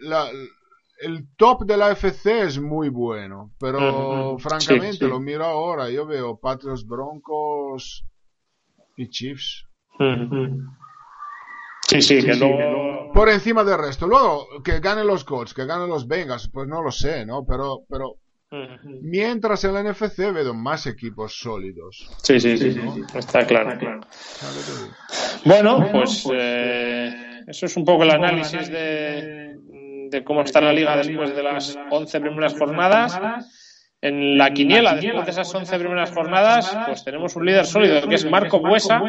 el 1.00 1.26
top 1.36 1.64
de 1.64 1.76
la 1.76 1.88
AFC 1.88 2.26
es 2.26 2.60
muy 2.60 2.88
bueno, 2.88 3.50
pero 3.58 4.38
francamente 4.38 5.08
lo 5.08 5.18
miro 5.18 5.44
ahora, 5.44 5.90
yo 5.90 6.06
veo 6.06 6.38
Patriots, 6.38 6.86
Broncos 6.86 8.04
y 8.96 9.08
Chiefs. 9.08 9.66
Sí, 11.88 12.02
sí, 12.02 12.22
que 12.22 13.10
Por 13.14 13.28
encima 13.28 13.64
del 13.64 13.78
resto. 13.78 14.06
Luego, 14.06 14.62
que 14.64 14.80
ganen 14.80 15.06
los 15.06 15.24
Colts, 15.24 15.54
que 15.54 15.66
ganen 15.66 15.88
los 15.88 16.06
Bengals, 16.06 16.50
pues 16.52 16.66
no 16.68 16.82
lo 16.82 16.90
sé, 16.90 17.24
¿no? 17.24 17.44
Pero, 17.46 17.82
pero 17.88 18.16
mientras 19.02 19.64
en 19.64 19.74
la 19.74 19.82
NFC 19.82 20.32
veo 20.32 20.54
más 20.54 20.86
equipos 20.86 21.38
sólidos. 21.38 22.08
Sí, 22.22 22.40
sí, 22.40 22.56
sí, 22.58 22.80
está 23.14 23.46
claro. 23.46 23.78
Bueno, 25.44 25.88
pues 25.92 26.28
eh, 26.32 27.42
eso 27.46 27.66
es 27.66 27.76
un 27.76 27.84
poco 27.84 28.02
el 28.02 28.10
análisis 28.10 28.68
de, 28.68 29.56
de 30.10 30.24
cómo 30.24 30.42
está 30.42 30.60
la 30.60 30.72
liga 30.72 30.96
después 30.96 31.34
de 31.34 31.42
las 31.42 31.78
11 31.90 32.20
primeras 32.20 32.58
jornadas. 32.58 33.20
En 34.02 34.36
la 34.36 34.52
quiniela, 34.52 34.94
después 34.94 35.24
de 35.24 35.30
esas 35.30 35.54
11 35.54 35.78
primeras 35.78 36.12
jornadas, 36.12 36.76
pues 36.86 37.02
tenemos 37.02 37.34
un 37.34 37.46
líder 37.46 37.64
sólido 37.64 38.06
que 38.08 38.16
es 38.16 38.30
Marco 38.30 38.60
Buesa, 38.60 39.00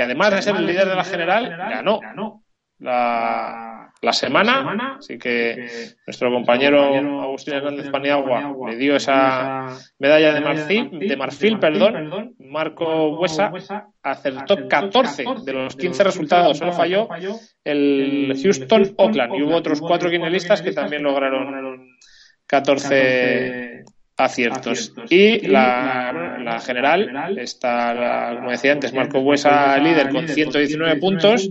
que 0.00 0.04
además 0.04 0.34
de 0.34 0.40
ser 0.40 0.56
el 0.56 0.64
líder 0.64 0.88
de 0.88 0.94
la 0.94 1.04
general, 1.04 1.54
ganó 1.58 2.42
la, 2.78 3.92
la 4.00 4.12
semana, 4.14 4.96
así 4.96 5.18
que 5.18 5.68
nuestro 6.06 6.32
compañero 6.32 7.20
Agustín 7.20 7.52
Hernández 7.52 7.90
Paniagua 7.90 8.56
le 8.66 8.76
dio 8.76 8.96
esa 8.96 9.76
medalla 9.98 10.32
de 10.32 10.40
marfil, 10.40 10.98
de 11.00 11.16
marfil 11.18 11.58
perdón. 11.58 12.34
Marco 12.38 13.18
Huesa 13.18 13.52
acertó 14.02 14.66
14 14.66 15.22
de 15.44 15.52
los 15.52 15.76
15 15.76 16.02
resultados, 16.02 16.56
solo 16.56 16.72
falló 16.72 17.06
el 17.62 18.40
Houston 18.42 18.94
Oakland 18.96 19.34
y 19.34 19.42
hubo 19.42 19.54
otros 19.54 19.82
cuatro 19.82 20.08
quinelistas 20.08 20.62
que 20.62 20.72
también 20.72 21.02
lograron 21.02 21.90
14 22.46 23.84
aciertos. 24.24 24.92
Y 25.08 25.46
la, 25.46 26.38
la 26.42 26.60
general 26.60 27.38
está, 27.38 28.36
como 28.36 28.50
decía 28.50 28.72
antes, 28.72 28.92
Marco 28.92 29.20
Buesa 29.20 29.76
líder 29.78 30.10
con 30.10 30.28
119 30.28 31.00
puntos 31.00 31.50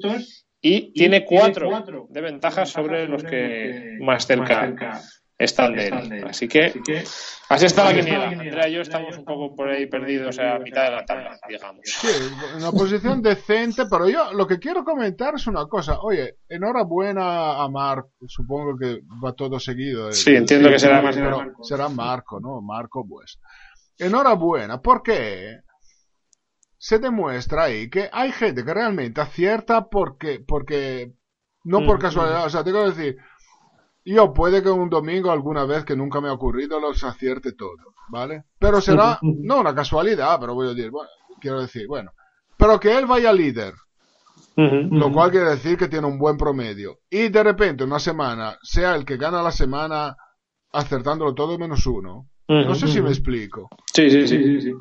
y 0.62 0.92
tiene 0.94 1.26
cuatro 1.26 2.08
de 2.10 2.22
ventajas 2.22 2.70
sobre 2.70 3.08
los 3.08 3.24
que 3.24 3.98
más 4.02 4.26
cerca 4.26 5.02
están 5.40 5.74
de 5.74 5.88
él. 5.88 6.26
Así 6.28 6.50
que 6.50 6.74
así 7.48 7.66
está 7.66 7.86
la 7.86 7.94
quiniela. 7.94 8.28
Andrea 8.28 8.68
y 8.68 8.74
yo 8.74 8.82
estamos 8.82 9.18
un 9.18 9.24
poco 9.24 9.56
por 9.56 9.70
ahí 9.70 9.88
perdidos 9.88 10.38
a 10.38 10.60
mitad 10.60 10.84
de 10.84 10.92
la 10.92 11.06
tabla, 11.06 11.40
digamos. 11.48 11.80
Sí, 11.86 12.08
una 12.58 12.72
posición 12.72 13.22
decente, 13.22 13.86
pero 13.90 14.10
yo 14.10 14.34
lo 14.34 14.46
que 14.46 14.60
quiero 14.60 14.84
comentar 14.84 15.36
es 15.36 15.48
una 15.48 15.66
cosa. 15.68 16.02
Oye, 16.02 16.40
enhorabuena 16.50 17.64
a 17.64 17.70
Marco. 17.70 18.12
Supongo 18.28 18.78
que 18.78 19.00
va 19.24 19.32
todo 19.32 19.60
seguido. 19.60 20.12
Sí, 20.12 20.36
entiendo 20.36 20.70
que 20.70 20.78
será 20.78 21.02
más 21.02 21.16
Será 21.62 21.88
Marco, 21.88 22.40
¿no? 22.42 22.62
Marco, 22.62 23.08
pues. 23.08 23.40
Enhorabuena, 23.98 24.82
porque 24.82 25.62
se 26.78 27.00
demuestra 27.00 27.64
ahí 27.66 27.90
que 27.90 28.10
hay 28.12 28.32
gente 28.34 28.64
que 28.64 28.74
realmente 28.74 29.22
acierta 29.22 29.88
porque, 29.90 30.44
porque 30.46 31.14
no 31.64 31.86
por 31.86 31.98
casualidad. 31.98 32.46
O 32.46 32.50
sea, 32.50 32.64
tengo 32.64 32.84
que 32.84 32.90
decir 32.90 33.18
yo 34.14 34.34
puede 34.34 34.64
que 34.64 34.70
un 34.70 34.90
domingo 34.90 35.32
alguna 35.32 35.66
vez 35.66 35.86
que 35.86 35.96
nunca 35.96 36.22
me 36.22 36.30
ha 36.30 36.34
ocurrido 36.34 36.80
los 36.80 37.04
acierte 37.04 37.54
todo, 37.54 37.94
¿vale? 38.10 38.44
Pero 38.58 38.82
será, 38.82 39.20
no 39.22 39.60
una 39.60 39.76
casualidad, 39.76 40.40
pero 40.40 40.54
voy 40.54 40.68
a 40.68 40.74
decir, 40.74 40.92
bueno, 40.92 41.10
quiero 41.40 41.62
decir, 41.62 41.88
bueno, 41.88 42.12
pero 42.58 42.80
que 42.80 42.98
él 42.98 43.06
vaya 43.06 43.32
líder, 43.32 43.74
lo 44.56 45.12
cual 45.12 45.32
quiere 45.32 45.52
decir 45.52 45.78
que 45.78 45.88
tiene 45.88 46.08
un 46.08 46.18
buen 46.18 46.38
promedio, 46.38 47.00
y 47.10 47.30
de 47.30 47.44
repente 47.44 47.84
una 47.84 48.00
semana 48.00 48.58
sea 48.62 48.96
el 48.96 49.06
que 49.06 49.18
gana 49.18 49.42
la 49.42 49.52
semana 49.52 50.16
acertándolo 50.72 51.34
todo 51.34 51.58
menos 51.58 51.86
uno. 51.86 52.28
No 52.48 52.74
sé 52.74 52.88
si 52.88 53.00
me 53.00 53.10
explico. 53.10 53.70
Sí, 53.94 54.10
sí, 54.10 54.28
sí. 54.28 54.60
sí, 54.60 54.74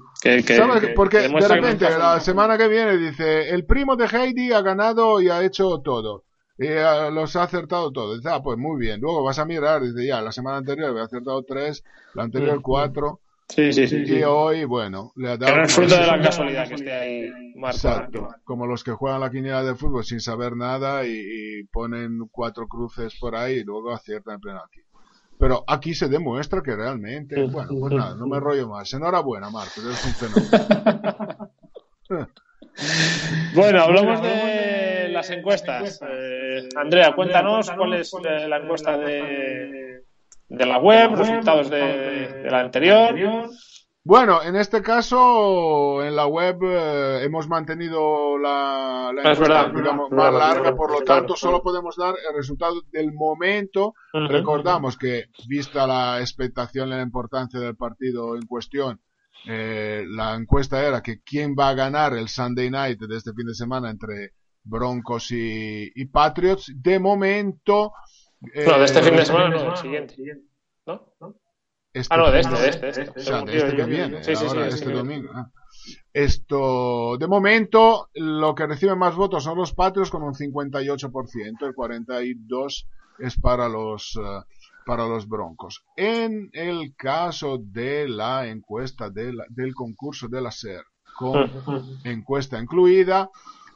Porque 0.96 1.18
de 1.28 1.48
repente 1.48 1.84
la 1.90 2.18
semana 2.18 2.56
que 2.56 2.66
viene 2.66 2.96
dice, 2.96 3.50
el 3.50 3.66
primo 3.66 3.94
de 3.94 4.06
Heidi 4.06 4.52
ha 4.52 4.62
ganado 4.62 5.20
y 5.20 5.28
ha 5.28 5.44
hecho 5.44 5.82
todo 5.84 6.24
y 6.59 6.66
uh, 6.66 7.11
los 7.12 7.36
ha 7.36 7.44
acertado 7.44 7.92
todos. 7.92 8.18
Dice, 8.18 8.28
ah, 8.30 8.42
pues 8.42 8.59
muy 8.59 8.78
bien. 8.80 9.00
Luego 9.00 9.22
vas 9.22 9.38
a 9.38 9.44
mirar, 9.44 9.82
dice, 9.82 10.04
ya, 10.04 10.20
la 10.20 10.32
semana 10.32 10.59
anterior 10.59 10.90
había 10.90 11.04
acertado 11.04 11.42
tres, 11.44 11.84
la 12.14 12.24
anterior 12.24 12.61
cuatro. 12.61 13.20
Sí, 13.48 13.72
sí, 13.72 13.86
sí. 13.86 14.04
Y 14.06 14.22
hoy, 14.24 14.64
bueno, 14.64 15.12
le 15.16 15.30
ha 15.30 15.36
dado. 15.36 15.54
Pero 15.54 15.68
fruto 15.68 15.94
de 15.94 16.06
la 16.06 16.20
casualidad 16.20 16.68
que 16.68 16.74
esté 16.74 16.92
ahí 16.92 17.30
Exacto. 17.56 18.28
Como 18.44 18.66
los 18.66 18.84
que 18.84 18.90
juegan 18.92 19.20
la 19.20 19.30
quiniela 19.30 19.62
de 19.62 19.74
fútbol 19.74 20.04
sin 20.04 20.20
saber 20.20 20.54
nada 20.54 21.06
y, 21.06 21.12
y, 21.12 21.64
ponen 21.64 22.28
cuatro 22.30 22.66
cruces 22.66 23.14
por 23.18 23.34
ahí 23.36 23.59
y 23.59 23.64
luego 23.64 23.92
aciertan 23.92 24.34
el 24.34 24.40
penalti. 24.40 24.80
Pero 25.38 25.64
aquí 25.66 25.94
se 25.94 26.09
demuestra 26.09 26.62
que 26.62 26.74
realmente, 26.74 27.42
bueno, 27.46 27.70
pues 27.78 27.94
nada, 27.94 28.16
no 28.16 28.26
me 28.26 28.40
rollo 28.40 28.68
más. 28.68 28.92
Enhorabuena, 28.92 29.48
Marcos, 29.48 29.84
eres 29.84 30.04
un 30.04 30.12
fenómeno. 30.12 31.50
Bueno, 33.54 33.82
hablamos 33.82 34.22
de 34.22 34.77
las 35.18 35.30
encuestas. 35.30 36.00
Eh, 36.08 36.68
Andrea, 36.76 37.12
cuéntanos 37.14 37.70
cuál 37.72 37.94
es 37.94 38.12
la 38.48 38.58
encuesta 38.58 38.96
de, 38.96 40.04
de 40.48 40.66
la 40.66 40.78
web, 40.78 41.16
resultados 41.16 41.68
de, 41.70 42.42
de 42.42 42.50
la 42.50 42.60
anterior. 42.60 43.14
Bueno, 44.04 44.42
en 44.42 44.56
este 44.56 44.80
caso, 44.80 46.02
en 46.02 46.14
la 46.16 46.26
web 46.26 46.56
eh, 46.62 47.24
hemos 47.24 47.46
mantenido 47.48 48.38
la, 48.38 49.12
la 49.14 49.32
Es 49.32 49.38
verdad, 49.38 49.70
digamos, 49.74 50.08
verdad, 50.08 50.24
más 50.24 50.32
verdad, 50.32 50.48
larga, 50.48 50.62
verdad, 50.62 50.76
por 50.76 50.90
lo 50.92 50.98
verdad. 51.00 51.16
tanto, 51.16 51.36
solo 51.36 51.62
podemos 51.62 51.96
dar 51.96 52.14
el 52.14 52.36
resultado 52.36 52.80
del 52.92 53.12
momento. 53.12 53.94
Recordamos 54.12 54.96
que, 54.96 55.24
vista 55.48 55.86
la 55.86 56.20
expectación 56.20 56.88
y 56.88 56.92
la 56.92 57.02
importancia 57.02 57.60
del 57.60 57.76
partido 57.76 58.36
en 58.36 58.46
cuestión, 58.46 59.00
eh, 59.46 60.04
la 60.08 60.34
encuesta 60.36 60.86
era 60.86 61.02
que 61.02 61.20
quién 61.22 61.54
va 61.58 61.70
a 61.70 61.74
ganar 61.74 62.14
el 62.14 62.28
Sunday 62.28 62.70
Night 62.70 63.00
de 63.00 63.16
este 63.16 63.32
fin 63.34 63.46
de 63.46 63.54
semana 63.54 63.90
entre 63.90 64.32
Broncos 64.68 65.30
y, 65.32 65.90
y 65.94 66.04
Patriots. 66.06 66.72
De 66.74 66.98
momento. 66.98 67.92
No, 68.40 68.78
de 68.78 68.84
este 68.84 69.00
eh, 69.00 69.02
fin 69.02 69.16
de 69.16 69.24
semana 69.24 69.48
no, 69.50 69.70
el 69.72 69.76
siguiente. 69.76 70.14
¿No? 70.86 71.12
este 71.92 72.14
Ah, 72.14 72.18
no, 72.18 72.30
de 72.30 72.40
este, 72.40 72.54
de 72.54 72.68
este. 72.68 72.86
de 72.86 72.90
este. 73.02 73.20
o 73.20 73.22
sea, 73.22 73.42
de 73.42 73.56
este 73.56 73.76
que 73.76 73.84
viene, 73.84 74.22
Sí, 74.22 74.36
sí, 74.36 74.48
sí, 74.48 74.56
este 74.68 74.90
domingo. 74.92 75.30
ah. 75.34 75.50
Esto, 76.12 77.16
de 77.18 77.26
momento, 77.28 78.08
lo 78.14 78.54
que 78.54 78.66
recibe 78.66 78.94
más 78.96 79.14
votos 79.14 79.44
son 79.44 79.58
los 79.58 79.72
Patriots 79.74 80.10
con 80.10 80.22
un 80.22 80.34
58%, 80.34 81.66
el 81.66 81.74
42% 81.74 82.84
es 83.20 83.38
para 83.40 83.68
los, 83.68 84.16
eh, 84.16 84.40
para 84.86 85.06
los 85.06 85.28
Broncos. 85.28 85.84
En 85.96 86.50
el 86.52 86.94
caso 86.96 87.58
de 87.60 88.08
la 88.08 88.46
encuesta 88.48 89.10
de 89.10 89.32
la- 89.32 89.44
del 89.48 89.74
concurso 89.74 90.28
de 90.28 90.40
la 90.40 90.50
SER, 90.50 90.82
con 91.16 91.34
encuesta 92.04 92.58
incluida, 92.60 93.28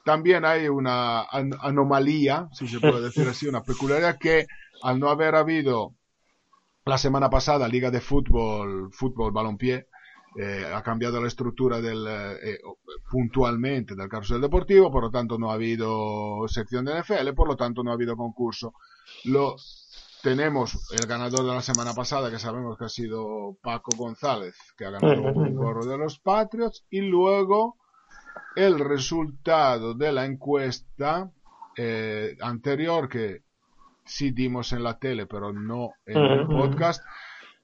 también 0.04 0.44
hay 0.44 0.68
una 0.68 1.22
an- 1.22 1.56
anomalía, 1.60 2.48
si 2.52 2.66
se 2.68 2.80
puede 2.80 3.00
decir 3.02 3.28
así, 3.28 3.46
una 3.46 3.62
peculiaridad 3.62 4.18
que 4.18 4.46
al 4.82 4.98
no 4.98 5.08
haber 5.08 5.34
habido 5.34 5.94
la 6.84 6.98
semana 6.98 7.30
pasada 7.30 7.68
Liga 7.68 7.90
de 7.90 8.00
Fútbol, 8.00 8.90
Fútbol 8.92 9.30
Balompié, 9.32 9.86
eh, 10.36 10.64
ha 10.74 10.82
cambiado 10.82 11.20
la 11.20 11.28
estructura 11.28 11.80
del, 11.80 12.06
eh, 12.08 12.32
eh, 12.54 12.58
puntualmente 13.10 13.94
del 13.94 14.08
carrusel 14.08 14.40
deportivo, 14.40 14.90
por 14.90 15.04
lo 15.04 15.10
tanto 15.10 15.38
no 15.38 15.50
ha 15.50 15.54
habido 15.54 16.48
sección 16.48 16.84
de 16.84 16.92
NFL, 17.00 17.34
por 17.34 17.48
lo 17.48 17.56
tanto 17.56 17.82
no 17.84 17.90
ha 17.90 17.94
habido 17.94 18.16
concurso. 18.16 18.72
Lo 19.24 19.56
tenemos 20.22 20.90
el 20.92 21.06
ganador 21.06 21.44
de 21.44 21.54
la 21.54 21.62
semana 21.62 21.92
pasada, 21.94 22.30
que 22.30 22.38
sabemos 22.38 22.78
que 22.78 22.84
ha 22.86 22.88
sido 22.88 23.56
Paco 23.62 23.90
González, 23.96 24.54
que 24.76 24.86
ha 24.86 24.90
ganado 24.90 25.20
un 25.22 25.54
gorro 25.54 25.84
de 25.84 25.98
los 25.98 26.18
Patriots, 26.18 26.84
y 26.90 27.00
luego 27.02 27.76
el 28.56 28.78
resultado 28.78 29.94
de 29.94 30.12
la 30.12 30.24
encuesta 30.24 31.30
eh, 31.76 32.36
anterior 32.40 33.08
que 33.08 33.42
sí 34.04 34.30
dimos 34.32 34.72
en 34.72 34.82
la 34.82 34.98
tele, 34.98 35.26
pero 35.26 35.52
no 35.52 35.90
en 36.04 36.18
el 36.18 36.46
podcast, 36.46 37.02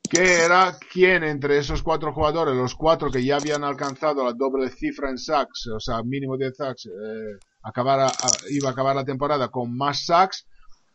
que 0.09 0.45
era 0.45 0.73
quién 0.93 1.25
entre 1.25 1.59
esos 1.59 1.83
cuatro 1.83 2.13
jugadores, 2.15 2.55
los 2.55 2.75
cuatro 2.75 3.11
que 3.11 3.25
ya 3.25 3.37
habían 3.37 3.65
alcanzado 3.65 4.25
la 4.25 4.33
doble 4.33 4.71
cifra 4.71 5.11
en 5.11 5.19
sacks, 5.19 5.67
o 5.75 5.81
sea, 5.81 6.03
mínimo 6.03 6.37
de 6.39 6.53
sacks, 6.55 6.87
eh, 6.87 7.37
acabara- 7.63 8.13
iba 8.51 8.69
a 8.69 8.73
acabar 8.73 8.97
la 8.97 9.05
temporada 9.05 9.49
con 9.49 9.77
más 9.77 10.07
sacks, 10.07 10.47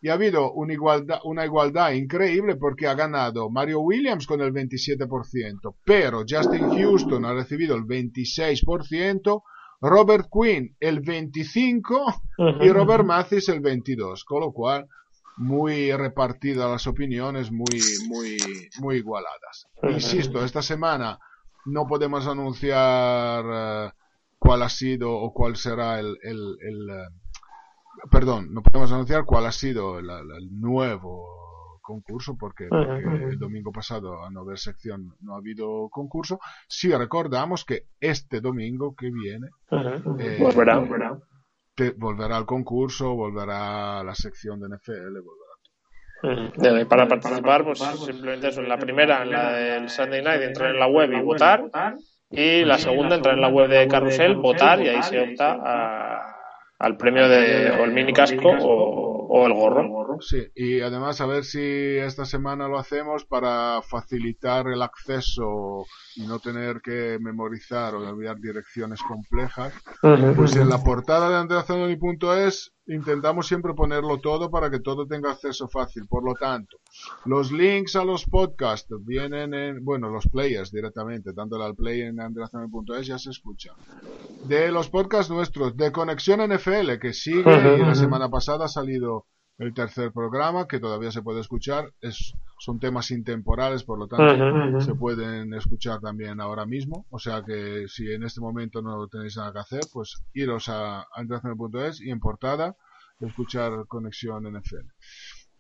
y 0.02 0.10
ha 0.10 0.14
habido 0.14 0.52
una 0.54 0.74
igualdad, 0.74 1.20
una 1.26 1.46
igualdad 1.46 1.92
increíble 1.92 2.56
porque 2.56 2.88
ha 2.88 2.94
ganado 2.96 3.50
Mario 3.50 3.80
Williams 3.82 4.26
con 4.28 4.42
el 4.42 4.52
27%, 4.52 5.76
pero 5.86 6.24
Justin 6.28 6.70
Houston 6.72 7.24
ha 7.26 7.34
recibido 7.34 7.76
el 7.76 7.84
26%, 7.84 9.44
Robert 9.84 10.28
Quinn 10.32 10.76
el 10.80 11.02
25% 11.02 12.22
y 12.62 12.70
Robert 12.70 13.04
Mathis 13.06 13.50
el 13.50 13.62
22%, 13.62 14.24
con 14.26 14.40
lo 14.42 14.52
cual 14.54 14.88
muy 15.38 15.92
repartidas 15.92 16.70
las 16.70 16.88
opiniones, 16.88 17.52
muy, 17.52 17.80
muy, 18.08 18.38
muy 18.80 18.96
igualadas. 18.98 19.68
Insisto, 19.92 20.44
esta 20.46 20.62
semana 20.62 21.20
no 21.66 21.86
podemos 21.88 22.26
anunciar 22.28 23.44
eh, 23.46 23.92
cuál 24.40 24.64
ha 24.64 24.70
sido 24.70 25.12
o 25.12 25.34
cuál 25.34 25.56
será 25.58 26.00
el, 26.00 26.18
el- 26.22 26.58
el, 26.62 26.90
eh, 26.90 27.08
perdón, 28.12 28.54
no 28.54 28.62
podemos 28.62 28.92
anunciar 28.92 29.26
cuál 29.26 29.46
ha 29.48 29.52
sido 29.52 30.00
el, 30.00 30.10
el- 30.10 30.32
el 30.38 30.60
nuevo 30.62 31.43
concurso 31.84 32.36
porque, 32.40 32.66
porque 32.70 33.04
el 33.34 33.38
domingo 33.38 33.72
pasado 33.72 34.24
a 34.24 34.32
no 34.32 34.40
haber 34.42 34.58
sección 34.58 35.14
no 35.22 35.36
ha 35.36 35.38
habido 35.38 35.90
concurso. 35.90 36.40
Sí 36.68 36.92
recordamos 36.92 37.64
que 37.66 37.84
este 38.00 38.42
domingo 38.42 38.96
que 38.96 39.12
viene 39.12 39.48
eh, 40.20 40.38
Volverá, 40.40 40.80
volverá. 40.80 41.18
te- 41.76 41.92
volverá 41.92 42.38
al 42.38 42.46
concurso, 42.48 43.14
volverá 43.16 44.00
a 44.00 44.04
la 44.04 44.16
sección 44.16 44.60
de 44.60 44.70
NFL, 44.76 45.20
volverá. 45.22 45.54
Eh, 46.82 46.86
Para 46.86 47.06
participar, 47.08 47.64
pues 47.66 47.80
simplemente 47.80 48.48
eso. 48.48 48.62
En 48.62 48.70
la 48.70 48.78
primera, 48.78 49.24
en 49.24 49.32
la 49.32 49.52
del 49.52 49.90
Sunday 49.90 50.24
Night, 50.24 50.42
entrar 50.42 50.72
en 50.72 50.80
la 50.80 50.88
web 50.88 51.12
y 51.12 51.22
votar. 51.22 51.70
Y 52.30 52.64
la 52.66 52.78
segunda, 52.78 53.16
entrar 53.18 53.36
en 53.36 53.42
la 53.42 53.50
web 53.50 53.68
de 53.70 53.88
Carrusel, 53.90 54.36
votar 54.38 54.80
y 54.82 54.88
ahí 54.88 55.04
se 55.04 55.20
opta 55.20 55.52
a- 55.62 56.36
al 56.80 56.98
premio 56.98 57.28
de 57.30 57.72
o 57.72 57.84
el 57.84 57.92
mini 57.94 58.12
casco 58.14 58.50
o, 58.62 59.13
o 59.36 59.48
el 59.48 59.54
gorro. 59.54 60.22
Sí, 60.22 60.46
y 60.54 60.82
además 60.82 61.20
a 61.20 61.26
ver 61.26 61.44
si 61.44 61.60
esta 61.60 62.24
semana 62.24 62.68
lo 62.68 62.78
hacemos 62.78 63.26
para 63.26 63.82
facilitar 63.82 64.68
el 64.68 64.84
acceso 64.84 65.86
y 66.16 66.28
no 66.28 66.38
tener 66.38 66.82
que 66.82 67.18
memorizar 67.20 67.96
o 67.96 68.08
enviar 68.08 68.40
direcciones 68.40 69.02
complejas. 69.02 69.74
Pues 70.36 70.56
en 70.56 70.70
la 70.70 70.84
portada 70.84 71.30
de 71.30 71.38
andreazanoni.es 71.38 72.74
intentamos 72.88 73.48
siempre 73.48 73.74
ponerlo 73.74 74.20
todo 74.20 74.50
para 74.50 74.70
que 74.70 74.80
todo 74.80 75.06
tenga 75.08 75.32
acceso 75.32 75.68
fácil. 75.68 76.08
Por 76.08 76.24
lo 76.24 76.34
tanto, 76.34 76.78
los 77.26 77.52
links 77.52 77.96
a 77.96 78.04
los 78.04 78.26
podcasts 78.26 78.94
vienen 79.06 79.54
en, 79.54 79.84
bueno, 79.84 80.10
los 80.10 80.28
players 80.28 80.72
directamente, 80.72 81.34
tanto 81.34 81.66
el 81.66 81.76
play 81.76 82.02
en 82.02 82.20
andreazanoni.es 82.20 83.08
ya 83.08 83.18
se 83.18 83.30
escucha. 83.30 83.74
De 84.46 84.72
los 84.72 84.90
podcasts 84.90 85.32
nuestros, 85.32 85.78
de 85.78 85.92
Conexión 85.92 86.42
NFL, 86.42 87.00
que 87.00 87.14
sigue 87.14 87.42
y 87.78 87.82
la 87.82 87.96
semana 87.96 88.30
pasada 88.30 88.66
ha 88.66 88.70
salido 88.70 89.28
el 89.58 89.74
tercer 89.74 90.12
programa 90.12 90.68
que 90.68 90.80
todavía 90.80 91.12
se 91.12 91.22
puede 91.22 91.42
escuchar. 91.42 91.92
Es, 92.02 92.34
son 92.60 92.80
temas 92.80 93.12
intemporales, 93.12 93.84
por 93.84 94.00
lo 94.00 94.08
tanto 94.08 94.80
se 94.82 94.96
pueden 94.96 95.54
escuchar 95.54 96.00
también 96.00 96.40
ahora 96.42 96.66
mismo. 96.66 97.06
O 97.10 97.20
sea 97.20 97.44
que 97.44 97.88
si 97.88 98.12
en 98.12 98.24
este 98.24 98.42
momento 98.42 98.82
no 98.82 99.08
tenéis 99.08 99.38
nada 99.38 99.54
que 99.54 99.60
hacer, 99.60 99.82
pues 99.92 100.24
iros 100.34 100.70
a 100.70 101.06
andreazanoni.es 101.14 102.02
y 102.02 102.10
en 102.10 102.20
portada 102.20 102.76
escuchar 103.20 103.86
Conexión 103.88 104.44
NFL. 104.44 104.88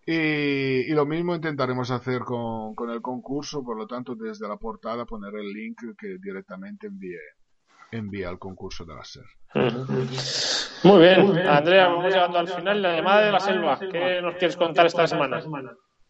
Y, 0.05 0.91
y 0.91 0.93
lo 0.93 1.05
mismo 1.05 1.33
intentaremos 1.33 1.89
hacer 1.91 2.21
con, 2.21 2.75
con 2.75 2.89
el 2.89 3.01
concurso, 3.01 3.63
por 3.63 3.77
lo 3.77 3.87
tanto 3.87 4.15
desde 4.15 4.47
la 4.47 4.57
portada 4.57 5.05
poner 5.05 5.33
el 5.35 5.53
link 5.53 5.79
que 5.97 6.17
directamente 6.21 6.87
envíe, 6.87 7.15
envía 7.91 8.29
al 8.29 8.39
concurso 8.39 8.83
de 8.85 8.95
la 8.95 9.05
SER. 9.05 9.25
Muy 10.83 10.99
bien, 10.99 11.47
Andrea, 11.47 11.87
vamos 11.87 12.05
llegando 12.05 12.39
al 12.39 12.47
final. 12.47 12.81
La 12.81 12.95
llamada 12.95 13.25
de 13.25 13.31
la 13.31 13.39
selva, 13.39 13.79
¿qué 13.79 14.21
nos 14.21 14.35
quieres 14.35 14.57
contar 14.57 14.85
esta 14.85 15.07
semana? 15.07 15.41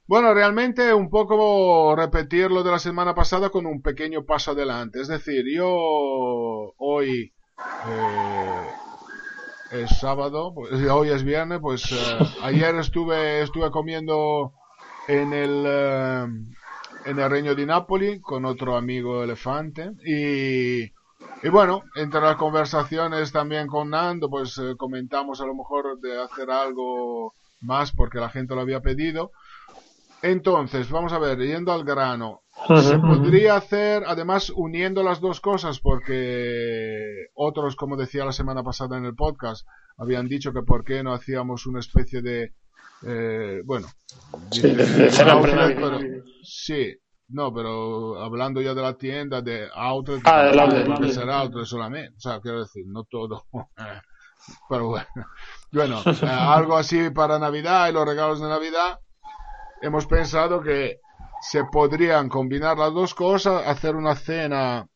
Bueno, 0.05 0.33
realmente 0.33 0.93
un 0.93 1.09
poco 1.09 1.95
repetir 1.95 2.51
lo 2.51 2.63
de 2.63 2.71
la 2.71 2.79
semana 2.79 3.15
pasada 3.15 3.49
con 3.49 3.65
un 3.65 3.81
pequeño 3.81 4.25
paso 4.25 4.51
adelante. 4.51 4.99
Es 4.99 5.07
decir, 5.07 5.45
yo 5.53 5.67
hoy 6.77 7.33
eh, 7.87 8.67
es 9.71 9.99
sábado, 9.99 10.53
pues, 10.53 10.71
hoy 10.91 11.09
es 11.09 11.23
viernes, 11.23 11.59
pues 11.61 11.91
eh, 11.91 12.17
ayer 12.43 12.75
estuve 12.75 13.41
estuve 13.41 13.71
comiendo 13.71 14.53
en 15.07 15.33
el 15.33 15.63
eh, 15.65 16.25
en 17.05 17.19
el 17.19 17.29
Reino 17.29 17.55
de 17.55 17.65
Napoli 17.65 18.19
con 18.21 18.45
otro 18.45 18.75
amigo 18.75 19.23
elefante 19.23 19.91
y 20.05 20.92
y 21.43 21.49
bueno, 21.49 21.83
entre 21.95 22.21
las 22.21 22.35
conversaciones 22.37 23.31
también 23.31 23.67
con 23.67 23.89
Nando, 23.89 24.29
pues 24.29 24.57
eh, 24.57 24.75
comentamos 24.77 25.41
a 25.41 25.45
lo 25.45 25.53
mejor 25.55 25.99
de 25.99 26.21
hacer 26.21 26.49
algo 26.49 27.33
más 27.61 27.91
porque 27.91 28.19
la 28.19 28.29
gente 28.29 28.55
lo 28.55 28.61
había 28.61 28.79
pedido. 28.81 29.31
Entonces, 30.21 30.89
vamos 30.89 31.11
a 31.11 31.19
ver, 31.19 31.37
yendo 31.39 31.73
al 31.73 31.83
grano, 31.83 32.43
se 32.81 32.97
podría 32.97 33.55
hacer, 33.57 34.03
además 34.07 34.49
uniendo 34.55 35.03
las 35.03 35.19
dos 35.19 35.41
cosas, 35.41 35.79
porque 35.81 37.25
otros, 37.35 37.75
como 37.75 37.97
decía 37.97 38.23
la 38.23 38.31
semana 38.31 38.63
pasada 38.63 38.97
en 38.97 39.03
el 39.05 39.15
podcast, 39.15 39.67
habían 39.97 40.27
dicho 40.29 40.53
que 40.53 40.61
por 40.61 40.85
qué 40.85 41.03
no 41.03 41.13
hacíamos 41.13 41.65
una 41.65 41.79
especie 41.81 42.21
de, 42.21 42.53
eh, 43.05 43.61
bueno, 43.65 43.87
de- 44.61 44.75
de 44.75 45.11
pero- 45.75 45.99
sí, 46.43 46.93
no, 47.33 47.53
pero 47.53 48.21
hablando 48.21 48.61
ya 48.61 48.73
de 48.73 48.81
la 48.81 48.93
tienda, 48.93 49.41
de 49.41 49.67
outlet, 49.73 50.21
Ah, 50.25 50.51
ser 51.11 51.29
outlet 51.29 51.65
solamente, 51.65 52.15
o 52.17 52.19
sea, 52.19 52.39
quiero 52.39 52.59
decir, 52.59 52.85
no 52.87 53.03
todo. 53.03 53.45
Pero 54.69 54.89
bueno, 54.89 55.07
bueno, 55.71 56.01
eh, 56.05 56.27
algo 56.27 56.75
así 56.75 57.09
para 57.11 57.39
Navidad 57.39 57.87
y 57.87 57.93
los 57.93 58.05
regalos 58.05 58.41
de 58.41 58.49
Navidad. 58.49 58.99
Hemos 59.81 60.05
pensado 60.05 60.61
que 60.61 60.99
se 61.41 61.63
podrían 61.65 62.27
combinar 62.29 62.77
las 62.77 62.93
dos 62.93 63.13
cosas, 63.13 63.65
hacer 63.65 63.95
una 63.95 64.15
cena 64.15 64.87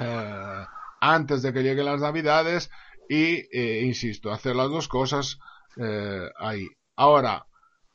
eh, 0.00 0.64
antes 1.00 1.42
de 1.42 1.52
que 1.52 1.62
lleguen 1.62 1.86
las 1.86 2.00
navidades 2.00 2.70
y, 3.08 3.46
eh, 3.56 3.82
insisto, 3.84 4.30
hacer 4.32 4.54
las 4.54 4.70
dos 4.70 4.88
cosas 4.88 5.38
eh, 5.76 6.28
ahí. 6.38 6.66
Ahora, 6.96 7.46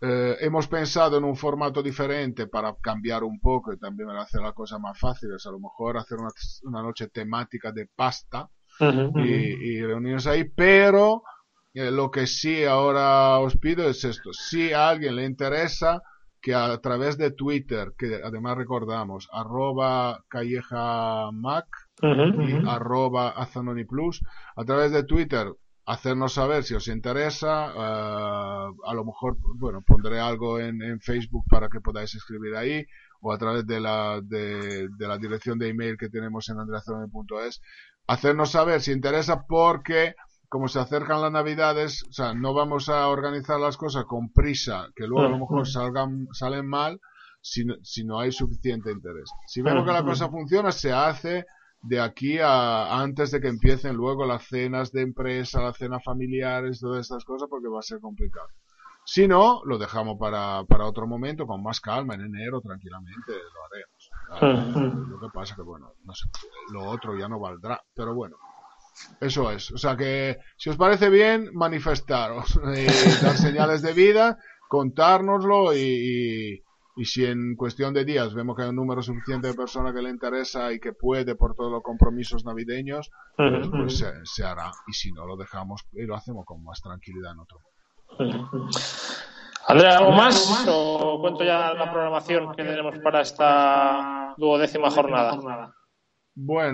eh, 0.06 0.36
hemos 0.42 0.68
pensado 0.68 1.18
en 1.18 1.24
un 1.24 1.38
formato 1.38 1.82
diferente 1.82 2.48
para 2.48 2.76
cambiar 2.82 3.24
un 3.24 3.40
poco 3.40 3.72
y 3.72 3.78
también 3.78 4.10
hacer 4.10 4.42
la 4.42 4.52
cosa 4.52 4.78
más 4.78 5.00
fácil, 5.00 5.32
es 5.34 5.46
a 5.46 5.52
lo 5.52 5.60
mejor 5.60 5.98
hacer 5.98 6.18
una, 6.20 6.30
una 6.64 6.82
noche 6.82 7.08
temática 7.08 7.72
de 7.72 7.88
pasta 7.88 8.50
y, 9.16 9.22
y 9.22 9.82
reunirnos 9.82 10.28
ahí, 10.28 10.44
pero 10.44 11.24
eh, 11.74 11.90
lo 11.90 12.12
que 12.12 12.28
sí 12.28 12.66
ahora 12.66 13.40
os 13.40 13.56
pido 13.56 13.88
es 13.88 14.04
esto, 14.04 14.34
si 14.34 14.74
a 14.74 14.90
alguien 14.90 15.16
le 15.16 15.24
interesa 15.24 16.02
que 16.42 16.54
a 16.54 16.78
través 16.80 17.18
de 17.18 17.32
Twitter, 17.32 17.94
que 17.98 18.20
además 18.22 18.58
recordamos, 18.58 19.30
arroba 19.32 20.26
calleja 20.28 21.32
mac 21.32 21.68
y 22.02 22.68
arroba 22.68 23.30
azanoni 23.30 23.86
plus, 23.86 24.22
a 24.58 24.66
través 24.66 24.92
de 24.92 25.06
Twitter 25.06 25.48
hacernos 25.86 26.34
saber 26.34 26.64
si 26.64 26.74
os 26.76 26.88
interesa. 26.88 27.68
eh, 27.76 28.74
a 28.86 28.94
lo 28.94 29.06
mejor, 29.06 29.38
bueno, 29.56 29.82
pondré 29.86 30.20
algo 30.20 30.60
en, 30.60 30.82
en 30.82 31.00
Facebook 31.00 31.46
para 31.50 31.70
que 31.70 31.82
podáis 31.82 32.14
escribir 32.16 32.56
ahí 32.56 32.86
o 33.22 33.32
a 33.34 33.38
través 33.38 33.66
de 33.66 33.80
la, 33.80 34.20
de, 34.22 34.88
de 34.90 35.08
la 35.08 35.18
dirección 35.18 35.58
de 35.60 35.70
email 35.70 35.98
que 35.98 36.10
tenemos 36.10 36.50
en 36.50 36.60
andreazanoni.es. 36.60 37.62
Hacernos 38.08 38.52
saber 38.52 38.82
si 38.82 38.92
interesa 38.92 39.46
porque 39.48 40.16
como 40.50 40.68
se 40.68 40.80
acercan 40.80 41.20
las 41.22 41.32
navidades, 41.32 42.04
o 42.10 42.12
sea, 42.14 42.34
no 42.36 42.54
vamos 42.54 42.88
a 42.88 43.08
organizar 43.08 43.60
las 43.60 43.76
cosas 43.76 44.06
con 44.06 44.30
prisa, 44.32 44.90
que 44.96 45.08
luego 45.08 45.26
a 45.26 45.30
lo 45.32 45.40
mejor 45.40 45.68
salgan, 45.68 46.28
salen 46.32 46.68
mal 46.68 47.00
si, 47.42 47.66
no- 47.66 47.76
si 47.82 48.04
no 48.04 48.20
hay 48.20 48.32
suficiente 48.32 48.92
interés. 48.92 49.32
Si 49.48 49.62
vemos 49.64 49.84
que 49.86 49.92
la 49.94 50.00
cosa 50.06 50.30
funciona, 50.30 50.72
se 50.72 50.92
hace 50.94 51.46
de 51.84 52.00
aquí 52.00 52.40
a 52.40 53.02
antes 53.02 53.32
de 53.32 53.42
que 53.42 53.50
empiecen 53.50 53.96
luego 53.96 54.26
las 54.26 54.48
cenas 54.48 54.92
de 54.92 55.02
empresa, 55.02 55.62
las 55.62 55.78
cenas 55.78 56.04
familiares, 56.04 56.80
todas 56.80 57.02
estas 57.02 57.26
cosas, 57.26 57.50
porque 57.50 57.68
va 57.68 57.80
a 57.80 57.84
ser 57.84 58.00
complicado. 58.00 58.48
Si 59.06 59.28
no, 59.28 59.62
lo 59.66 59.78
dejamos 59.78 60.18
para, 60.18 60.64
para 60.64 60.86
otro 60.86 61.06
momento, 61.06 61.46
con 61.46 61.62
más 61.62 61.82
calma, 61.82 62.16
en 62.16 62.22
enero, 62.22 62.62
tranquilamente, 62.62 63.34
lo 63.34 63.66
haremos. 63.66 65.10
Lo 65.10 65.20
que 65.20 65.28
pasa 65.34 65.56
que, 65.56 65.62
bueno, 65.62 65.94
no 66.06 66.14
sé, 66.16 66.28
lo 66.72 66.86
otro 66.86 67.18
ya 67.18 67.28
no 67.28 67.40
valdrá, 67.40 67.84
pero 67.94 68.16
bueno. 68.16 68.38
Eso 69.20 69.52
es. 69.52 69.72
O 69.72 69.78
sea 69.78 69.98
que, 69.98 70.38
si 70.56 70.70
os 70.70 70.78
parece 70.78 71.10
bien, 71.10 71.50
manifestaros, 71.54 72.58
eh, 72.76 72.88
dar 73.22 73.38
señales 73.38 73.82
de 73.82 73.94
vida, 73.94 74.38
contárnoslo 74.70 75.74
y, 75.74 75.80
y, 75.80 76.64
y 76.96 77.06
si 77.06 77.26
en 77.26 77.56
cuestión 77.56 77.94
de 77.94 78.06
días 78.06 78.34
vemos 78.34 78.56
que 78.56 78.64
hay 78.64 78.70
un 78.70 78.76
número 78.76 79.02
suficiente 79.02 79.48
de 79.48 79.54
personas 79.54 79.94
que 79.94 80.02
le 80.02 80.10
interesa 80.10 80.72
y 80.72 80.80
que 80.80 80.94
puede 80.94 81.36
por 81.36 81.56
todos 81.56 81.72
los 81.72 81.82
compromisos 81.82 82.46
navideños, 82.46 83.10
pues, 83.36 83.68
pues 83.68 83.98
se, 83.98 84.12
se 84.24 84.44
hará. 84.44 84.72
Y 84.88 84.94
si 84.94 85.12
no, 85.12 85.26
lo 85.26 85.36
dejamos 85.36 85.86
y 85.94 86.06
lo 86.06 86.16
hacemos 86.16 86.46
con 86.46 86.64
más 86.64 86.82
tranquilidad 86.82 87.32
en 87.32 87.40
otro 87.40 87.60
Andrea, 89.68 89.98
¿algo 89.98 90.12
más? 90.12 90.66
¿O 90.68 91.20
cuento 91.22 91.44
ya 91.44 91.74
la 91.74 91.92
programación 91.92 92.54
que 92.54 92.64
tenemos 92.64 93.00
para 93.00 93.22
esta 93.22 94.36
duodécima 94.38 94.92
jornada? 94.92 95.74
Bueno, 96.36 96.74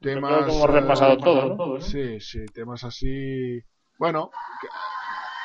temas. 0.00 0.32
Creo 0.32 0.46
que 0.46 0.52
hemos 0.52 0.70
repasado 0.70 1.12
eh, 1.14 1.18
todo, 1.22 1.56
¿no? 1.56 1.80
Sí, 1.80 2.20
sí, 2.20 2.44
temas 2.52 2.84
así. 2.84 3.58
Bueno, 3.98 4.30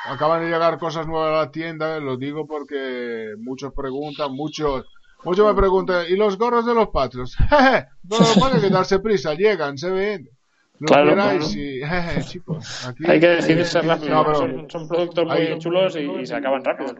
acaban 0.06 0.42
de 0.42 0.50
llegar 0.50 0.78
cosas 0.78 1.06
nuevas 1.06 1.32
a 1.32 1.44
la 1.44 1.50
tienda, 1.50 1.98
lo 2.00 2.16
digo 2.16 2.46
porque 2.46 3.34
muchos 3.38 3.72
preguntan, 3.72 4.32
muchos, 4.32 4.84
muchos 5.24 5.46
me 5.46 5.54
preguntan, 5.54 6.06
¿y 6.08 6.16
los 6.16 6.38
gorros 6.38 6.66
de 6.66 6.74
los 6.74 6.88
patrios? 6.88 7.36
No 8.08 8.18
lo 8.18 8.34
ponen 8.38 8.60
que 8.60 8.70
darse 8.70 9.00
prisa, 9.00 9.34
llegan, 9.34 9.76
se 9.76 9.90
ven. 9.90 10.30
Lo 10.78 10.86
Claro, 10.86 11.14
claro. 11.14 11.38
y, 11.44 11.80
jeje, 11.84 12.22
chicos, 12.22 12.86
aquí 12.86 13.04
Hay 13.06 13.18
que 13.20 13.28
decidirse 13.28 13.80
rápido. 13.80 14.14
No, 14.14 14.24
pero- 14.24 14.36
son, 14.36 14.70
son 14.70 14.88
productos 14.88 15.26
muy 15.26 15.58
chulos 15.58 15.96
y, 15.96 16.00
y 16.00 16.26
se 16.26 16.34
acaban 16.34 16.62
rápido. 16.64 16.94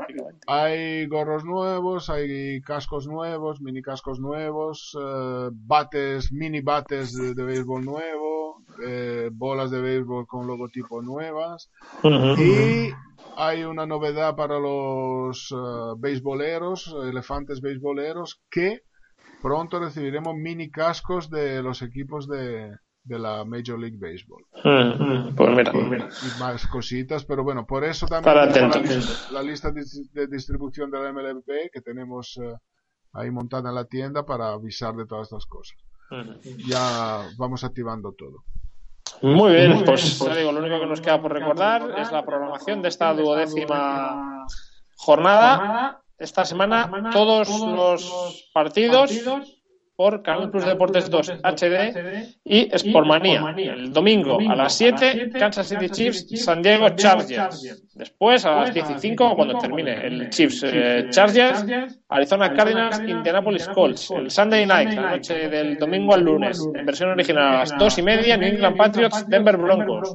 Hay 0.47 1.07
gorros 1.07 1.45
nuevos, 1.45 2.09
hay 2.09 2.61
cascos 2.63 3.07
nuevos, 3.07 3.61
mini 3.61 3.83
cascos 3.83 4.19
nuevos, 4.21 4.97
eh, 5.01 5.49
bates, 5.53 6.33
mini 6.33 6.61
bates 6.61 7.15
de, 7.15 7.35
de 7.35 7.43
béisbol 7.45 7.85
nuevo, 7.85 8.63
eh, 8.87 9.29
bolas 9.33 9.71
de 9.71 9.81
béisbol 9.81 10.27
con 10.27 10.47
logotipo 10.47 11.03
nuevas. 11.03 11.71
Y 12.39 12.91
hay 13.37 13.65
una 13.65 13.85
novedad 13.87 14.37
para 14.37 14.59
los 14.59 15.53
eh, 15.53 15.95
beisboleros, 15.99 16.95
elefantes 17.05 17.61
beisboleros, 17.61 18.41
que 18.51 18.81
pronto 19.43 19.79
recibiremos 19.79 20.35
mini 20.35 20.71
cascos 20.71 21.29
de 21.29 21.63
los 21.63 21.83
equipos 21.83 22.27
de, 22.27 22.75
de 23.07 23.19
la 23.19 23.45
Major 23.45 23.79
League 23.79 23.97
Baseball. 23.99 24.45
Pues 25.37 25.51
mira, 25.57 25.73
pues 25.73 25.87
mira. 25.89 26.09
Y 26.09 26.41
más 26.41 26.67
cositas, 26.67 27.25
pero 27.25 27.45
bueno, 27.45 27.67
por 27.67 27.85
eso 27.85 28.07
también 28.07 28.35
la, 28.35 28.47
lista, 28.47 29.33
la 29.33 29.43
lista 29.43 29.71
de 29.71 30.27
distribución 30.27 30.91
de 30.91 31.01
la 31.01 31.13
MLB 31.13 31.71
que 31.73 31.81
tenemos 31.81 32.39
eh, 32.43 32.55
ahí 33.13 33.31
montada 33.31 33.69
en 33.69 33.77
la 33.77 33.85
tienda 33.85 34.25
para 34.25 34.53
avisar 34.53 34.95
de 34.95 35.07
todas 35.07 35.29
estas 35.29 35.47
cosas. 35.47 35.79
Ya 36.67 37.29
vamos 37.37 37.65
activando 37.65 38.13
todo. 38.13 38.45
Muy 39.23 39.53
bien, 39.53 39.83
pues 39.85 40.19
ya 40.19 40.35
digo, 40.35 40.53
lo 40.53 40.61
único 40.61 40.79
que 40.81 40.87
nos 40.87 41.01
queda 41.01 41.21
por 41.21 41.33
recordar 41.33 41.95
es 41.99 42.13
la 42.13 42.25
programación 42.25 42.83
de 42.83 42.89
esta 42.89 43.15
duodécima 43.15 44.47
jornada. 44.97 46.03
Esta 46.19 46.45
semana 46.45 46.91
todos 47.13 47.49
los 47.61 48.51
partidos 48.53 49.11
por 49.97 50.23
Canal 50.23 50.51
Plus 50.51 50.67
Deportes 50.67 51.11
2 51.11 51.33
HD 51.43 52.37
y 52.45 52.69
Sportmanía. 52.79 53.55
El 53.57 53.93
domingo 53.93 54.39
a 54.39 54.55
las 54.55 54.77
7, 54.77 55.31
Kansas 55.39 55.69
City 55.69 55.89
Chiefs, 55.89 56.27
San 56.45 56.63
Diego 56.63 56.91
Chargers. 56.91 57.83
Después 57.95 58.45
a 58.45 58.61
las 58.61 58.75
10 58.75 58.91
y 58.91 58.99
5, 58.99 59.35
cuando 59.35 59.59
termine 59.59 60.07
el 60.07 60.29
Chiefs 60.29 60.63
eh, 60.67 61.07
Chargers, 61.11 61.65
Arizona 62.09 62.53
Cardinals, 62.53 63.01
Indianapolis 63.01 63.67
Colts. 63.69 64.11
El 64.11 64.31
Sunday 64.31 64.67
Night, 64.67 64.93
la 64.93 65.13
noche 65.13 65.49
del 65.49 65.79
domingo 65.79 66.13
al 66.13 66.23
lunes, 66.23 66.63
en 66.75 66.85
versión 66.85 67.11
original 67.11 67.47
a 67.47 67.59
las 67.61 67.79
2 67.79 67.99
y 67.99 68.03
media, 68.03 68.37
New 68.37 68.51
England 68.51 68.77
Patriots, 68.77 69.27
Denver 69.29 69.57
Broncos. 69.57 70.15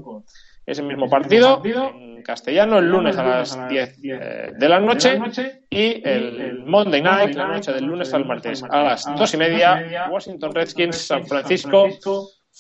Ese 0.64 0.84
mismo 0.84 1.10
partido 1.10 1.62
en 1.66 2.11
castellano 2.24 2.80
el 2.80 2.90
lunes 2.90 3.18
a 3.18 3.24
las 3.24 3.70
10 3.70 4.00
eh, 4.04 4.52
de 4.58 4.70
la 4.70 4.80
noche 4.80 5.20
y 5.70 6.08
el 6.08 6.64
Monday 6.66 7.02
Night, 7.02 7.36
la 7.36 7.48
noche 7.48 7.72
del 7.74 7.86
lunes 7.86 8.14
al 8.14 8.26
martes 8.26 8.64
a 8.64 8.84
las 8.84 9.06
2 9.06 9.34
y 9.34 9.38
media, 9.38 10.08
Washington 10.10 10.54
Redskins, 10.54 10.98
San 11.08 11.26
Francisco 11.26 11.88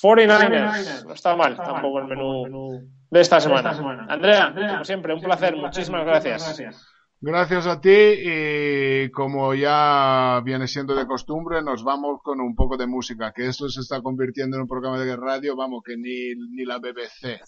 49ers. 0.01 1.05
No 1.05 1.14
está 1.14 1.36
mal 1.36 1.55
tampoco 1.57 1.99
el 1.99 2.07
menú 2.07 2.82
de 3.09 3.20
esta 3.20 3.39
semana. 3.39 3.76
Andrea, 4.07 4.53
como 4.53 4.86
siempre, 4.86 5.14
un 5.14 5.22
placer. 5.22 5.55
Muchísimas 5.55 6.05
gracias. 6.05 6.62
Gracias 7.24 7.67
a 7.67 7.80
ti 7.80 7.91
y 7.91 9.11
como 9.11 9.53
ya 9.53 10.41
viene 10.43 10.65
siendo 10.67 10.95
de 10.95 11.05
costumbre, 11.05 11.61
nos 11.61 11.84
vamos 11.84 12.19
con 12.24 12.41
un 12.41 12.55
poco 12.55 12.78
de 12.78 12.88
música, 12.88 13.32
que 13.32 13.45
esto 13.47 13.69
se 13.69 13.82
está 13.82 14.01
convirtiendo 14.01 14.57
en 14.57 14.63
un 14.63 14.67
programa 14.67 14.97
de 14.97 15.15
radio, 15.15 15.55
vamos, 15.55 15.84
que 15.86 15.95
ni, 15.97 16.34
ni 16.49 16.65
la 16.65 16.80
BBC. 16.80 17.24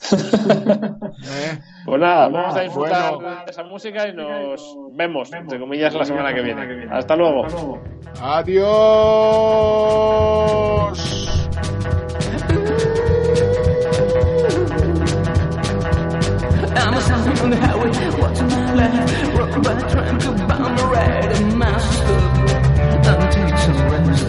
¿Eh? 1.26 1.60
Pues 1.86 2.00
nada, 2.00 2.28
vamos 2.30 2.56
a 2.56 2.62
disfrutar 2.62 3.16
Bueno. 3.16 3.30
de 3.46 3.52
esa 3.52 3.64
música 3.64 4.08
y 4.08 4.14
nos 4.16 4.78
vemos, 4.96 5.34
entre 5.34 5.60
comillas, 5.60 5.96
la 5.96 6.06
semana 6.06 6.36
que 6.36 6.44
viene. 6.44 6.88
Hasta 6.92 7.16
luego. 7.16 7.48
Adiós. 8.22 8.74
Sound 17.14 17.40
on 17.42 17.50
the 17.52 17.58
highway, 17.58 17.92
watching 18.20 18.48
my 18.48 18.74
life, 18.74 19.38
rocking 19.38 19.62
by 19.62 19.76
trying 19.92 20.18
to 20.18 20.32
bound 20.48 20.80
the 20.80 20.84
ride, 20.86 21.32
and 21.32 21.58
my 21.60 21.78
sister, 21.78 22.18
I'm 23.10 23.22
some 23.64 23.80
rest. 23.92 24.28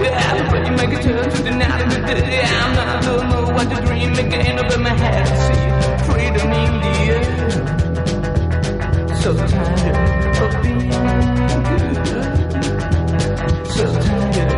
Yeah, 0.00 0.30
everybody 0.30 0.70
make 0.76 0.92
a 0.98 1.02
turn 1.02 1.30
to 1.30 1.42
the 1.42 1.50
night 1.50 1.80
of 1.82 1.88
the 1.90 1.98
day. 2.14 2.42
I'm 2.44 2.74
not 2.76 3.02
don't 3.02 3.28
know 3.28 3.44
what 3.54 3.66
to 3.70 3.76
dream 3.86 4.12
again 4.12 4.56
in 4.56 4.82
my 4.82 4.90
head. 4.90 5.26
See 5.44 5.68
freedom 6.06 6.52
in 6.62 6.72
the 6.84 6.94
air. 7.10 7.24
So 9.16 9.30
tired 9.34 10.36
of 10.44 10.52
being 10.62 10.90
good. 11.66 12.32
So 13.68 13.84
tired 14.00 14.57